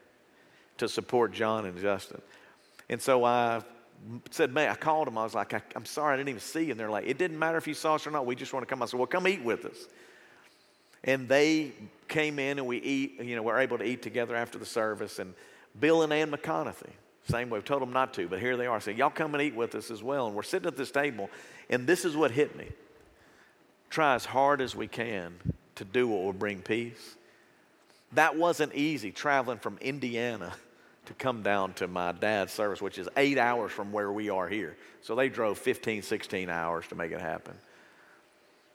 to 0.78 0.88
support 0.88 1.32
John 1.32 1.66
and 1.66 1.78
Justin. 1.78 2.22
And 2.88 3.00
so 3.00 3.22
I 3.24 3.62
said, 4.30 4.50
Man, 4.50 4.70
I 4.70 4.74
called 4.74 5.06
them. 5.06 5.18
I 5.18 5.24
was 5.24 5.34
like, 5.34 5.52
I, 5.52 5.60
am 5.76 5.84
sorry, 5.84 6.14
I 6.14 6.16
didn't 6.16 6.30
even 6.30 6.40
see 6.40 6.64
you. 6.64 6.70
And 6.70 6.80
they're 6.80 6.90
like, 6.90 7.06
It 7.06 7.18
didn't 7.18 7.38
matter 7.38 7.58
if 7.58 7.68
you 7.68 7.74
saw 7.74 7.96
us 7.96 8.06
or 8.06 8.10
not. 8.10 8.24
We 8.24 8.34
just 8.34 8.54
want 8.54 8.66
to 8.66 8.66
come. 8.66 8.82
I 8.82 8.86
said, 8.86 8.98
Well, 8.98 9.06
come 9.06 9.28
eat 9.28 9.44
with 9.44 9.66
us. 9.66 9.76
And 11.04 11.28
they 11.28 11.72
came 12.08 12.38
in 12.38 12.58
and 12.58 12.66
we 12.66 12.78
eat, 12.78 13.20
you 13.22 13.36
know, 13.36 13.42
we're 13.42 13.60
able 13.60 13.76
to 13.76 13.84
eat 13.84 14.00
together 14.00 14.34
after 14.34 14.58
the 14.58 14.64
service. 14.64 15.18
And 15.18 15.34
Bill 15.78 16.02
and 16.02 16.12
Ann 16.12 16.30
McConaughey, 16.30 16.90
same 17.28 17.48
way, 17.50 17.58
we 17.58 17.64
told 17.64 17.82
them 17.82 17.92
not 17.92 18.12
to, 18.14 18.28
but 18.28 18.38
here 18.38 18.56
they 18.56 18.66
are. 18.66 18.80
saying, 18.80 18.98
Y'all 18.98 19.10
come 19.10 19.34
and 19.34 19.42
eat 19.42 19.54
with 19.54 19.74
us 19.74 19.90
as 19.90 20.02
well. 20.02 20.26
And 20.26 20.36
we're 20.36 20.42
sitting 20.42 20.68
at 20.68 20.76
this 20.76 20.90
table, 20.90 21.30
and 21.70 21.86
this 21.86 22.04
is 22.04 22.16
what 22.16 22.30
hit 22.30 22.56
me. 22.56 22.68
Try 23.88 24.14
as 24.14 24.24
hard 24.24 24.60
as 24.60 24.76
we 24.76 24.88
can 24.88 25.34
to 25.76 25.84
do 25.84 26.06
what 26.06 26.22
will 26.22 26.32
bring 26.32 26.60
peace. 26.60 27.16
That 28.12 28.36
wasn't 28.36 28.74
easy 28.74 29.10
traveling 29.10 29.58
from 29.58 29.78
Indiana 29.80 30.52
to 31.06 31.14
come 31.14 31.42
down 31.42 31.72
to 31.74 31.88
my 31.88 32.12
dad's 32.12 32.52
service, 32.52 32.80
which 32.80 32.98
is 32.98 33.08
eight 33.16 33.38
hours 33.38 33.72
from 33.72 33.92
where 33.92 34.12
we 34.12 34.30
are 34.30 34.48
here. 34.48 34.76
So 35.02 35.14
they 35.14 35.28
drove 35.28 35.58
15, 35.58 36.02
16 36.02 36.48
hours 36.48 36.86
to 36.88 36.94
make 36.94 37.12
it 37.12 37.20
happen. 37.20 37.54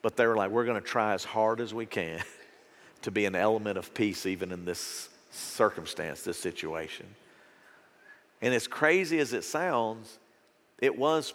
But 0.01 0.15
they 0.15 0.27
were 0.27 0.35
like, 0.35 0.51
we're 0.51 0.65
going 0.65 0.81
to 0.81 0.87
try 0.87 1.13
as 1.13 1.23
hard 1.23 1.59
as 1.61 1.73
we 1.73 1.85
can 1.85 2.21
to 3.01 3.11
be 3.11 3.25
an 3.25 3.35
element 3.35 3.77
of 3.77 3.93
peace 3.93 4.25
even 4.25 4.51
in 4.51 4.65
this 4.65 5.09
circumstance, 5.29 6.23
this 6.23 6.37
situation. 6.37 7.05
And 8.41 8.53
as 8.53 8.67
crazy 8.67 9.19
as 9.19 9.33
it 9.33 9.43
sounds, 9.43 10.17
it 10.79 10.97
was 10.97 11.33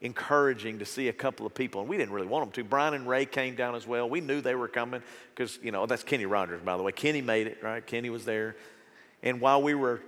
encouraging 0.00 0.78
to 0.78 0.86
see 0.86 1.08
a 1.08 1.12
couple 1.12 1.44
of 1.44 1.54
people, 1.54 1.80
and 1.80 1.90
we 1.90 1.96
didn't 1.98 2.12
really 2.12 2.26
want 2.26 2.44
them 2.44 2.52
to. 2.52 2.68
Brian 2.68 2.94
and 2.94 3.06
Ray 3.06 3.26
came 3.26 3.54
down 3.54 3.74
as 3.74 3.86
well. 3.86 4.08
We 4.08 4.20
knew 4.20 4.40
they 4.40 4.54
were 4.54 4.68
coming 4.68 5.02
because, 5.34 5.58
you 5.62 5.72
know, 5.72 5.84
that's 5.86 6.02
Kenny 6.02 6.24
Rogers, 6.26 6.62
by 6.62 6.76
the 6.76 6.82
way. 6.82 6.92
Kenny 6.92 7.20
made 7.20 7.46
it, 7.46 7.62
right? 7.62 7.86
Kenny 7.86 8.08
was 8.08 8.24
there. 8.24 8.56
And 9.22 9.40
while 9.40 9.60
we 9.62 9.74
were 9.74 10.00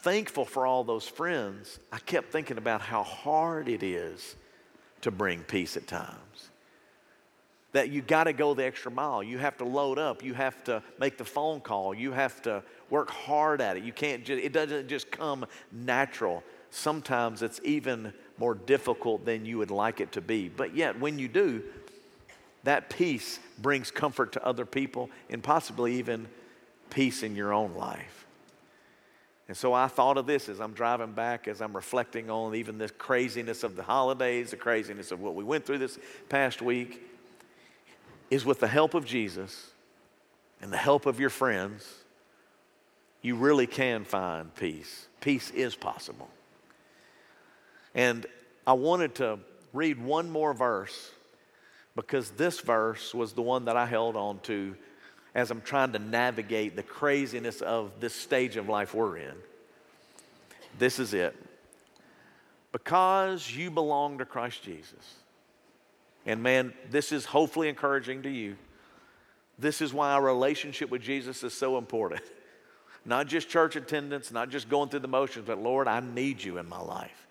thankful 0.00 0.44
for 0.44 0.66
all 0.66 0.84
those 0.84 1.08
friends, 1.08 1.78
I 1.90 1.98
kept 1.98 2.30
thinking 2.30 2.58
about 2.58 2.82
how 2.82 3.02
hard 3.02 3.68
it 3.68 3.82
is 3.82 4.36
to 5.00 5.10
bring 5.10 5.40
peace 5.40 5.76
at 5.78 5.86
times 5.86 6.50
that 7.76 7.90
you 7.90 8.00
got 8.00 8.24
to 8.24 8.32
go 8.32 8.54
the 8.54 8.64
extra 8.64 8.90
mile. 8.90 9.22
You 9.22 9.36
have 9.36 9.58
to 9.58 9.64
load 9.66 9.98
up. 9.98 10.24
You 10.24 10.32
have 10.32 10.64
to 10.64 10.82
make 10.98 11.18
the 11.18 11.26
phone 11.26 11.60
call. 11.60 11.92
You 11.92 12.10
have 12.10 12.40
to 12.42 12.62
work 12.88 13.10
hard 13.10 13.60
at 13.60 13.76
it. 13.76 13.82
You 13.82 13.92
can't 13.92 14.24
just, 14.24 14.42
it 14.42 14.54
doesn't 14.54 14.88
just 14.88 15.10
come 15.10 15.44
natural. 15.70 16.42
Sometimes 16.70 17.42
it's 17.42 17.60
even 17.64 18.14
more 18.38 18.54
difficult 18.54 19.26
than 19.26 19.44
you 19.44 19.58
would 19.58 19.70
like 19.70 20.00
it 20.00 20.10
to 20.12 20.22
be. 20.22 20.48
But 20.48 20.74
yet, 20.74 20.98
when 20.98 21.18
you 21.18 21.28
do, 21.28 21.64
that 22.64 22.88
peace 22.88 23.40
brings 23.58 23.90
comfort 23.90 24.32
to 24.32 24.42
other 24.42 24.64
people 24.64 25.10
and 25.28 25.42
possibly 25.42 25.96
even 25.96 26.28
peace 26.88 27.22
in 27.22 27.36
your 27.36 27.52
own 27.52 27.74
life. 27.74 28.26
And 29.48 29.56
so 29.56 29.74
I 29.74 29.88
thought 29.88 30.16
of 30.16 30.26
this 30.26 30.48
as 30.48 30.62
I'm 30.62 30.72
driving 30.72 31.12
back, 31.12 31.46
as 31.46 31.60
I'm 31.60 31.76
reflecting 31.76 32.30
on 32.30 32.54
even 32.54 32.78
this 32.78 32.90
craziness 32.96 33.64
of 33.64 33.76
the 33.76 33.82
holidays, 33.82 34.52
the 34.52 34.56
craziness 34.56 35.12
of 35.12 35.20
what 35.20 35.34
we 35.34 35.44
went 35.44 35.66
through 35.66 35.78
this 35.78 35.98
past 36.30 36.62
week 36.62 37.02
is 38.30 38.44
with 38.44 38.60
the 38.60 38.68
help 38.68 38.94
of 38.94 39.04
Jesus 39.04 39.70
and 40.60 40.72
the 40.72 40.76
help 40.76 41.06
of 41.06 41.20
your 41.20 41.30
friends, 41.30 41.86
you 43.22 43.36
really 43.36 43.66
can 43.66 44.04
find 44.04 44.54
peace. 44.54 45.06
Peace 45.20 45.50
is 45.50 45.74
possible. 45.74 46.28
And 47.94 48.26
I 48.66 48.74
wanted 48.74 49.16
to 49.16 49.38
read 49.72 50.02
one 50.02 50.30
more 50.30 50.54
verse 50.54 51.10
because 51.94 52.30
this 52.32 52.60
verse 52.60 53.14
was 53.14 53.32
the 53.32 53.42
one 53.42 53.64
that 53.66 53.76
I 53.76 53.86
held 53.86 54.16
on 54.16 54.40
to 54.40 54.76
as 55.34 55.50
I'm 55.50 55.60
trying 55.60 55.92
to 55.92 55.98
navigate 55.98 56.76
the 56.76 56.82
craziness 56.82 57.60
of 57.60 57.92
this 58.00 58.14
stage 58.14 58.56
of 58.56 58.68
life 58.68 58.94
we're 58.94 59.18
in. 59.18 59.34
This 60.78 60.98
is 60.98 61.14
it. 61.14 61.34
Because 62.72 63.50
you 63.50 63.70
belong 63.70 64.18
to 64.18 64.24
Christ 64.24 64.62
Jesus 64.62 65.14
and 66.26 66.42
man, 66.42 66.74
this 66.90 67.12
is 67.12 67.24
hopefully 67.24 67.68
encouraging 67.68 68.22
to 68.22 68.28
you. 68.28 68.56
This 69.58 69.80
is 69.80 69.94
why 69.94 70.12
our 70.12 70.22
relationship 70.22 70.90
with 70.90 71.00
Jesus 71.00 71.42
is 71.42 71.54
so 71.54 71.78
important. 71.78 72.22
Not 73.04 73.28
just 73.28 73.48
church 73.48 73.76
attendance, 73.76 74.32
not 74.32 74.50
just 74.50 74.68
going 74.68 74.88
through 74.88 74.98
the 74.98 75.06
motions, 75.06 75.46
but 75.46 75.62
Lord, 75.62 75.86
I 75.86 76.00
need 76.00 76.42
you 76.42 76.58
in 76.58 76.68
my 76.68 76.80
life. 76.80 77.28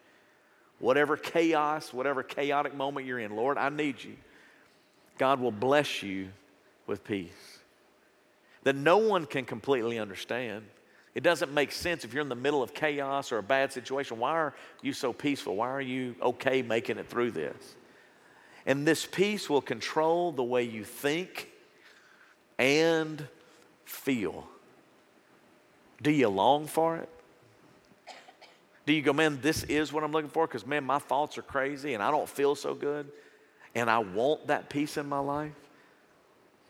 Whatever 0.79 1.17
chaos, 1.17 1.93
whatever 1.93 2.23
chaotic 2.23 2.73
moment 2.73 3.05
you're 3.05 3.19
in, 3.19 3.35
Lord, 3.35 3.57
I 3.57 3.67
need 3.67 4.01
you. 4.01 4.15
God 5.17 5.41
will 5.41 5.51
bless 5.51 6.01
you 6.01 6.29
with 6.87 7.03
peace 7.03 7.55
that 8.65 8.75
no 8.75 8.97
one 8.97 9.25
can 9.25 9.45
completely 9.45 9.99
understand. 9.99 10.63
It 11.13 11.23
doesn't 11.23 11.53
make 11.53 11.71
sense 11.71 12.03
if 12.03 12.13
you're 12.13 12.23
in 12.23 12.29
the 12.29 12.35
middle 12.35 12.61
of 12.61 12.73
chaos 12.73 13.31
or 13.31 13.37
a 13.37 13.43
bad 13.43 13.71
situation. 13.71 14.17
Why 14.17 14.31
are 14.31 14.53
you 14.81 14.91
so 14.91 15.13
peaceful? 15.13 15.55
Why 15.55 15.69
are 15.69 15.81
you 15.81 16.15
okay 16.21 16.61
making 16.61 16.97
it 16.97 17.07
through 17.07 17.31
this? 17.31 17.75
And 18.65 18.87
this 18.87 19.05
peace 19.05 19.49
will 19.49 19.61
control 19.61 20.31
the 20.31 20.43
way 20.43 20.63
you 20.63 20.83
think 20.83 21.51
and 22.57 23.27
feel. 23.85 24.47
Do 26.01 26.11
you 26.11 26.29
long 26.29 26.67
for 26.67 26.97
it? 26.97 27.09
Do 28.85 28.93
you 28.93 29.01
go, 29.01 29.13
man, 29.13 29.39
this 29.41 29.63
is 29.63 29.91
what 29.91 30.03
I'm 30.03 30.11
looking 30.11 30.29
for? 30.29 30.45
Because, 30.45 30.65
man, 30.65 30.83
my 30.83 30.99
thoughts 30.99 31.37
are 31.37 31.43
crazy 31.43 31.93
and 31.93 32.03
I 32.03 32.11
don't 32.11 32.29
feel 32.29 32.55
so 32.55 32.73
good 32.73 33.11
and 33.73 33.89
I 33.89 33.99
want 33.99 34.47
that 34.47 34.69
peace 34.69 34.97
in 34.97 35.07
my 35.07 35.19
life? 35.19 35.53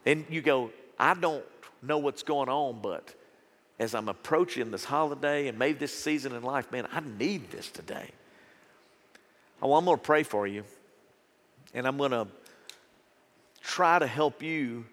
And 0.05 0.25
you 0.29 0.41
go, 0.41 0.71
I 0.97 1.13
don't 1.13 1.43
know 1.81 1.97
what's 1.97 2.23
going 2.23 2.49
on, 2.49 2.79
but 2.81 3.13
as 3.79 3.93
I'm 3.93 4.07
approaching 4.07 4.71
this 4.71 4.85
holiday 4.85 5.47
and 5.47 5.59
maybe 5.59 5.79
this 5.79 5.93
season 5.93 6.33
in 6.33 6.43
life, 6.43 6.71
man, 6.71 6.87
I 6.91 7.01
need 7.01 7.51
this 7.51 7.69
today. 7.69 8.11
Oh, 9.61 9.73
I'm 9.73 9.85
going 9.85 9.97
to 9.97 10.03
pray 10.03 10.23
for 10.23 10.47
you, 10.47 10.63
and 11.75 11.85
I'm 11.85 11.97
going 11.97 12.11
to 12.11 12.25
try 13.61 13.99
to 13.99 14.07
help 14.07 14.41
you 14.41 14.85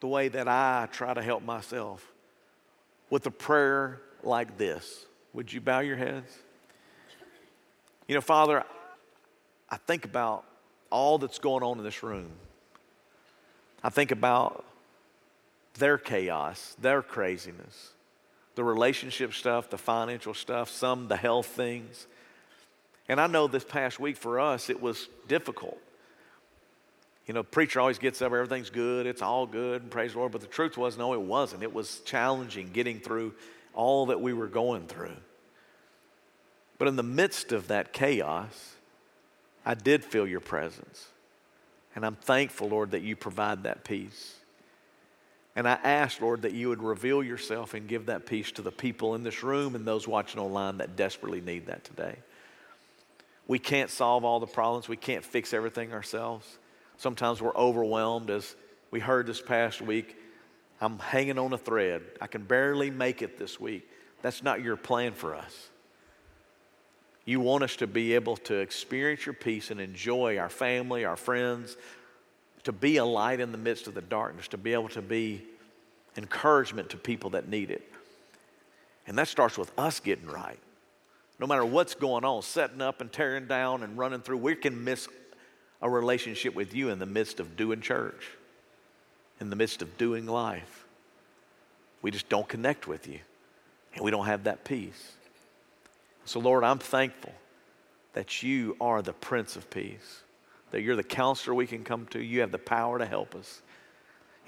the 0.00 0.06
way 0.06 0.28
that 0.28 0.46
I 0.46 0.88
try 0.92 1.14
to 1.14 1.22
help 1.22 1.42
myself 1.42 2.06
with 3.08 3.26
a 3.26 3.30
prayer 3.30 4.00
like 4.22 4.58
this. 4.58 5.06
Would 5.32 5.52
you 5.52 5.60
bow 5.60 5.80
your 5.80 5.96
heads? 5.96 6.30
You 8.06 8.14
know, 8.14 8.20
Father, 8.20 8.62
I 9.70 9.76
think 9.78 10.04
about 10.04 10.44
all 10.90 11.16
that's 11.16 11.38
going 11.38 11.62
on 11.62 11.78
in 11.78 11.84
this 11.84 12.02
room. 12.02 12.30
I 13.82 13.88
think 13.88 14.10
about 14.10 14.66
their 15.78 15.96
chaos, 15.96 16.76
their 16.78 17.00
craziness, 17.00 17.92
the 18.54 18.64
relationship 18.64 19.32
stuff, 19.32 19.70
the 19.70 19.78
financial 19.78 20.34
stuff, 20.34 20.68
some 20.68 21.08
the 21.08 21.16
health 21.16 21.46
things. 21.46 22.06
And 23.08 23.18
I 23.18 23.26
know 23.28 23.46
this 23.46 23.64
past 23.64 23.98
week 23.98 24.18
for 24.18 24.38
us, 24.38 24.68
it 24.68 24.82
was 24.82 25.08
difficult. 25.26 25.78
You 27.26 27.34
know, 27.34 27.42
preacher 27.42 27.80
always 27.80 27.98
gets 27.98 28.20
up, 28.20 28.32
everything's 28.32 28.70
good, 28.70 29.06
it's 29.06 29.22
all 29.22 29.46
good, 29.46 29.90
praise 29.90 30.12
the 30.12 30.18
Lord. 30.18 30.32
But 30.32 30.40
the 30.40 30.48
truth 30.48 30.76
was, 30.76 30.98
no, 30.98 31.14
it 31.14 31.20
wasn't. 31.20 31.62
It 31.62 31.72
was 31.72 32.00
challenging 32.00 32.70
getting 32.72 32.98
through 32.98 33.34
all 33.74 34.06
that 34.06 34.20
we 34.20 34.32
were 34.32 34.48
going 34.48 34.86
through. 34.86 35.16
But 36.78 36.88
in 36.88 36.96
the 36.96 37.04
midst 37.04 37.52
of 37.52 37.68
that 37.68 37.92
chaos, 37.92 38.74
I 39.64 39.74
did 39.74 40.04
feel 40.04 40.26
your 40.26 40.40
presence. 40.40 41.06
And 41.94 42.04
I'm 42.04 42.16
thankful, 42.16 42.68
Lord, 42.68 42.90
that 42.92 43.02
you 43.02 43.14
provide 43.14 43.62
that 43.64 43.84
peace. 43.84 44.34
And 45.54 45.68
I 45.68 45.78
ask, 45.84 46.20
Lord, 46.20 46.42
that 46.42 46.52
you 46.52 46.70
would 46.70 46.82
reveal 46.82 47.22
yourself 47.22 47.74
and 47.74 47.86
give 47.86 48.06
that 48.06 48.26
peace 48.26 48.50
to 48.52 48.62
the 48.62 48.72
people 48.72 49.14
in 49.14 49.22
this 49.22 49.42
room 49.42 49.74
and 49.74 49.86
those 49.86 50.08
watching 50.08 50.40
online 50.40 50.78
that 50.78 50.96
desperately 50.96 51.40
need 51.40 51.66
that 51.66 51.84
today. 51.84 52.16
We 53.46 53.58
can't 53.58 53.90
solve 53.90 54.24
all 54.24 54.40
the 54.40 54.46
problems, 54.46 54.88
we 54.88 54.96
can't 54.96 55.24
fix 55.24 55.52
everything 55.52 55.92
ourselves. 55.92 56.58
Sometimes 57.02 57.42
we're 57.42 57.56
overwhelmed, 57.56 58.30
as 58.30 58.54
we 58.92 59.00
heard 59.00 59.26
this 59.26 59.42
past 59.42 59.82
week. 59.82 60.16
I'm 60.80 61.00
hanging 61.00 61.36
on 61.36 61.52
a 61.52 61.58
thread. 61.58 62.02
I 62.20 62.28
can 62.28 62.44
barely 62.44 62.92
make 62.92 63.22
it 63.22 63.40
this 63.40 63.58
week. 63.58 63.90
That's 64.22 64.44
not 64.44 64.62
your 64.62 64.76
plan 64.76 65.12
for 65.12 65.34
us. 65.34 65.70
You 67.24 67.40
want 67.40 67.64
us 67.64 67.74
to 67.76 67.88
be 67.88 68.14
able 68.14 68.36
to 68.36 68.54
experience 68.54 69.26
your 69.26 69.32
peace 69.32 69.72
and 69.72 69.80
enjoy 69.80 70.38
our 70.38 70.48
family, 70.48 71.04
our 71.04 71.16
friends, 71.16 71.76
to 72.62 72.70
be 72.70 72.98
a 72.98 73.04
light 73.04 73.40
in 73.40 73.50
the 73.50 73.58
midst 73.58 73.88
of 73.88 73.94
the 73.94 74.00
darkness, 74.00 74.46
to 74.48 74.56
be 74.56 74.72
able 74.72 74.90
to 74.90 75.02
be 75.02 75.42
encouragement 76.16 76.90
to 76.90 76.96
people 76.96 77.30
that 77.30 77.48
need 77.48 77.72
it. 77.72 77.82
And 79.08 79.18
that 79.18 79.26
starts 79.26 79.58
with 79.58 79.72
us 79.76 79.98
getting 79.98 80.28
right. 80.28 80.60
No 81.40 81.48
matter 81.48 81.64
what's 81.64 81.96
going 81.96 82.24
on, 82.24 82.42
setting 82.42 82.80
up 82.80 83.00
and 83.00 83.10
tearing 83.10 83.48
down 83.48 83.82
and 83.82 83.98
running 83.98 84.20
through, 84.20 84.36
we 84.36 84.54
can 84.54 84.84
miss 84.84 85.08
a 85.82 85.90
relationship 85.90 86.54
with 86.54 86.74
you 86.74 86.88
in 86.88 86.98
the 86.98 87.06
midst 87.06 87.40
of 87.40 87.56
doing 87.56 87.80
church, 87.80 88.30
in 89.40 89.50
the 89.50 89.56
midst 89.56 89.82
of 89.82 89.98
doing 89.98 90.26
life. 90.26 90.86
We 92.00 92.10
just 92.10 92.28
don't 92.28 92.48
connect 92.48 92.86
with 92.86 93.06
you, 93.06 93.18
and 93.94 94.04
we 94.04 94.10
don't 94.10 94.26
have 94.26 94.44
that 94.44 94.64
peace. 94.64 95.12
So, 96.24 96.40
Lord, 96.40 96.64
I'm 96.64 96.78
thankful 96.78 97.32
that 98.14 98.42
you 98.42 98.76
are 98.80 99.02
the 99.02 99.12
Prince 99.12 99.56
of 99.56 99.68
Peace 99.70 100.22
that 100.72 100.80
you're 100.80 100.96
the 100.96 101.04
counselor 101.04 101.54
we 101.54 101.66
can 101.66 101.84
come 101.84 102.06
to. 102.06 102.20
You 102.20 102.40
have 102.40 102.50
the 102.50 102.58
power 102.58 102.98
to 102.98 103.06
help 103.06 103.34
us. 103.34 103.62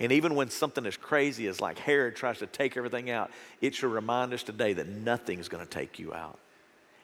And 0.00 0.10
even 0.10 0.34
when 0.34 0.50
something 0.50 0.84
as 0.86 0.96
crazy 0.96 1.46
as 1.46 1.60
like 1.60 1.78
Herod 1.78 2.16
tries 2.16 2.38
to 2.38 2.46
take 2.46 2.76
everything 2.76 3.10
out, 3.10 3.30
it 3.60 3.74
should 3.74 3.92
remind 3.92 4.32
us 4.32 4.42
today 4.42 4.72
that 4.72 4.88
nothing 4.88 5.38
is 5.38 5.48
going 5.48 5.64
to 5.64 5.70
take 5.70 5.98
you 6.00 6.12
out. 6.12 6.38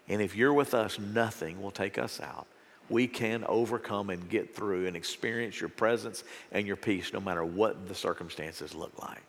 And 0.09 0.21
if 0.21 0.35
you're 0.35 0.55
with 0.55 0.75
us, 0.75 0.99
nothing 0.99 1.63
will 1.63 1.71
take 1.71 1.99
us 1.99 2.21
out. 2.21 2.49
We 2.91 3.07
can 3.07 3.45
overcome 3.45 4.11
and 4.11 4.29
get 4.29 4.55
through 4.55 4.87
and 4.87 4.97
experience 4.97 5.61
your 5.61 5.71
presence 5.71 6.25
and 6.53 6.67
your 6.67 6.77
peace 6.77 7.13
no 7.13 7.21
matter 7.21 7.45
what 7.45 7.89
the 7.89 7.95
circumstances 7.95 8.75
look 8.75 8.93
like. 9.01 9.23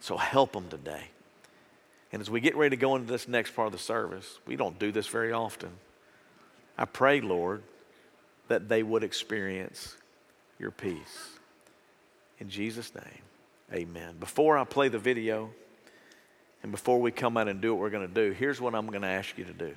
So 0.00 0.16
help 0.16 0.52
them 0.52 0.68
today. 0.68 1.08
And 2.12 2.20
as 2.20 2.30
we 2.30 2.40
get 2.40 2.54
ready 2.54 2.76
to 2.76 2.80
go 2.80 2.94
into 2.94 3.10
this 3.10 3.26
next 3.26 3.56
part 3.56 3.66
of 3.66 3.72
the 3.72 3.78
service, 3.78 4.38
we 4.46 4.54
don't 4.54 4.78
do 4.78 4.92
this 4.92 5.06
very 5.06 5.32
often. 5.32 5.70
I 6.76 6.84
pray, 6.84 7.20
Lord, 7.20 7.62
that 8.48 8.68
they 8.68 8.82
would 8.82 9.02
experience 9.02 9.96
your 10.58 10.70
peace. 10.70 11.30
In 12.38 12.48
Jesus' 12.50 12.94
name, 12.94 13.22
amen. 13.72 14.16
Before 14.20 14.58
I 14.58 14.64
play 14.64 14.88
the 14.88 14.98
video 14.98 15.50
and 16.62 16.70
before 16.70 17.00
we 17.00 17.10
come 17.10 17.36
out 17.36 17.48
and 17.48 17.60
do 17.60 17.74
what 17.74 17.80
we're 17.80 17.90
going 17.90 18.06
to 18.06 18.14
do, 18.14 18.32
here's 18.32 18.60
what 18.60 18.74
I'm 18.74 18.86
going 18.86 19.02
to 19.02 19.08
ask 19.08 19.38
you 19.38 19.44
to 19.44 19.52
do. 19.52 19.74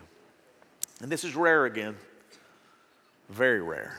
And 1.01 1.11
this 1.11 1.23
is 1.23 1.35
rare 1.35 1.65
again, 1.65 1.95
very 3.29 3.61
rare. 3.61 3.97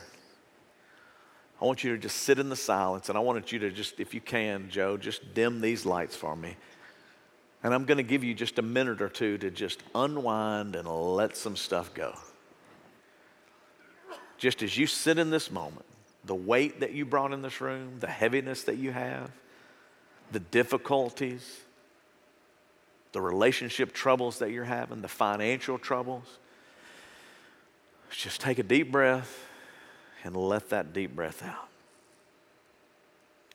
I 1.61 1.65
want 1.65 1.83
you 1.83 1.91
to 1.91 1.97
just 1.97 2.17
sit 2.17 2.39
in 2.39 2.49
the 2.49 2.55
silence, 2.55 3.09
and 3.09 3.17
I 3.17 3.21
wanted 3.21 3.51
you 3.51 3.59
to 3.59 3.71
just, 3.71 3.99
if 3.99 4.13
you 4.13 4.21
can, 4.21 4.69
Joe, 4.69 4.95
just 4.97 5.33
dim 5.33 5.61
these 5.61 5.85
lights 5.85 6.15
for 6.15 6.35
me. 6.35 6.55
And 7.63 7.73
I'm 7.73 7.83
going 7.85 7.97
to 7.97 8.03
give 8.03 8.23
you 8.23 8.33
just 8.33 8.57
a 8.59 8.61
minute 8.61 9.01
or 9.01 9.09
two 9.09 9.37
to 9.39 9.51
just 9.51 9.83
unwind 9.93 10.75
and 10.75 10.87
let 10.87 11.35
some 11.35 11.57
stuff 11.57 11.93
go 11.93 12.15
just 14.39 14.63
as 14.63 14.77
you 14.77 14.87
sit 14.87 15.19
in 15.19 15.29
this 15.29 15.51
moment, 15.51 15.85
the 16.23 16.33
weight 16.33 16.79
that 16.79 16.93
you 16.93 17.05
brought 17.05 17.33
in 17.33 17.41
this 17.41 17.61
room, 17.61 17.99
the 17.99 18.07
heaviness 18.07 18.63
that 18.63 18.77
you 18.77 18.91
have, 18.91 19.29
the 20.31 20.39
difficulties, 20.39 21.59
the 23.11 23.21
relationship 23.21 23.93
troubles 23.93 24.39
that 24.39 24.51
you're 24.51 24.63
having, 24.63 25.01
the 25.01 25.07
financial 25.07 25.77
troubles, 25.77 26.39
just 28.17 28.41
take 28.41 28.59
a 28.59 28.63
deep 28.63 28.91
breath 28.91 29.45
and 30.23 30.35
let 30.35 30.69
that 30.69 30.93
deep 30.93 31.15
breath 31.15 31.43
out. 31.43 31.67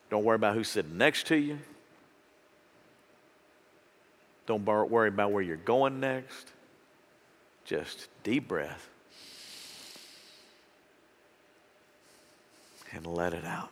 Don't 0.09 0.23
worry 0.23 0.35
about 0.35 0.55
who's 0.55 0.69
sitting 0.69 0.97
next 0.97 1.27
to 1.27 1.35
you. 1.35 1.59
Don't 4.45 4.63
worry 4.65 5.09
about 5.09 5.31
where 5.31 5.41
you're 5.41 5.57
going 5.57 5.99
next. 5.99 6.47
Just 7.65 8.07
deep 8.23 8.47
breath. 8.47 8.89
and 12.95 13.05
let 13.05 13.33
it 13.33 13.45
out. 13.45 13.69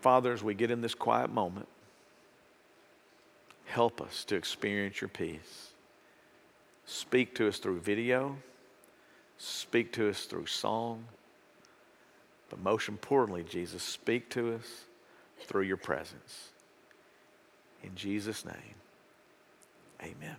Father, 0.00 0.32
as 0.32 0.42
we 0.42 0.54
get 0.54 0.70
in 0.70 0.80
this 0.80 0.94
quiet 0.94 1.30
moment, 1.30 1.66
help 3.74 4.00
us 4.00 4.24
to 4.24 4.36
experience 4.36 5.00
your 5.00 5.08
peace. 5.08 5.72
Speak 6.86 7.34
to 7.34 7.48
us 7.48 7.58
through 7.58 7.80
video, 7.80 8.36
speak 9.36 9.92
to 9.94 10.08
us 10.08 10.26
through 10.26 10.46
song, 10.46 11.04
but 12.50 12.60
most 12.60 12.88
importantly, 12.88 13.42
Jesus, 13.42 13.82
speak 13.82 14.30
to 14.30 14.54
us 14.54 14.84
through 15.40 15.62
your 15.62 15.76
presence. 15.76 16.50
In 17.82 17.96
Jesus' 17.96 18.44
name, 18.44 18.76
amen. 20.00 20.36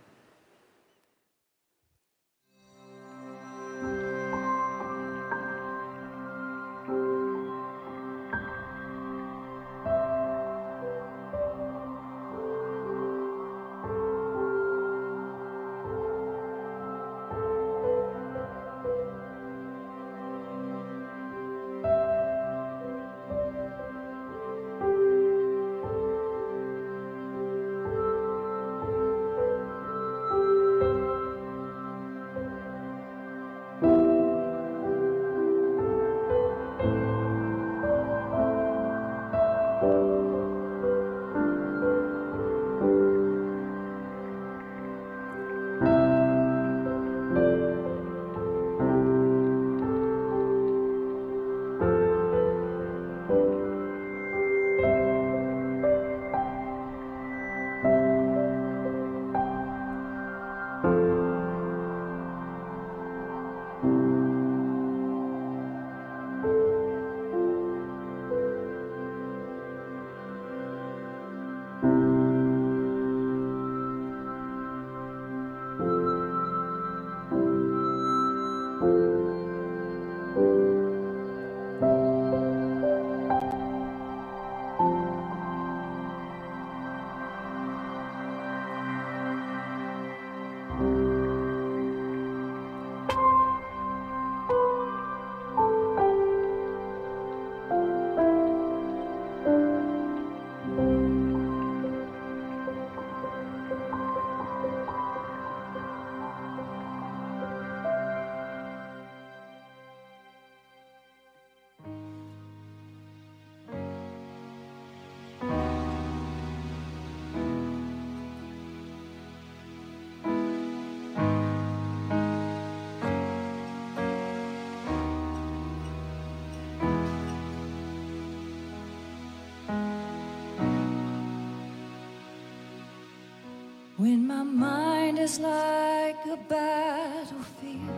My 134.26 134.42
mind 134.42 135.20
is 135.20 135.38
like 135.38 136.16
a 136.26 136.36
battlefield 136.48 137.90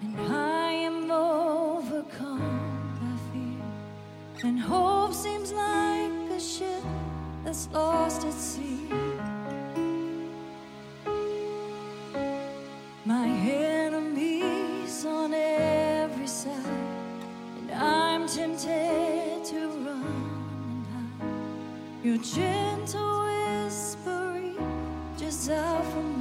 and 0.00 0.18
I 0.32 0.72
am 0.72 1.10
overcome 1.10 2.96
by 2.98 3.14
fear, 3.30 4.48
and 4.48 4.58
hope 4.58 5.12
seems 5.12 5.52
like 5.52 6.10
a 6.30 6.40
ship 6.40 6.82
that's 7.44 7.68
lost 7.72 8.24
at 8.24 8.32
sea. 8.32 8.88
My 13.04 13.28
enemies 13.28 15.04
on 15.04 15.34
every 15.34 16.26
side, 16.26 16.54
and 17.58 17.70
I'm 17.72 18.26
tempted 18.26 19.44
to 19.44 19.68
run 19.84 20.06
and 20.70 20.86
hide. 21.20 22.02
Your 22.02 22.16
gentle 22.16 23.33
reaches 25.46 25.50
out 25.50 26.13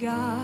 God 0.00 0.39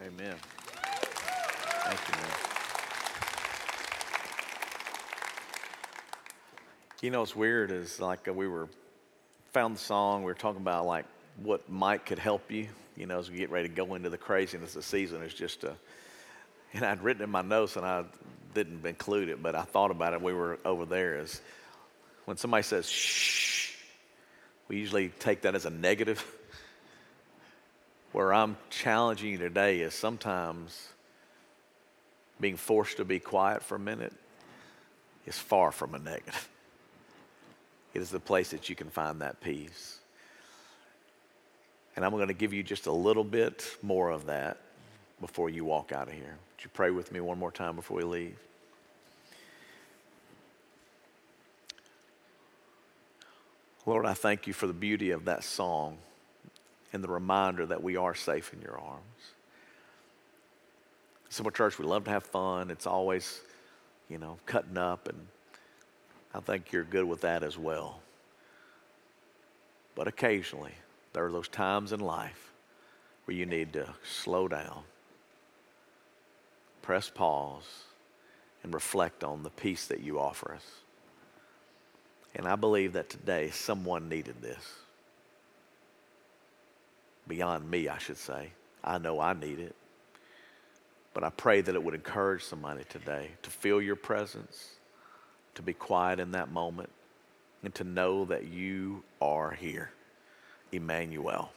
Amen. 0.00 0.36
Thank 1.84 2.00
you, 2.08 2.14
man. 2.14 2.48
You 7.00 7.10
know, 7.10 7.20
what's 7.20 7.36
weird 7.36 7.70
is 7.70 8.00
like 8.00 8.26
uh, 8.26 8.32
we 8.32 8.48
were 8.48 8.68
found 9.52 9.76
the 9.76 9.80
song. 9.80 10.22
We 10.22 10.26
were 10.26 10.34
talking 10.34 10.60
about 10.60 10.84
like 10.84 11.04
what 11.40 11.70
might 11.70 12.04
could 12.04 12.18
help 12.18 12.50
you. 12.50 12.66
You 12.96 13.06
know, 13.06 13.20
as 13.20 13.30
we 13.30 13.36
get 13.36 13.50
ready 13.50 13.68
to 13.68 13.74
go 13.74 13.94
into 13.94 14.10
the 14.10 14.18
craziness 14.18 14.70
of 14.70 14.82
the 14.82 14.82
season, 14.82 15.22
it's 15.22 15.32
just 15.32 15.62
a. 15.62 15.76
And 16.74 16.84
I'd 16.84 17.00
written 17.00 17.22
in 17.22 17.30
my 17.30 17.42
notes 17.42 17.76
and 17.76 17.86
I 17.86 18.04
didn't 18.52 18.84
include 18.84 19.28
it, 19.28 19.40
but 19.40 19.54
I 19.54 19.62
thought 19.62 19.92
about 19.92 20.12
it. 20.12 20.20
We 20.20 20.32
were 20.32 20.58
over 20.64 20.84
there. 20.84 21.20
Is 21.20 21.40
when 22.24 22.36
somebody 22.36 22.64
says 22.64 22.90
shh, 22.90 23.76
we 24.66 24.78
usually 24.78 25.10
take 25.20 25.42
that 25.42 25.54
as 25.54 25.66
a 25.66 25.70
negative. 25.70 26.24
Where 28.12 28.34
I'm 28.34 28.56
challenging 28.70 29.30
you 29.30 29.38
today 29.38 29.80
is 29.80 29.94
sometimes 29.94 30.88
being 32.40 32.56
forced 32.56 32.96
to 32.96 33.04
be 33.04 33.20
quiet 33.20 33.62
for 33.62 33.76
a 33.76 33.78
minute 33.78 34.14
is 35.26 35.38
far 35.38 35.70
from 35.70 35.94
a 35.94 36.00
negative. 36.00 36.48
It 37.94 38.02
is 38.02 38.10
the 38.10 38.20
place 38.20 38.50
that 38.50 38.68
you 38.68 38.74
can 38.74 38.90
find 38.90 39.20
that 39.22 39.40
peace. 39.40 39.98
And 41.96 42.04
I'm 42.04 42.12
going 42.12 42.28
to 42.28 42.34
give 42.34 42.52
you 42.52 42.62
just 42.62 42.86
a 42.86 42.92
little 42.92 43.24
bit 43.24 43.76
more 43.82 44.10
of 44.10 44.26
that 44.26 44.58
before 45.20 45.50
you 45.50 45.64
walk 45.64 45.90
out 45.90 46.08
of 46.08 46.14
here. 46.14 46.36
Would 46.56 46.64
you 46.64 46.70
pray 46.72 46.90
with 46.90 47.10
me 47.10 47.20
one 47.20 47.38
more 47.38 47.50
time 47.50 47.74
before 47.74 47.96
we 47.96 48.04
leave? 48.04 48.38
Lord, 53.84 54.04
I 54.04 54.14
thank 54.14 54.46
you 54.46 54.52
for 54.52 54.66
the 54.66 54.72
beauty 54.72 55.10
of 55.12 55.24
that 55.24 55.42
song 55.42 55.96
and 56.92 57.02
the 57.02 57.08
reminder 57.08 57.66
that 57.66 57.82
we 57.82 57.96
are 57.96 58.14
safe 58.14 58.52
in 58.52 58.60
your 58.60 58.78
arms. 58.78 59.02
Simple 61.30 61.50
Church, 61.50 61.78
we 61.78 61.84
love 61.84 62.04
to 62.04 62.10
have 62.10 62.22
fun. 62.24 62.70
It's 62.70 62.86
always, 62.86 63.40
you 64.08 64.18
know, 64.18 64.38
cutting 64.46 64.78
up 64.78 65.08
and 65.08 65.26
I 66.34 66.40
think 66.40 66.72
you're 66.72 66.84
good 66.84 67.04
with 67.04 67.22
that 67.22 67.42
as 67.42 67.56
well. 67.56 68.00
But 69.94 70.08
occasionally, 70.08 70.74
there 71.12 71.24
are 71.24 71.32
those 71.32 71.48
times 71.48 71.92
in 71.92 72.00
life 72.00 72.52
where 73.24 73.36
you 73.36 73.46
need 73.46 73.72
to 73.72 73.88
slow 74.04 74.46
down, 74.46 74.82
press 76.82 77.10
pause, 77.10 77.84
and 78.62 78.72
reflect 78.72 79.24
on 79.24 79.42
the 79.42 79.50
peace 79.50 79.86
that 79.86 80.00
you 80.00 80.18
offer 80.18 80.54
us. 80.54 80.64
And 82.34 82.46
I 82.46 82.56
believe 82.56 82.92
that 82.92 83.08
today 83.08 83.50
someone 83.50 84.08
needed 84.08 84.40
this. 84.40 84.74
Beyond 87.26 87.70
me, 87.70 87.88
I 87.88 87.98
should 87.98 88.16
say. 88.16 88.52
I 88.84 88.98
know 88.98 89.20
I 89.20 89.32
need 89.32 89.58
it. 89.58 89.74
But 91.12 91.24
I 91.24 91.30
pray 91.30 91.60
that 91.60 91.74
it 91.74 91.82
would 91.82 91.94
encourage 91.94 92.44
somebody 92.44 92.84
today 92.88 93.30
to 93.42 93.50
feel 93.50 93.82
your 93.82 93.96
presence, 93.96 94.70
to 95.54 95.62
be 95.62 95.72
quiet 95.72 96.20
in 96.20 96.32
that 96.32 96.50
moment, 96.50 96.90
and 97.62 97.74
to 97.74 97.84
know 97.84 98.24
that 98.26 98.46
you 98.46 99.02
are 99.20 99.50
here. 99.50 99.90
Emmanuel, 100.70 101.50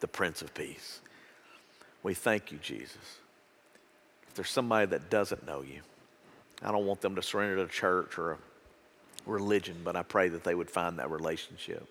the 0.00 0.08
Prince 0.08 0.42
of 0.42 0.52
Peace. 0.54 1.00
We 2.02 2.14
thank 2.14 2.52
you, 2.52 2.58
Jesus. 2.58 3.18
If 4.28 4.34
there's 4.34 4.50
somebody 4.50 4.86
that 4.86 5.08
doesn't 5.08 5.46
know 5.46 5.62
you, 5.62 5.80
I 6.62 6.72
don't 6.72 6.86
want 6.86 7.00
them 7.00 7.16
to 7.16 7.22
surrender 7.22 7.56
to 7.56 7.62
a 7.62 7.68
church 7.68 8.18
or 8.18 8.32
a 8.32 8.38
religion, 9.26 9.76
but 9.84 9.96
I 9.96 10.02
pray 10.02 10.28
that 10.28 10.44
they 10.44 10.54
would 10.54 10.70
find 10.70 10.98
that 10.98 11.10
relationship. 11.10 11.86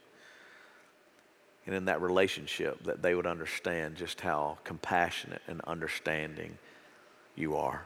And 1.66 1.74
in 1.74 1.86
that 1.86 2.02
relationship, 2.02 2.84
that 2.84 3.02
they 3.02 3.16
would 3.16 3.26
understand 3.26 3.96
just 3.96 4.22
how 4.22 4.58
compassionate 4.64 5.42
and 5.48 5.62
understanding 5.62 6.58
you 7.36 7.56
are. 7.56 7.86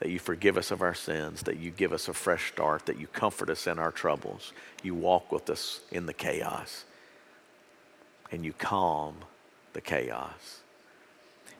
That 0.00 0.10
you 0.10 0.18
forgive 0.18 0.56
us 0.56 0.70
of 0.70 0.80
our 0.80 0.94
sins, 0.94 1.42
that 1.42 1.58
you 1.58 1.70
give 1.70 1.92
us 1.92 2.08
a 2.08 2.12
fresh 2.12 2.52
start, 2.52 2.86
that 2.86 3.00
you 3.00 3.08
comfort 3.08 3.50
us 3.50 3.66
in 3.66 3.78
our 3.78 3.90
troubles, 3.90 4.52
you 4.82 4.94
walk 4.94 5.32
with 5.32 5.50
us 5.50 5.80
in 5.90 6.06
the 6.06 6.14
chaos, 6.14 6.84
and 8.30 8.44
you 8.44 8.52
calm 8.52 9.16
the 9.72 9.80
chaos. 9.80 10.60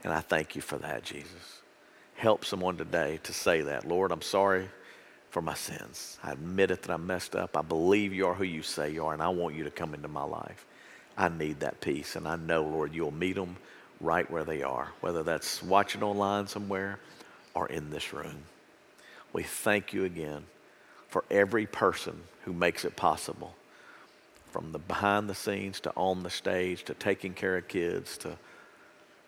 And 0.05 0.13
I 0.13 0.21
thank 0.21 0.55
you 0.55 0.63
for 0.63 0.79
that, 0.79 1.03
Jesus. 1.03 1.63
Help 2.15 2.45
someone 2.45 2.77
today 2.77 3.19
to 3.25 3.33
say 3.33 3.63
that. 3.63 3.87
Lord, 3.87 4.13
I'm 4.13 4.23
sorry 4.23 4.69
for 5.31 5.43
my 5.43 5.55
sins. 5.55 6.19
I 6.23 6.33
admit 6.33 6.71
it 6.71 6.83
that 6.83 6.93
I 6.93 6.97
messed 6.97 7.37
up. 7.37 7.57
I 7.57 7.63
believe 7.63 8.13
you 8.13 8.27
are 8.27 8.35
who 8.35 8.45
you 8.45 8.63
say 8.63 8.91
you 8.91 9.05
are, 9.07 9.13
and 9.13 9.23
I 9.23 9.29
want 9.29 9.55
you 9.55 9.65
to 9.65 9.71
come 9.71 9.95
into 9.95 10.09
my 10.09 10.25
life. 10.25 10.65
I 11.17 11.29
need 11.29 11.61
that 11.61 11.81
peace, 11.81 12.17
and 12.17 12.27
I 12.27 12.37
know, 12.37 12.63
Lord, 12.63 12.95
you'll 12.95 13.11
meet 13.11 13.35
them 13.35 13.57
right 14.01 14.31
where 14.31 14.45
they 14.45 14.63
are, 14.63 14.89
whether 15.01 15.23
that's 15.23 15.63
watching 15.63 16.03
online 16.03 16.47
somewhere 16.47 17.01
or 17.59 17.67
in 17.67 17.91
this 17.91 18.13
room. 18.13 18.45
We 19.33 19.43
thank 19.43 19.93
you 19.93 20.05
again 20.05 20.45
for 21.09 21.25
every 21.29 21.67
person 21.67 22.21
who 22.45 22.53
makes 22.53 22.85
it 22.85 22.95
possible, 22.95 23.57
from 24.53 24.71
the 24.71 24.79
behind 24.79 25.29
the 25.29 25.35
scenes 25.35 25.81
to 25.81 25.93
on 25.97 26.23
the 26.23 26.31
stage 26.31 26.85
to 26.85 26.95
taking 26.95 27.35
care 27.35 27.57
of 27.57 27.67
kids 27.67 28.17
to 28.19 28.39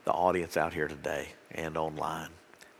the 0.04 0.12
audience 0.12 0.56
out 0.56 0.72
here 0.72 0.86
today 0.86 1.30
and 1.50 1.76
online. 1.76 2.30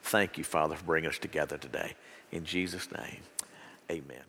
Thank 0.02 0.38
you, 0.38 0.44
Father, 0.44 0.76
for 0.76 0.84
bringing 0.84 1.10
us 1.10 1.18
together 1.18 1.58
today. 1.58 1.94
In 2.30 2.44
Jesus' 2.44 2.88
name, 2.92 3.20
amen. 3.90 4.22